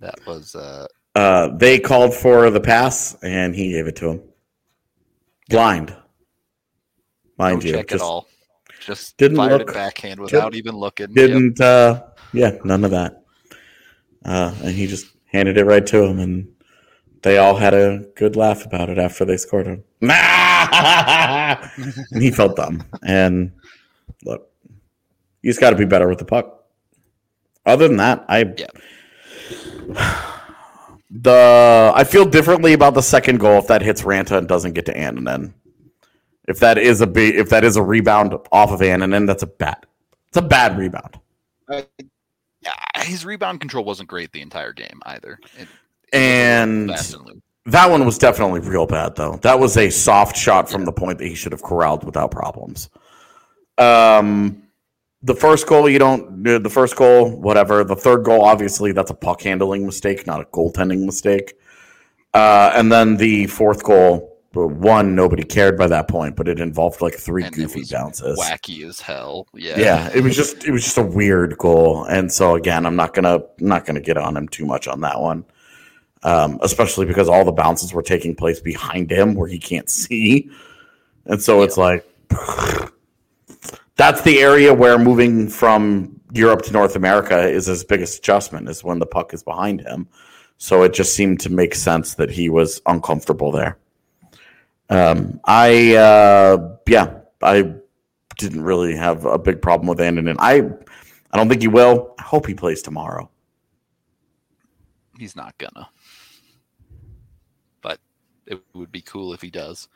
that 0.00 0.26
was. 0.26 0.54
Uh, 0.54 0.86
uh, 1.14 1.48
they 1.56 1.78
called 1.78 2.14
for 2.14 2.50
the 2.50 2.60
pass, 2.60 3.16
and 3.22 3.54
he 3.54 3.72
gave 3.72 3.86
it 3.86 3.96
to 3.96 4.10
him. 4.10 4.22
Blind, 5.48 5.94
mind 7.36 7.60
no 7.60 7.66
you. 7.66 7.72
Check 7.74 7.88
just, 7.88 8.02
at 8.02 8.06
all. 8.06 8.28
Just 8.80 9.16
didn't 9.16 9.36
fired 9.36 9.58
look, 9.58 9.74
backhand 9.74 10.20
without 10.20 10.54
even 10.54 10.76
looking. 10.76 11.12
Didn't. 11.12 11.58
Yep. 11.58 11.66
Uh, 11.66 12.02
yeah, 12.32 12.52
none 12.64 12.84
of 12.84 12.92
that. 12.92 13.24
Uh, 14.24 14.54
and 14.62 14.74
he 14.74 14.86
just 14.86 15.06
handed 15.26 15.58
it 15.58 15.64
right 15.64 15.84
to 15.86 16.04
him, 16.04 16.20
and 16.20 16.48
they 17.22 17.38
all 17.38 17.56
had 17.56 17.74
a 17.74 18.06
good 18.16 18.36
laugh 18.36 18.64
about 18.64 18.88
it 18.88 18.98
after 18.98 19.24
they 19.24 19.36
scored 19.36 19.66
him. 19.66 19.84
and 20.00 20.10
he 22.22 22.30
felt 22.30 22.56
dumb. 22.56 22.82
And 23.02 23.52
look, 24.24 24.50
he's 25.42 25.58
got 25.58 25.70
to 25.70 25.76
be 25.76 25.84
better 25.84 26.08
with 26.08 26.18
the 26.18 26.24
puck. 26.24 26.64
Other 27.66 27.88
than 27.88 27.98
that, 27.98 28.24
I 28.28 28.54
yeah. 28.56 28.68
the 31.10 31.92
I 31.94 32.04
feel 32.04 32.24
differently 32.24 32.72
about 32.72 32.94
the 32.94 33.02
second 33.02 33.38
goal 33.38 33.58
if 33.58 33.66
that 33.66 33.82
hits 33.82 34.02
Ranta 34.02 34.38
and 34.38 34.48
doesn't 34.48 34.72
get 34.72 34.86
to 34.86 34.94
Annunen. 34.94 35.52
If 36.48 36.58
that 36.60 36.78
is 36.78 37.00
a 37.00 37.06
be, 37.06 37.36
if 37.36 37.50
that 37.50 37.64
is 37.64 37.76
a 37.76 37.82
rebound 37.82 38.34
off 38.50 38.70
of 38.70 38.80
Annunen, 38.80 39.26
that's 39.26 39.42
a 39.42 39.46
bad. 39.46 39.86
It's 40.28 40.38
a 40.38 40.42
bad 40.42 40.78
rebound. 40.78 41.20
Uh, 41.68 41.82
his 42.98 43.24
rebound 43.24 43.60
control 43.60 43.84
wasn't 43.84 44.08
great 44.08 44.32
the 44.32 44.40
entire 44.40 44.72
game 44.72 45.00
either. 45.06 45.38
It, 45.58 45.68
and 46.12 46.90
that 47.66 47.90
one 47.90 48.04
was 48.04 48.18
definitely 48.18 48.60
real 48.60 48.86
bad, 48.86 49.16
though. 49.16 49.36
That 49.42 49.58
was 49.58 49.76
a 49.76 49.90
soft 49.90 50.36
shot 50.36 50.68
from 50.68 50.82
yeah. 50.82 50.86
the 50.86 50.92
point 50.92 51.18
that 51.18 51.26
he 51.26 51.34
should 51.34 51.52
have 51.52 51.62
corralled 51.62 52.04
without 52.04 52.30
problems. 52.30 52.88
Um, 53.78 54.62
the 55.22 55.34
first 55.34 55.66
goal, 55.66 55.88
you 55.88 55.98
don't. 55.98 56.42
The 56.42 56.70
first 56.70 56.96
goal, 56.96 57.30
whatever. 57.30 57.84
The 57.84 57.96
third 57.96 58.24
goal, 58.24 58.44
obviously, 58.44 58.92
that's 58.92 59.10
a 59.10 59.14
puck 59.14 59.42
handling 59.42 59.84
mistake, 59.84 60.26
not 60.26 60.40
a 60.40 60.44
goaltending 60.44 61.04
mistake. 61.04 61.54
Uh, 62.32 62.72
and 62.74 62.90
then 62.90 63.16
the 63.16 63.46
fourth 63.48 63.82
goal, 63.82 64.38
one 64.52 65.14
nobody 65.14 65.42
cared 65.44 65.76
by 65.76 65.86
that 65.88 66.08
point, 66.08 66.36
but 66.36 66.48
it 66.48 66.58
involved 66.58 67.02
like 67.02 67.14
three 67.14 67.44
and 67.44 67.54
goofy 67.54 67.84
bounces. 67.90 68.38
Wacky 68.38 68.88
as 68.88 69.00
hell. 69.00 69.46
Yeah. 69.54 69.78
Yeah. 69.78 70.10
It 70.14 70.22
was 70.22 70.34
just 70.34 70.64
it 70.64 70.70
was 70.70 70.84
just 70.84 70.96
a 70.96 71.02
weird 71.02 71.58
goal. 71.58 72.04
And 72.04 72.32
so 72.32 72.54
again, 72.54 72.86
I'm 72.86 72.96
not 72.96 73.12
gonna 73.14 73.42
not 73.58 73.84
gonna 73.84 74.00
get 74.00 74.16
on 74.16 74.36
him 74.36 74.48
too 74.48 74.64
much 74.64 74.88
on 74.88 75.00
that 75.02 75.20
one 75.20 75.44
um, 76.22 76.58
especially 76.62 77.06
because 77.06 77.28
all 77.28 77.44
the 77.44 77.52
bounces 77.52 77.92
were 77.92 78.02
taking 78.02 78.34
place 78.34 78.60
behind 78.60 79.10
him 79.10 79.34
where 79.34 79.48
he 79.48 79.58
can't 79.58 79.88
see. 79.88 80.50
And 81.26 81.42
so 81.42 81.62
it's 81.62 81.76
like 81.76 82.04
that's 83.96 84.22
the 84.22 84.40
area 84.40 84.72
where 84.72 84.98
moving 84.98 85.48
from 85.48 86.20
Europe 86.32 86.62
to 86.62 86.72
North 86.72 86.96
America 86.96 87.48
is 87.48 87.66
his 87.66 87.84
biggest 87.84 88.18
adjustment 88.18 88.68
is 88.68 88.84
when 88.84 88.98
the 88.98 89.06
puck 89.06 89.34
is 89.34 89.42
behind 89.42 89.80
him. 89.80 90.08
So 90.58 90.82
it 90.82 90.92
just 90.92 91.14
seemed 91.14 91.40
to 91.40 91.50
make 91.50 91.74
sense 91.74 92.14
that 92.14 92.30
he 92.30 92.50
was 92.50 92.82
uncomfortable 92.86 93.50
there. 93.50 93.78
Um, 94.90 95.40
I 95.44 95.94
uh, 95.94 96.76
yeah, 96.86 97.20
I 97.42 97.74
didn't 98.36 98.62
really 98.62 98.94
have 98.96 99.24
a 99.24 99.38
big 99.38 99.62
problem 99.62 99.86
with 99.86 99.98
Annunen. 99.98 100.36
I 100.38 100.62
I 101.30 101.36
don't 101.36 101.48
think 101.48 101.62
he 101.62 101.68
will. 101.68 102.14
I 102.18 102.22
hope 102.22 102.46
he 102.46 102.54
plays 102.54 102.82
tomorrow. 102.82 103.30
He's 105.18 105.36
not 105.36 105.56
gonna 105.58 105.88
it 108.50 108.60
would 108.74 108.92
be 108.92 109.00
cool 109.00 109.32
if 109.32 109.40
he 109.40 109.50
does. 109.50 109.88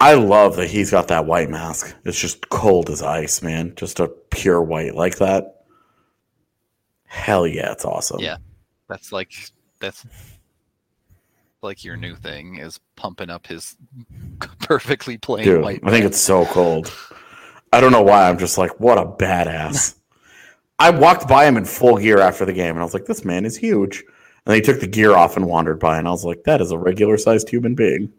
I 0.00 0.14
love 0.14 0.56
that 0.56 0.70
he's 0.70 0.90
got 0.90 1.08
that 1.08 1.26
white 1.26 1.50
mask. 1.50 1.94
It's 2.04 2.18
just 2.18 2.48
cold 2.48 2.90
as 2.90 3.02
ice, 3.02 3.42
man. 3.42 3.74
Just 3.76 4.00
a 4.00 4.08
pure 4.08 4.62
white 4.62 4.94
like 4.94 5.18
that. 5.18 5.64
Hell 7.06 7.46
yeah, 7.46 7.72
it's 7.72 7.84
awesome. 7.84 8.20
Yeah. 8.20 8.36
That's 8.88 9.12
like 9.12 9.32
that's 9.80 10.04
like 11.62 11.84
your 11.84 11.96
new 11.96 12.14
thing 12.14 12.58
is 12.58 12.78
pumping 12.96 13.30
up 13.30 13.46
his 13.46 13.76
perfectly 14.60 15.16
plain 15.16 15.44
Dude, 15.44 15.62
white. 15.62 15.80
I 15.82 15.90
think 15.90 16.04
it's 16.04 16.20
so 16.20 16.44
cold. 16.46 16.92
I 17.72 17.80
don't 17.80 17.92
know 17.92 18.02
why. 18.02 18.28
I'm 18.28 18.38
just 18.38 18.58
like, 18.58 18.78
what 18.78 18.98
a 18.98 19.04
badass. 19.04 19.96
I 20.78 20.90
walked 20.90 21.28
by 21.28 21.46
him 21.46 21.56
in 21.56 21.64
full 21.64 21.96
gear 21.96 22.18
after 22.18 22.44
the 22.44 22.52
game, 22.52 22.70
and 22.70 22.80
I 22.80 22.84
was 22.84 22.94
like, 22.94 23.06
this 23.06 23.24
man 23.24 23.44
is 23.44 23.56
huge. 23.56 24.04
And 24.46 24.54
he 24.54 24.60
took 24.60 24.80
the 24.80 24.86
gear 24.86 25.14
off 25.14 25.36
and 25.36 25.46
wandered 25.46 25.80
by, 25.80 25.98
and 25.98 26.06
I 26.06 26.10
was 26.10 26.24
like, 26.24 26.44
that 26.44 26.60
is 26.60 26.70
a 26.70 26.78
regular 26.78 27.16
sized 27.16 27.48
human 27.48 27.74
being. 27.74 28.12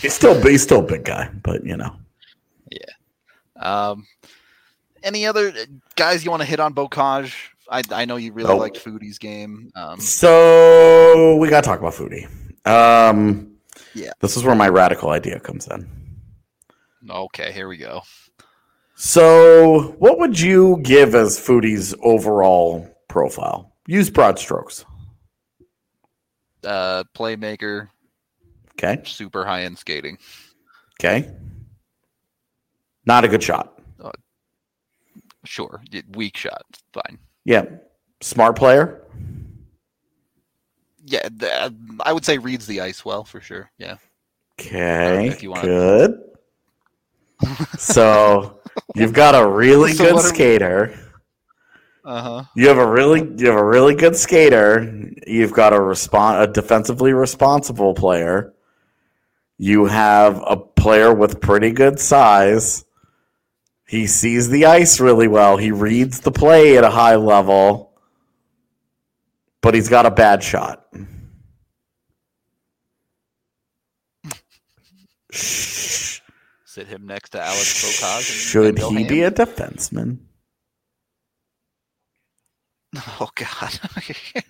He's 0.00 0.14
still 0.14 0.40
he's 0.42 0.62
still 0.62 0.80
a 0.80 0.86
big 0.86 1.04
guy, 1.04 1.30
but 1.42 1.64
you 1.64 1.76
know. 1.76 1.94
Yeah. 2.70 2.84
Um 3.56 4.06
Any 5.02 5.26
other 5.26 5.52
guys 5.96 6.24
you 6.24 6.30
want 6.30 6.42
to 6.42 6.48
hit 6.48 6.60
on 6.60 6.74
Beaucage? 6.74 7.34
I, 7.70 7.82
I 7.92 8.04
know 8.06 8.16
you 8.16 8.32
really 8.32 8.48
Nope. 8.48 8.60
liked 8.60 8.82
Foudy's 8.82 9.18
game. 9.18 9.70
Um, 9.76 10.00
So 10.00 11.36
we 11.36 11.48
got 11.50 11.62
to 11.64 11.68
talk 11.68 11.78
about 11.80 11.92
Foudy. 11.92 12.26
Um, 12.66 13.52
Yeah. 13.94 14.12
This 14.20 14.36
is 14.38 14.44
where 14.44 14.54
my 14.54 14.68
radical 14.70 15.10
idea 15.10 15.38
comes 15.40 15.68
in. 15.68 15.86
okay, 17.10 17.52
here 17.52 17.68
we 17.68 17.76
go. 17.76 18.00
So, 18.94 19.94
what 19.98 20.18
would 20.18 20.40
you 20.40 20.78
give 20.82 21.14
as 21.14 21.38
Foudy's 21.38 21.94
overall 22.02 22.88
profile? 23.08 23.72
Use 23.88 24.10
broad 24.10 24.38
strokes. 24.38 24.84
Uh, 26.62 27.04
playmaker, 27.16 27.88
Okay. 28.72 29.00
super 29.04 29.44
high 29.46 29.62
end 29.62 29.78
skating. 29.78 30.18
Okay. 31.00 31.30
Not 33.06 33.24
a 33.24 33.28
good 33.28 33.42
shot. 33.42 33.74
Sure, 35.44 35.80
weak 36.14 36.36
shot, 36.36 36.62
fine. 36.92 37.18
Yeah. 37.46 37.64
Smart 38.20 38.56
player. 38.56 39.06
Yeah, 41.06 41.26
th- 41.28 41.50
uh, 41.52 41.70
I 42.04 42.12
would 42.12 42.24
say 42.26 42.36
reads 42.36 42.66
the 42.66 42.82
ice 42.82 43.02
well 43.04 43.24
for 43.24 43.40
sure. 43.40 43.70
Yeah. 43.78 43.96
Okay. 44.60 45.28
if 45.28 45.42
you 45.42 45.50
wanna- 45.50 45.62
Good. 45.62 46.20
so, 47.78 48.60
you've 48.94 49.14
got 49.14 49.34
a 49.34 49.46
really 49.48 49.94
So 49.94 50.12
good 50.16 50.22
skater. 50.22 50.98
Uh 52.08 52.22
huh. 52.22 52.44
You 52.56 52.68
have 52.68 52.78
a 52.78 52.90
really 52.90 53.20
you 53.36 53.50
have 53.50 53.60
a 53.60 53.64
really 53.64 53.94
good 53.94 54.16
skater. 54.16 55.12
You've 55.26 55.52
got 55.52 55.74
a 55.74 55.76
respon 55.76 56.42
a 56.42 56.46
defensively 56.46 57.12
responsible 57.12 57.92
player. 57.92 58.54
You 59.58 59.84
have 59.84 60.42
a 60.46 60.56
player 60.56 61.12
with 61.12 61.42
pretty 61.42 61.70
good 61.70 62.00
size. 62.00 62.86
He 63.86 64.06
sees 64.06 64.48
the 64.48 64.64
ice 64.64 65.00
really 65.00 65.28
well. 65.28 65.58
He 65.58 65.70
reads 65.70 66.20
the 66.20 66.30
play 66.30 66.78
at 66.78 66.84
a 66.84 66.88
high 66.88 67.16
level. 67.16 67.92
But 69.60 69.74
he's 69.74 69.90
got 69.90 70.06
a 70.06 70.10
bad 70.10 70.42
shot. 70.42 70.88
Shh. 75.30 76.20
Sit 76.64 76.86
him 76.86 77.06
next 77.06 77.30
to 77.30 77.42
Alex 77.42 77.84
Beaucage. 77.84 78.50
Should 78.50 78.78
he 78.78 79.02
ham. 79.02 79.08
be 79.08 79.22
a 79.24 79.30
defenseman? 79.30 80.20
Oh 83.20 83.28
God. 83.34 83.80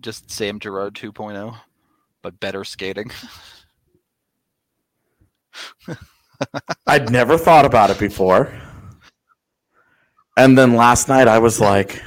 Just 0.00 0.30
Sam 0.30 0.58
Girard 0.58 0.94
2.0, 0.94 1.56
but 2.22 2.40
better 2.40 2.64
skating. 2.64 3.10
I'd 6.86 7.10
never 7.10 7.38
thought 7.38 7.64
about 7.64 7.90
it 7.90 7.98
before. 7.98 8.52
And 10.36 10.56
then 10.56 10.74
last 10.74 11.08
night 11.08 11.28
I 11.28 11.38
was 11.38 11.60
like, 11.60 12.02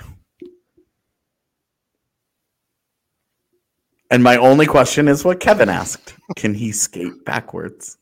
and 4.12 4.24
my 4.24 4.38
only 4.38 4.66
question 4.66 5.08
is 5.08 5.26
what 5.26 5.40
Kevin 5.40 5.70
asked 5.70 6.16
Can 6.36 6.54
he 6.54 6.72
skate 6.72 7.26
backwards? 7.26 7.98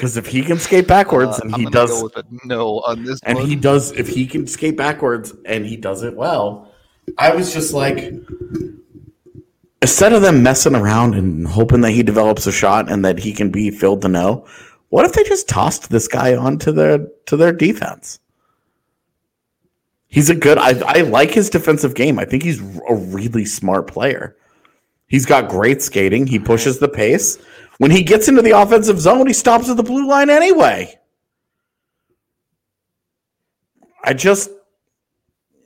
Because 0.00 0.16
if 0.16 0.28
he 0.28 0.40
can 0.40 0.58
skate 0.58 0.88
backwards 0.88 1.38
Uh, 1.38 1.40
and 1.42 1.56
he 1.56 1.66
does, 1.66 1.90
go 1.90 2.04
with 2.04 2.16
a 2.16 2.24
no 2.46 2.78
on 2.86 3.04
this 3.04 3.20
and 3.22 3.36
one. 3.36 3.46
he 3.46 3.54
does, 3.54 3.92
if 3.92 4.08
he 4.08 4.26
can 4.26 4.46
skate 4.46 4.74
backwards 4.74 5.34
and 5.44 5.66
he 5.66 5.76
does 5.76 6.02
it 6.02 6.16
well, 6.16 6.72
I 7.18 7.34
was 7.34 7.52
just 7.52 7.74
like, 7.74 8.10
instead 9.82 10.14
of 10.14 10.22
them 10.22 10.42
messing 10.42 10.74
around 10.74 11.14
and 11.16 11.46
hoping 11.46 11.82
that 11.82 11.90
he 11.90 12.02
develops 12.02 12.46
a 12.46 12.52
shot 12.52 12.90
and 12.90 13.04
that 13.04 13.18
he 13.18 13.34
can 13.34 13.50
be 13.50 13.70
filled 13.70 14.00
to 14.00 14.08
know, 14.08 14.46
what 14.88 15.04
if 15.04 15.12
they 15.12 15.22
just 15.22 15.50
tossed 15.50 15.90
this 15.90 16.08
guy 16.08 16.34
onto 16.34 16.72
their 16.72 17.06
to 17.26 17.36
their 17.36 17.52
defense? 17.52 18.20
He's 20.08 20.30
a 20.30 20.34
good. 20.34 20.56
I, 20.56 20.80
I 20.80 21.02
like 21.02 21.30
his 21.30 21.50
defensive 21.50 21.94
game. 21.94 22.18
I 22.18 22.24
think 22.24 22.42
he's 22.42 22.62
a 22.88 22.94
really 22.94 23.44
smart 23.44 23.86
player. 23.86 24.34
He's 25.08 25.26
got 25.26 25.50
great 25.50 25.82
skating. 25.82 26.26
He 26.26 26.38
pushes 26.38 26.78
the 26.78 26.88
pace. 26.88 27.36
When 27.80 27.90
he 27.90 28.02
gets 28.02 28.28
into 28.28 28.42
the 28.42 28.50
offensive 28.50 29.00
zone, 29.00 29.26
he 29.26 29.32
stops 29.32 29.70
at 29.70 29.78
the 29.78 29.82
blue 29.82 30.06
line 30.06 30.28
anyway. 30.28 30.98
I 34.04 34.12
just 34.12 34.50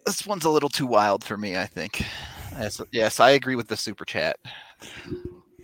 this 0.07 0.25
one's 0.25 0.45
a 0.45 0.51
little 0.51 0.69
too 0.69 0.87
wild 0.87 1.25
for 1.25 1.37
me. 1.37 1.57
I 1.57 1.67
think. 1.67 2.05
Yes, 2.53 2.81
yes, 2.93 3.19
I 3.19 3.31
agree 3.31 3.57
with 3.57 3.67
the 3.67 3.77
super 3.77 4.05
chat. 4.05 4.37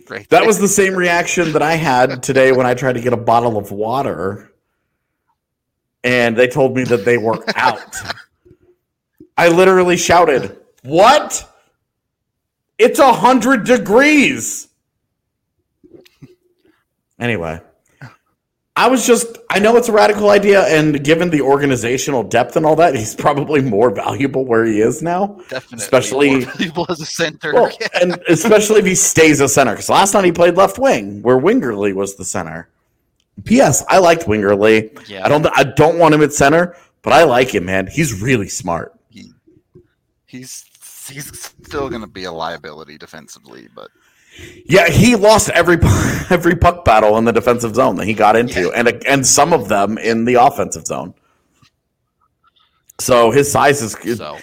Great. 0.03 0.27
That 0.27 0.45
was 0.45 0.59
the 0.59 0.67
same 0.67 0.93
reaction 0.93 1.53
that 1.53 1.61
I 1.61 1.75
had 1.75 2.21
today 2.21 2.51
when 2.51 2.65
I 2.65 2.73
tried 2.73 2.95
to 2.95 3.01
get 3.01 3.13
a 3.13 3.17
bottle 3.17 3.55
of 3.57 3.71
water 3.71 4.51
and 6.03 6.35
they 6.35 6.49
told 6.49 6.75
me 6.75 6.83
that 6.83 7.05
they 7.05 7.17
were 7.17 7.41
out. 7.55 7.95
I 9.37 9.47
literally 9.47 9.95
shouted, 9.95 10.57
What? 10.83 11.49
It's 12.77 12.99
a 12.99 13.13
hundred 13.13 13.63
degrees. 13.63 14.67
Anyway, 17.21 17.61
I 18.75 18.87
was 18.87 19.05
just, 19.05 19.37
I 19.49 19.59
know 19.59 19.77
it's 19.77 19.89
a 19.89 19.91
radical 19.93 20.29
idea, 20.31 20.65
and 20.67 21.03
given 21.03 21.29
the 21.29 21.41
organizational 21.41 22.23
depth 22.23 22.55
and 22.55 22.65
all 22.65 22.75
that, 22.77 22.95
he's 22.95 23.13
probably 23.15 23.61
more 23.61 23.91
valuable 23.91 24.45
where 24.45 24.65
he 24.65 24.81
is 24.81 25.01
now. 25.03 25.39
definitely 25.49 25.77
especially- 25.77 26.29
more 26.45 26.51
valuable 26.55 26.85
as 26.89 26.99
a 26.99 27.05
center. 27.05 27.53
Well, 27.53 27.71
and 28.01 28.19
especially 28.27 28.79
if 28.79 28.85
he 28.85 28.95
stays 28.95 29.39
a 29.39 29.47
center, 29.47 29.73
because 29.73 29.89
last 29.89 30.13
night 30.13 30.25
he 30.25 30.31
played 30.31 30.55
left 30.55 30.79
wing, 30.79 31.21
where 31.21 31.37
Wingerli 31.37 31.93
was 31.93 32.15
the 32.15 32.25
center. 32.25 32.69
P.S. 33.45 33.83
I 33.87 33.99
liked 33.99 34.23
Wingerli. 34.25 35.07
yeah, 35.07 35.25
I 35.25 35.29
don't. 35.29 35.45
I 35.55 35.63
don't 35.63 35.97
want 35.97 36.13
him 36.13 36.21
at 36.21 36.33
center, 36.33 36.75
but 37.01 37.13
I 37.13 37.23
like 37.23 37.53
him, 37.55 37.65
man. 37.65 37.87
He's 37.87 38.21
really 38.21 38.49
smart. 38.49 38.93
he, 39.09 39.31
he's 40.25 40.65
he's 41.09 41.27
still 41.65 41.89
going 41.89 42.01
to 42.01 42.07
be 42.07 42.25
a 42.25 42.31
liability 42.31 42.97
defensively, 42.97 43.67
but 43.75 43.89
Yeah, 44.65 44.89
he 44.89 45.15
lost 45.15 45.49
every 45.49 45.77
every 46.29 46.55
puck 46.55 46.85
battle 46.85 47.17
in 47.17 47.25
the 47.25 47.33
defensive 47.33 47.75
zone 47.75 47.95
that 47.97 48.05
he 48.05 48.13
got 48.13 48.35
into, 48.35 48.71
and 48.71 48.87
and 49.05 49.25
some 49.25 49.53
of 49.53 49.67
them 49.67 49.97
in 49.97 50.25
the 50.25 50.35
offensive 50.35 50.85
zone. 50.85 51.13
So 52.99 53.31
his 53.31 53.51
size 53.51 53.81
is 53.81 54.17
so 54.17 54.37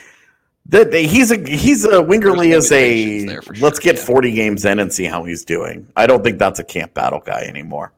that 0.69 0.93
he's 0.93 1.31
a 1.31 1.37
he's 1.49 1.85
a 1.85 2.03
Wingerli 2.03 2.55
is 2.55 2.71
a 2.73 3.41
let's 3.61 3.79
get 3.79 3.97
yeah. 3.97 4.05
40 4.05 4.33
games 4.33 4.65
in 4.65 4.79
and 4.79 4.93
see 4.93 5.05
how 5.05 5.25
he's 5.25 5.45
doing. 5.45 5.89
I 5.97 6.07
don't 6.07 6.23
think 6.23 6.39
that's 6.39 6.59
a 6.59 6.65
camp 6.65 6.95
battle 6.95 7.23
guy 7.25 7.43
anymore. 7.43 7.93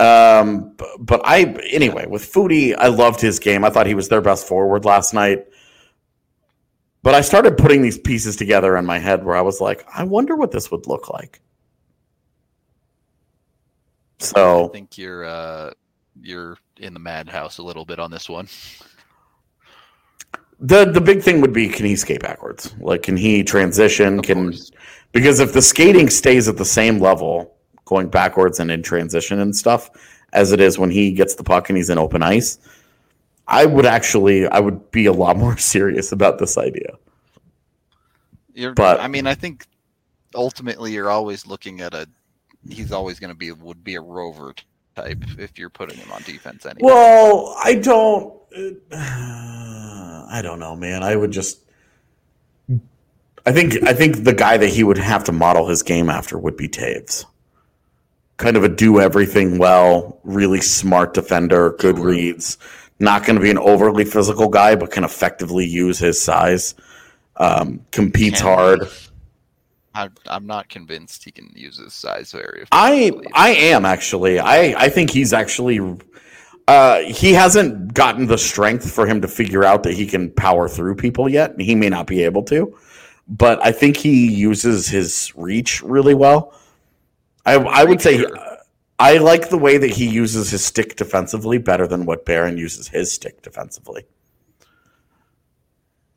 Um, 0.00 0.74
b- 0.76 0.84
but 0.98 1.20
I 1.24 1.44
anyway 1.70 2.06
with 2.06 2.30
Foudy, 2.30 2.74
I 2.76 2.88
loved 2.88 3.20
his 3.20 3.38
game. 3.38 3.64
I 3.64 3.70
thought 3.70 3.86
he 3.86 3.94
was 3.94 4.08
their 4.08 4.20
best 4.20 4.46
forward 4.48 4.84
last 4.84 5.14
night. 5.14 5.46
But 7.04 7.14
I 7.14 7.20
started 7.20 7.58
putting 7.58 7.82
these 7.82 7.98
pieces 7.98 8.34
together 8.34 8.78
in 8.78 8.86
my 8.86 8.98
head 8.98 9.26
where 9.26 9.36
I 9.36 9.42
was 9.42 9.60
like, 9.60 9.86
I 9.94 10.04
wonder 10.04 10.36
what 10.36 10.52
this 10.52 10.70
would 10.70 10.86
look 10.86 11.10
like. 11.10 11.38
So 14.20 14.64
I 14.64 14.68
think 14.68 14.96
you're 14.96 15.26
uh, 15.26 15.72
you're 16.22 16.56
in 16.78 16.94
the 16.94 17.00
madhouse 17.00 17.58
a 17.58 17.62
little 17.62 17.84
bit 17.84 17.98
on 17.98 18.10
this 18.10 18.26
one. 18.26 18.48
the 20.60 20.86
the 20.86 21.00
big 21.00 21.20
thing 21.20 21.42
would 21.42 21.52
be 21.52 21.68
can 21.68 21.84
he 21.84 21.94
skate 21.94 22.22
backwards? 22.22 22.74
Like 22.80 23.02
can 23.02 23.18
he 23.18 23.44
transition? 23.44 24.20
Of 24.20 24.24
can 24.24 24.44
course. 24.44 24.70
because 25.12 25.40
if 25.40 25.52
the 25.52 25.60
skating 25.60 26.08
stays 26.08 26.48
at 26.48 26.56
the 26.56 26.64
same 26.64 27.00
level 27.00 27.54
going 27.84 28.08
backwards 28.08 28.60
and 28.60 28.70
in 28.70 28.82
transition 28.82 29.40
and 29.40 29.54
stuff 29.54 29.90
as 30.32 30.52
it 30.52 30.60
is 30.60 30.78
when 30.78 30.90
he 30.90 31.12
gets 31.12 31.34
the 31.34 31.44
puck 31.44 31.68
and 31.68 31.76
he's 31.76 31.90
in 31.90 31.98
open 31.98 32.22
ice 32.22 32.58
i 33.48 33.64
would 33.66 33.86
actually 33.86 34.46
i 34.48 34.58
would 34.60 34.90
be 34.90 35.06
a 35.06 35.12
lot 35.12 35.36
more 35.36 35.56
serious 35.74 36.12
about 36.12 36.38
this 36.38 36.56
idea 36.58 36.96
You're, 38.54 38.72
But- 38.74 39.00
I 39.00 39.08
mean, 39.08 39.26
I 39.26 39.34
think 39.34 39.66
ultimately 40.34 40.92
you're 40.92 41.10
always 41.10 41.46
looking 41.46 41.80
at 41.80 41.92
a. 41.94 42.08
He's 42.68 42.92
always 42.92 43.18
going 43.20 43.30
to 43.30 43.36
be 43.36 43.50
would 43.52 43.82
be 43.84 43.94
a 43.96 44.00
rover 44.00 44.54
type 44.96 45.22
if 45.38 45.58
you're 45.58 45.68
putting 45.70 45.98
him 45.98 46.10
on 46.12 46.22
defense 46.22 46.64
anyway. 46.64 46.80
well 46.92 47.54
i 47.64 47.74
don't 47.74 48.32
i 48.92 50.40
don't 50.42 50.60
know 50.60 50.76
man 50.76 51.02
i 51.02 51.16
would 51.16 51.30
just 51.32 51.58
i 53.44 53.50
think 53.52 53.82
i 53.82 53.92
think 53.92 54.22
the 54.24 54.32
guy 54.32 54.56
that 54.56 54.68
he 54.68 54.84
would 54.84 54.96
have 54.98 55.24
to 55.24 55.32
model 55.32 55.66
his 55.68 55.82
game 55.82 56.08
after 56.08 56.38
would 56.38 56.56
be 56.56 56.68
Toews 56.68 57.24
kind 58.36 58.56
of 58.56 58.64
a 58.64 58.68
do 58.68 59.00
everything 59.00 59.58
well 59.58 60.20
really 60.24 60.60
smart 60.60 61.12
defender 61.12 61.72
good 61.78 61.96
Sure. 61.96 62.06
reads 62.06 62.56
not 62.98 63.24
going 63.24 63.36
to 63.36 63.42
be 63.42 63.50
an 63.50 63.58
overly 63.58 64.04
physical 64.04 64.48
guy 64.48 64.74
but 64.74 64.90
can 64.90 65.04
effectively 65.04 65.66
use 65.66 65.98
his 65.98 66.20
size 66.20 66.74
um, 67.36 67.84
competes 67.90 68.40
Can- 68.40 68.46
hard 68.46 68.88
I, 69.94 70.08
I'm 70.26 70.46
not 70.46 70.68
convinced 70.68 71.24
he 71.24 71.30
can 71.30 71.50
use 71.54 71.78
his 71.78 71.94
size 71.94 72.32
very. 72.32 72.64
I. 72.72 73.12
I 73.32 73.50
am 73.50 73.84
actually. 73.84 74.40
I 74.40 74.74
I 74.76 74.88
think 74.88 75.10
he's 75.10 75.32
actually. 75.32 75.80
Uh, 76.66 77.00
he 77.00 77.32
hasn't 77.32 77.92
gotten 77.94 78.26
the 78.26 78.38
strength 78.38 78.90
for 78.90 79.06
him 79.06 79.20
to 79.20 79.28
figure 79.28 79.64
out 79.64 79.82
that 79.82 79.92
he 79.92 80.06
can 80.06 80.30
power 80.30 80.66
through 80.68 80.96
people 80.96 81.28
yet. 81.28 81.58
He 81.60 81.74
may 81.74 81.90
not 81.90 82.06
be 82.06 82.24
able 82.24 82.42
to, 82.44 82.76
but 83.28 83.64
I 83.64 83.70
think 83.70 83.96
he 83.96 84.32
uses 84.32 84.88
his 84.88 85.32
reach 85.36 85.82
really 85.82 86.14
well. 86.14 86.54
I 87.46 87.54
I 87.54 87.84
would 87.84 88.00
say. 88.00 88.24
I 88.98 89.18
like 89.18 89.48
the 89.50 89.58
way 89.58 89.76
that 89.78 89.90
he 89.90 90.08
uses 90.08 90.50
his 90.50 90.64
stick 90.64 90.96
defensively 90.96 91.58
better 91.58 91.86
than 91.86 92.06
what 92.06 92.24
Barron 92.24 92.56
uses 92.56 92.88
his 92.88 93.10
stick 93.12 93.42
defensively. 93.42 94.04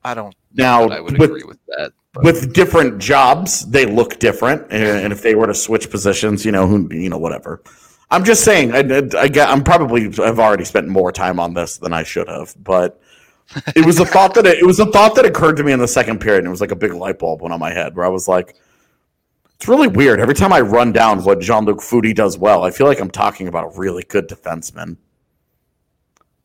I 0.04 0.14
don't 0.14 0.36
Now, 0.54 0.88
I 0.88 1.00
would 1.00 1.18
with- 1.18 1.30
agree 1.32 1.44
with 1.44 1.60
that. 1.68 1.92
but- 2.14 2.24
With 2.24 2.54
different 2.54 3.00
jobs, 3.00 3.66
they 3.70 3.86
look 3.86 4.20
different, 4.20 4.72
and, 4.72 5.12
if 5.12 5.22
they 5.22 5.36
were 5.36 5.48
to 5.48 5.54
switch 5.54 5.90
positions, 5.90 6.46
you 6.46 6.52
know, 6.52 6.68
who, 6.68 6.88
you 6.92 7.10
know, 7.10 7.18
whatever. 7.18 7.62
I'm 8.10 8.24
just 8.24 8.44
saying, 8.46 8.74
I, 8.74 9.02
I, 9.18 9.30
I'm 9.52 9.64
probably 9.64 10.06
I've 10.24 10.40
already 10.40 10.64
spent 10.64 10.88
more 10.88 11.12
time 11.12 11.40
on 11.42 11.54
this 11.54 11.78
than 11.78 11.92
I 11.94 12.04
should 12.04 12.30
have, 12.30 12.56
but 12.64 13.02
it 13.76 13.86
was 13.86 14.00
a 14.00 14.06
thought 14.06 14.34
that 14.36 14.46
it, 14.46 14.60
it 14.60 14.66
was 14.66 14.80
a 14.80 14.86
thought 14.86 15.16
that 15.16 15.26
occurred 15.26 15.58
to 15.58 15.64
me 15.64 15.74
in 15.74 15.80
the 15.80 15.88
second 15.90 16.20
period, 16.22 16.40
and 16.40 16.48
it 16.48 16.52
was 16.52 16.62
like 16.62 16.72
a 16.72 16.76
big 16.76 16.94
light 16.94 17.20
bulb 17.20 17.42
went 17.42 17.54
on 17.54 17.60
my 17.60 17.74
head 17.74 17.96
where 17.98 18.06
I 18.06 18.10
was 18.10 18.28
like, 18.28 18.56
it's 19.60 19.68
really 19.68 19.88
weird. 19.88 20.20
Every 20.20 20.36
time 20.36 20.54
I 20.54 20.62
run 20.62 20.92
down 20.92 21.24
what 21.24 21.40
Jean 21.40 21.66
Luc 21.66 21.80
Foudy 21.80 22.14
does 22.14 22.38
well, 22.38 22.64
I 22.64 22.72
feel 22.72 22.86
like 22.86 23.00
I'm 23.00 23.10
talking 23.10 23.48
about 23.48 23.76
a 23.76 23.80
really 23.80 24.04
good 24.04 24.28
defenseman. 24.30 24.98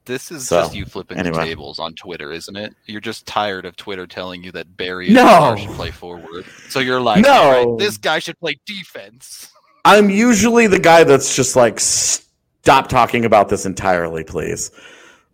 This 0.05 0.33
is 0.33 0.49
So, 0.49 0.63
just 0.63 0.75
you 0.75 0.85
flipping 0.85 1.19
the 1.23 1.31
tables 1.31 1.79
on 1.79 1.95
Twitter, 1.95 2.33
isn't 2.33 2.57
it? 2.57 2.75
You're 2.87 3.01
just 3.01 3.25
tired 3.27 3.67
of 3.67 3.77
Twitter 3.77 4.07
telling 4.07 4.43
you 4.43 4.51
that 4.53 4.77
Barry 4.77 5.11
No. 5.11 5.55
Should 5.57 5.69
play 5.71 5.91
forward. 5.91 6.45
So 6.71 6.81
you're 6.81 7.01
like, 7.01 7.23
No. 7.23 7.33
"All 7.33 7.53
right, 7.53 7.79
this 7.79 7.99
guy 7.99 8.19
should 8.19 8.39
play 8.41 8.59
defense. 8.67 9.53
I'm 9.85 10.11
usually 10.11 10.67
the 10.67 10.79
guy 10.79 11.05
that's 11.05 11.37
just 11.37 11.55
like, 11.55 11.79
stop 11.81 12.89
talking 12.89 13.25
about 13.25 13.49
this 13.49 13.67
entirely, 13.67 14.25
please. 14.25 14.71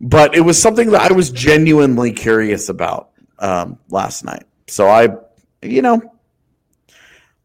But 0.01 0.35
it 0.35 0.41
was 0.41 0.61
something 0.61 0.91
that 0.91 1.11
I 1.11 1.13
was 1.15 1.29
genuinely 1.31 2.11
curious 2.11 2.69
about 2.69 3.09
um, 3.39 3.77
last 3.89 4.23
night. 4.23 4.43
So 4.67 4.87
I, 4.87 5.09
you 5.61 5.81
know, 5.81 6.01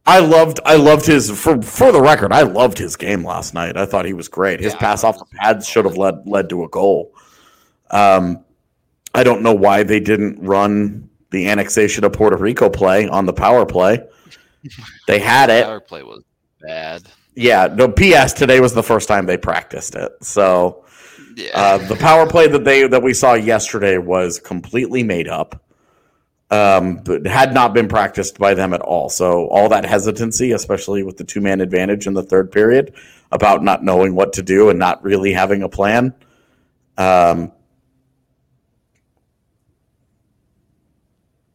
I 0.07 0.18
loved, 0.20 0.61
I 0.66 0.76
loved 0.76 1.07
his 1.07 1.30
for 1.30 1.61
for 1.62 1.90
the 1.90 2.00
record. 2.00 2.32
I 2.32 2.42
loved 2.42 2.76
his 2.78 2.94
game 2.96 3.24
last 3.24 3.55
night. 3.55 3.76
I 3.76 3.86
thought 3.86 4.05
he 4.05 4.12
was 4.12 4.28
great. 4.28 4.61
His 4.61 4.74
Yeah, 4.74 4.78
pass 4.78 5.02
off 5.05 5.18
the 5.18 5.24
pads 5.40 5.66
should 5.66 5.86
have 5.86 5.96
led 5.96 6.26
led 6.26 6.48
to 6.50 6.64
a 6.64 6.68
goal. 6.68 7.14
Um, 7.90 8.44
I 9.14 9.24
don't 9.24 9.42
know 9.42 9.55
why 9.55 9.82
they 9.82 10.00
didn't 10.00 10.40
run 10.40 11.09
the 11.30 11.48
annexation 11.48 12.05
of 12.05 12.12
Puerto 12.12 12.36
Rico 12.36 12.68
play 12.68 13.09
on 13.09 13.24
the 13.26 13.32
power 13.32 13.64
play. 13.64 14.00
They 15.07 15.18
had 15.18 15.50
it. 15.50 15.64
Power 15.64 15.80
play 15.80 16.02
was 16.02 16.22
bad. 16.61 17.02
Yeah, 17.34 17.68
no. 17.74 17.88
P.S. 17.88 18.32
Today 18.32 18.61
was 18.61 18.74
the 18.74 18.82
first 18.82 19.09
time 19.09 19.26
they 19.26 19.36
practiced 19.36 19.94
it. 19.94 20.12
So 20.22 20.84
Yeah. 21.36 21.50
uh, 21.55 21.78
the 21.78 21.96
power 21.96 22.26
play 22.28 22.46
that 22.48 22.64
they 22.64 22.86
that 22.86 23.02
we 23.02 23.14
saw 23.14 23.34
yesterday 23.34 23.98
was 23.98 24.38
completely 24.38 25.02
made 25.02 25.28
up. 25.28 25.61
Um, 26.51 26.97
but 26.99 27.26
had 27.26 27.55
not 27.55 27.74
been 27.74 27.88
practiced 27.88 28.38
by 28.38 28.55
them 28.55 28.74
at 28.74 28.80
all. 28.80 29.09
So 29.09 29.49
all 29.49 29.68
that 29.70 29.84
hesitancy, 29.84 30.53
especially 30.53 31.03
with 31.03 31.16
the 31.16 31.24
two 31.24 31.40
man 31.40 31.61
advantage 31.61 32.07
in 32.07 32.14
the 32.14 32.22
third 32.22 32.53
period, 32.53 32.95
about 33.32 33.64
not 33.64 33.82
knowing 33.82 34.14
what 34.14 34.34
to 34.34 34.42
do 34.42 34.68
and 34.68 34.78
not 34.78 35.03
really 35.03 35.32
having 35.32 35.62
a 35.62 35.68
plan. 35.68 36.14
Um, 36.97 37.51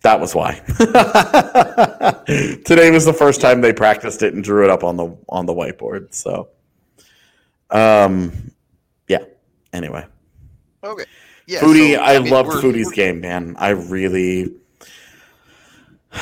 that 0.01 0.19
was 0.19 0.33
why. 0.33 0.53
Today 2.65 2.89
was 2.91 3.05
the 3.05 3.13
first 3.13 3.41
time 3.41 3.61
they 3.61 3.73
practiced 3.73 4.23
it 4.23 4.33
and 4.33 4.43
drew 4.43 4.63
it 4.63 4.69
up 4.69 4.83
on 4.83 4.97
the 4.97 5.15
on 5.27 5.45
the 5.45 5.53
whiteboard. 5.53 6.13
So, 6.13 6.49
um, 7.69 8.51
yeah. 9.07 9.23
Anyway, 9.73 10.05
okay. 10.83 11.05
Yeah. 11.47 11.61
Foudy, 11.61 11.95
so, 11.95 12.01
I, 12.01 12.19
mean, 12.19 12.31
loved 12.31 12.51
Foudy's 12.51 12.91
game, 12.91 13.21
man. 13.21 13.55
I 13.57 13.69
really. 13.69 14.53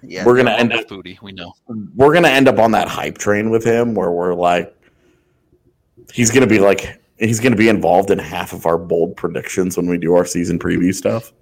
Yeah, 0.00 0.24
we're 0.24 0.36
gonna 0.36 0.52
end 0.52 0.72
up- 0.72 0.86
Foudy. 0.86 1.20
We 1.20 1.32
know. 1.32 1.52
we're 1.96 2.14
gonna 2.14 2.28
end 2.28 2.46
up 2.46 2.60
on 2.60 2.70
that 2.70 2.86
hype 2.86 3.18
train 3.18 3.50
with 3.50 3.64
him 3.64 3.94
where 3.94 4.12
we're 4.12 4.32
like 4.32 4.72
he's 6.12 6.30
gonna 6.30 6.46
be 6.46 6.60
like 6.60 7.02
he's 7.18 7.40
gonna 7.40 7.56
be 7.56 7.68
involved 7.68 8.12
in 8.12 8.18
half 8.20 8.52
of 8.52 8.64
our 8.64 8.78
bold 8.78 9.16
predictions 9.16 9.76
when 9.76 9.88
we 9.88 9.98
do 9.98 10.14
our 10.14 10.24
season 10.24 10.56
preview 10.56 10.94
stuff 10.94 11.32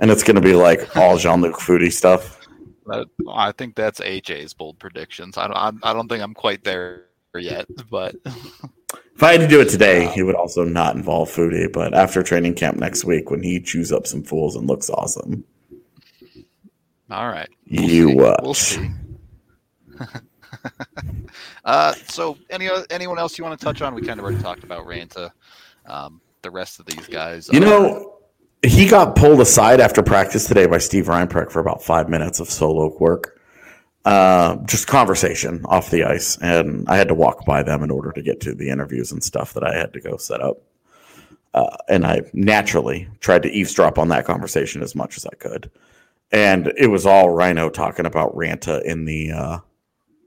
and 0.00 0.10
it's 0.10 0.22
gonna 0.22 0.40
be 0.42 0.54
like 0.54 0.94
all 0.98 1.16
jean-luc 1.16 1.54
foudy 1.54 1.90
stuff 1.90 2.40
I 3.32 3.52
think 3.52 3.74
that's 3.74 4.00
AJ's 4.00 4.52
bold 4.52 4.78
predictions. 4.78 5.38
I 5.38 5.46
don't. 5.48 5.80
I 5.82 5.92
don't 5.94 6.06
think 6.06 6.22
I'm 6.22 6.34
quite 6.34 6.64
there 6.64 7.06
yet, 7.34 7.66
but 7.90 8.14
if 9.14 9.22
i 9.22 9.32
had 9.32 9.40
to 9.40 9.48
do 9.48 9.60
it 9.60 9.68
today 9.68 10.06
he 10.08 10.22
would 10.22 10.34
also 10.34 10.64
not 10.64 10.96
involve 10.96 11.28
foudy 11.28 11.70
but 11.72 11.94
after 11.94 12.22
training 12.22 12.54
camp 12.54 12.76
next 12.76 13.04
week 13.04 13.30
when 13.30 13.42
he 13.42 13.60
chews 13.60 13.92
up 13.92 14.06
some 14.06 14.22
fools 14.22 14.56
and 14.56 14.66
looks 14.66 14.90
awesome 14.90 15.44
all 17.10 17.28
right. 17.28 17.48
you 17.64 18.08
see. 18.08 18.14
watch 18.14 18.40
We'll 18.42 18.54
see. 18.54 18.90
uh, 21.64 21.92
so, 22.08 22.36
any 22.50 22.68
anyone 22.90 23.18
else 23.18 23.38
you 23.38 23.44
want 23.44 23.58
to 23.58 23.64
touch 23.64 23.82
on? 23.82 23.94
We 23.94 24.02
kind 24.02 24.18
of 24.18 24.24
already 24.24 24.42
talked 24.42 24.64
about 24.64 24.86
Ranta. 24.86 25.30
Um, 25.86 26.20
the 26.42 26.50
rest 26.50 26.80
of 26.80 26.86
these 26.86 27.06
guys. 27.06 27.48
You 27.52 27.60
are- 27.60 27.64
know, 27.64 28.18
he 28.62 28.88
got 28.88 29.16
pulled 29.16 29.40
aside 29.40 29.80
after 29.80 30.02
practice 30.02 30.46
today 30.46 30.66
by 30.66 30.78
Steve 30.78 31.06
Reinprecht 31.06 31.52
for 31.52 31.60
about 31.60 31.82
five 31.82 32.08
minutes 32.08 32.40
of 32.40 32.48
solo 32.48 32.96
work. 32.98 33.33
Uh, 34.04 34.56
just 34.66 34.86
conversation 34.86 35.64
off 35.64 35.90
the 35.90 36.04
ice. 36.04 36.36
And 36.38 36.86
I 36.88 36.96
had 36.96 37.08
to 37.08 37.14
walk 37.14 37.46
by 37.46 37.62
them 37.62 37.82
in 37.82 37.90
order 37.90 38.12
to 38.12 38.22
get 38.22 38.40
to 38.40 38.54
the 38.54 38.68
interviews 38.68 39.10
and 39.12 39.22
stuff 39.22 39.54
that 39.54 39.64
I 39.64 39.74
had 39.74 39.92
to 39.94 40.00
go 40.00 40.16
set 40.18 40.40
up. 40.40 40.58
Uh, 41.54 41.76
and 41.88 42.04
I 42.04 42.22
naturally 42.32 43.08
tried 43.20 43.44
to 43.44 43.50
eavesdrop 43.50 43.98
on 43.98 44.08
that 44.08 44.26
conversation 44.26 44.82
as 44.82 44.94
much 44.94 45.16
as 45.16 45.24
I 45.24 45.34
could. 45.36 45.70
And 46.32 46.72
it 46.76 46.88
was 46.88 47.06
all 47.06 47.30
Rhino 47.30 47.70
talking 47.70 48.06
about 48.06 48.34
Ranta 48.34 48.82
in 48.82 49.04
the 49.04 49.32
uh, 49.32 49.58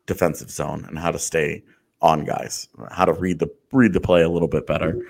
defensive 0.05 0.49
zone 0.49 0.85
and 0.87 0.97
how 0.97 1.11
to 1.11 1.19
stay 1.19 1.63
on 2.01 2.23
guys, 2.23 2.69
how 2.91 3.05
to 3.05 3.13
read 3.13 3.39
the 3.39 3.49
read 3.71 3.93
the 3.93 3.99
play 3.99 4.21
a 4.21 4.29
little 4.29 4.47
bit 4.47 4.65
better. 4.65 5.01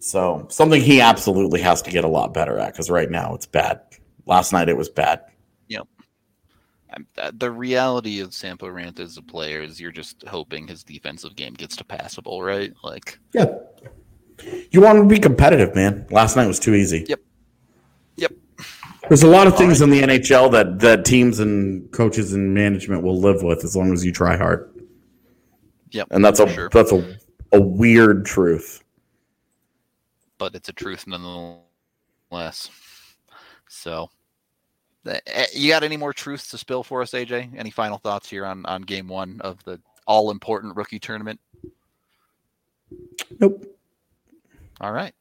So 0.00 0.46
something 0.48 0.80
he 0.80 1.00
absolutely 1.00 1.60
has 1.60 1.82
to 1.82 1.90
get 1.90 2.04
a 2.04 2.08
lot 2.08 2.34
better 2.34 2.58
at 2.58 2.72
because 2.72 2.90
right 2.90 3.10
now 3.10 3.34
it's 3.34 3.46
bad. 3.46 3.80
Last 4.26 4.52
night 4.52 4.68
it 4.68 4.76
was 4.76 4.88
bad. 4.88 5.20
Uh, 5.68 5.84
Uh, 7.18 7.30
the 7.34 7.50
reality 7.50 8.20
of 8.20 8.34
Sampo 8.34 8.66
Ranta 8.66 9.00
as 9.00 9.16
a 9.16 9.22
player 9.22 9.62
is 9.62 9.80
you're 9.80 9.92
just 9.92 10.24
hoping 10.28 10.66
his 10.66 10.84
defensive 10.84 11.36
game 11.36 11.54
gets 11.54 11.76
to 11.76 11.84
passable, 11.84 12.42
right? 12.42 12.72
Like, 12.82 13.18
Yeah. 13.32 13.46
You 14.70 14.80
want 14.80 14.98
to 14.98 15.04
be 15.04 15.20
competitive, 15.20 15.74
man. 15.74 16.06
Last 16.10 16.36
night 16.36 16.46
was 16.46 16.58
too 16.58 16.74
easy. 16.74 17.04
Yep. 17.08 17.20
Yep. 18.16 18.32
There's 19.08 19.22
a 19.22 19.28
lot 19.28 19.46
of 19.46 19.56
things 19.56 19.80
in 19.80 19.90
the 19.90 20.00
NHL 20.02 20.50
that, 20.52 20.80
that 20.80 21.04
teams 21.04 21.38
and 21.38 21.90
coaches 21.92 22.32
and 22.32 22.52
management 22.52 23.02
will 23.02 23.18
live 23.20 23.42
with 23.42 23.62
as 23.64 23.76
long 23.76 23.92
as 23.92 24.04
you 24.04 24.10
try 24.12 24.36
hard. 24.36 24.68
Yep. 25.92 26.08
And 26.10 26.24
that's 26.24 26.40
a 26.40 26.48
sure. 26.48 26.68
that's 26.72 26.90
a, 26.92 27.16
a 27.52 27.60
weird 27.60 28.24
truth. 28.24 28.82
but 30.38 30.54
it's 30.54 30.68
a 30.68 30.72
truth 30.72 31.06
nonetheless. 31.06 32.70
So, 33.68 34.10
Eh, 35.06 35.46
you 35.54 35.68
got 35.68 35.82
any 35.82 35.96
more 35.96 36.12
truths 36.12 36.48
to 36.48 36.58
spill 36.58 36.82
for 36.82 37.02
us, 37.02 37.12
AJ? 37.12 37.52
Any 37.56 37.70
final 37.70 37.98
thoughts 37.98 38.28
here 38.28 38.46
on 38.46 38.64
on 38.66 38.82
game 38.82 39.08
one 39.08 39.40
of 39.40 39.62
the 39.64 39.80
all 40.06 40.30
important 40.30 40.76
rookie 40.76 40.98
tournament? 40.98 41.40
Nope. 43.40 43.64
All 44.80 44.92
right. 44.92 45.14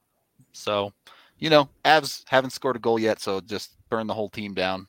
So, 0.54 0.92
you 1.40 1.50
know, 1.50 1.70
Avs 1.86 2.24
haven't 2.28 2.52
scored 2.52 2.76
a 2.76 2.80
goal 2.80 3.00
yet, 3.00 3.20
so 3.20 3.42
just 3.42 3.72
burn 3.90 4.08
the 4.08 4.14
whole 4.14 4.30
team 4.30 4.54
down, 4.54 4.88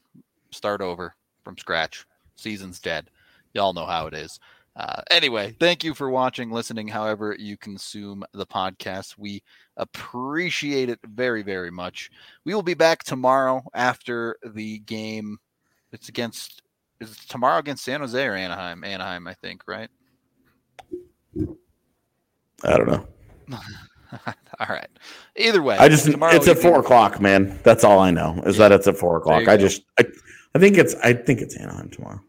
start 0.50 0.80
over 0.80 1.14
from 1.44 1.56
scratch. 1.56 2.06
Season's 2.36 2.80
dead. 2.80 3.08
Y'all 3.54 3.72
know 3.72 3.86
how 3.86 4.06
it 4.06 4.14
is. 4.14 4.40
Uh, 4.74 5.02
anyway, 5.10 5.54
thank 5.60 5.84
you 5.84 5.92
for 5.92 6.08
watching, 6.08 6.50
listening, 6.50 6.88
however 6.88 7.36
you 7.38 7.58
consume 7.58 8.24
the 8.32 8.46
podcast. 8.46 9.18
We 9.18 9.42
appreciate 9.76 10.88
it 10.88 10.98
very, 11.04 11.42
very 11.42 11.70
much. 11.70 12.10
We 12.44 12.54
will 12.54 12.62
be 12.62 12.74
back 12.74 13.04
tomorrow 13.04 13.62
after 13.74 14.38
the 14.42 14.78
game. 14.80 15.38
It's 15.92 16.08
against, 16.08 16.62
is 17.00 17.16
tomorrow 17.26 17.58
against 17.58 17.84
San 17.84 18.00
Jose 18.00 18.26
or 18.26 18.34
Anaheim? 18.34 18.82
Anaheim, 18.82 19.26
I 19.26 19.34
think, 19.34 19.62
right? 19.66 19.90
I 22.64 22.78
don't 22.78 22.88
know. 22.88 23.06
All 24.60 24.66
right. 24.68 24.88
Either 25.36 25.62
way, 25.62 25.76
I 25.76 25.88
just 25.88 26.10
tomorrow 26.10 26.34
it's 26.34 26.48
at 26.48 26.58
four 26.58 26.80
o'clock, 26.80 27.20
man. 27.20 27.58
That's 27.64 27.82
all 27.82 27.98
I 27.98 28.10
know 28.10 28.42
is 28.44 28.58
that 28.58 28.70
it's 28.70 28.86
at 28.86 28.98
four 28.98 29.16
o'clock. 29.16 29.48
I 29.48 29.56
go. 29.56 29.62
just 29.62 29.84
I, 29.98 30.04
I 30.54 30.58
think 30.58 30.76
it's 30.76 30.94
I 30.96 31.14
think 31.14 31.40
it's 31.40 31.56
Anaheim 31.56 31.88
tomorrow. 31.88 32.20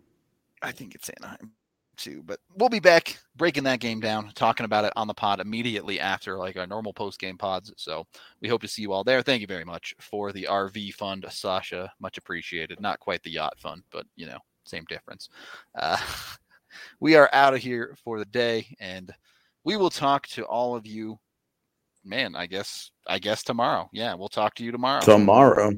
I 0.62 0.72
think 0.72 0.96
it's 0.96 1.10
Anaheim 1.10 1.52
too, 1.98 2.24
but 2.26 2.40
we'll 2.56 2.70
be 2.70 2.80
back 2.80 3.18
breaking 3.36 3.64
that 3.64 3.80
game 3.80 4.00
down, 4.00 4.32
talking 4.36 4.66
about 4.66 4.86
it 4.86 4.94
on 4.96 5.08
the 5.08 5.14
pod 5.14 5.40
immediately 5.40 6.00
after 6.00 6.38
like 6.38 6.58
our 6.58 6.68
normal 6.68 6.94
post 6.94 7.20
game 7.20 7.38
pods. 7.38 7.74
So 7.78 8.06
we 8.42 8.48
hope 8.48 8.62
to 8.62 8.68
see 8.68 8.82
you 8.82 8.94
all 8.94 9.04
there. 9.04 9.22
Thank 9.22 9.42
you 9.42 9.48
very 9.48 9.66
much 9.66 9.94
for 10.00 10.32
the 10.32 10.48
RV 10.50 10.94
fund, 10.96 11.26
Sasha. 11.30 11.92
Much 12.00 12.18
appreciated. 12.18 12.80
Not 12.80 13.00
quite 13.00 13.24
the 13.24 13.32
yacht 13.32 13.60
fund, 13.60 13.84
but 13.92 14.06
you 14.16 14.26
know, 14.26 14.40
same 14.66 14.86
difference. 14.90 15.30
Uh, 15.76 15.98
we 17.00 17.16
are 17.16 17.30
out 17.34 17.54
of 17.54 17.62
here 17.62 17.96
for 18.04 18.20
the 18.20 18.26
day, 18.26 18.76
and 18.80 19.14
we 19.64 19.78
will 19.78 19.90
talk 19.90 20.28
to 20.28 20.44
all 20.46 20.76
of 20.76 20.86
you. 20.86 21.20
Man, 22.06 22.36
I 22.36 22.48
guess 22.48 22.92
I 23.08 23.20
guess 23.20 23.44
tomorrow. 23.44 23.90
Yeah, 23.94 24.14
we'll 24.16 24.30
talk 24.30 24.56
to 24.56 24.64
you 24.64 24.72
tomorrow. 24.72 25.02
Tomorrow. 25.02 25.74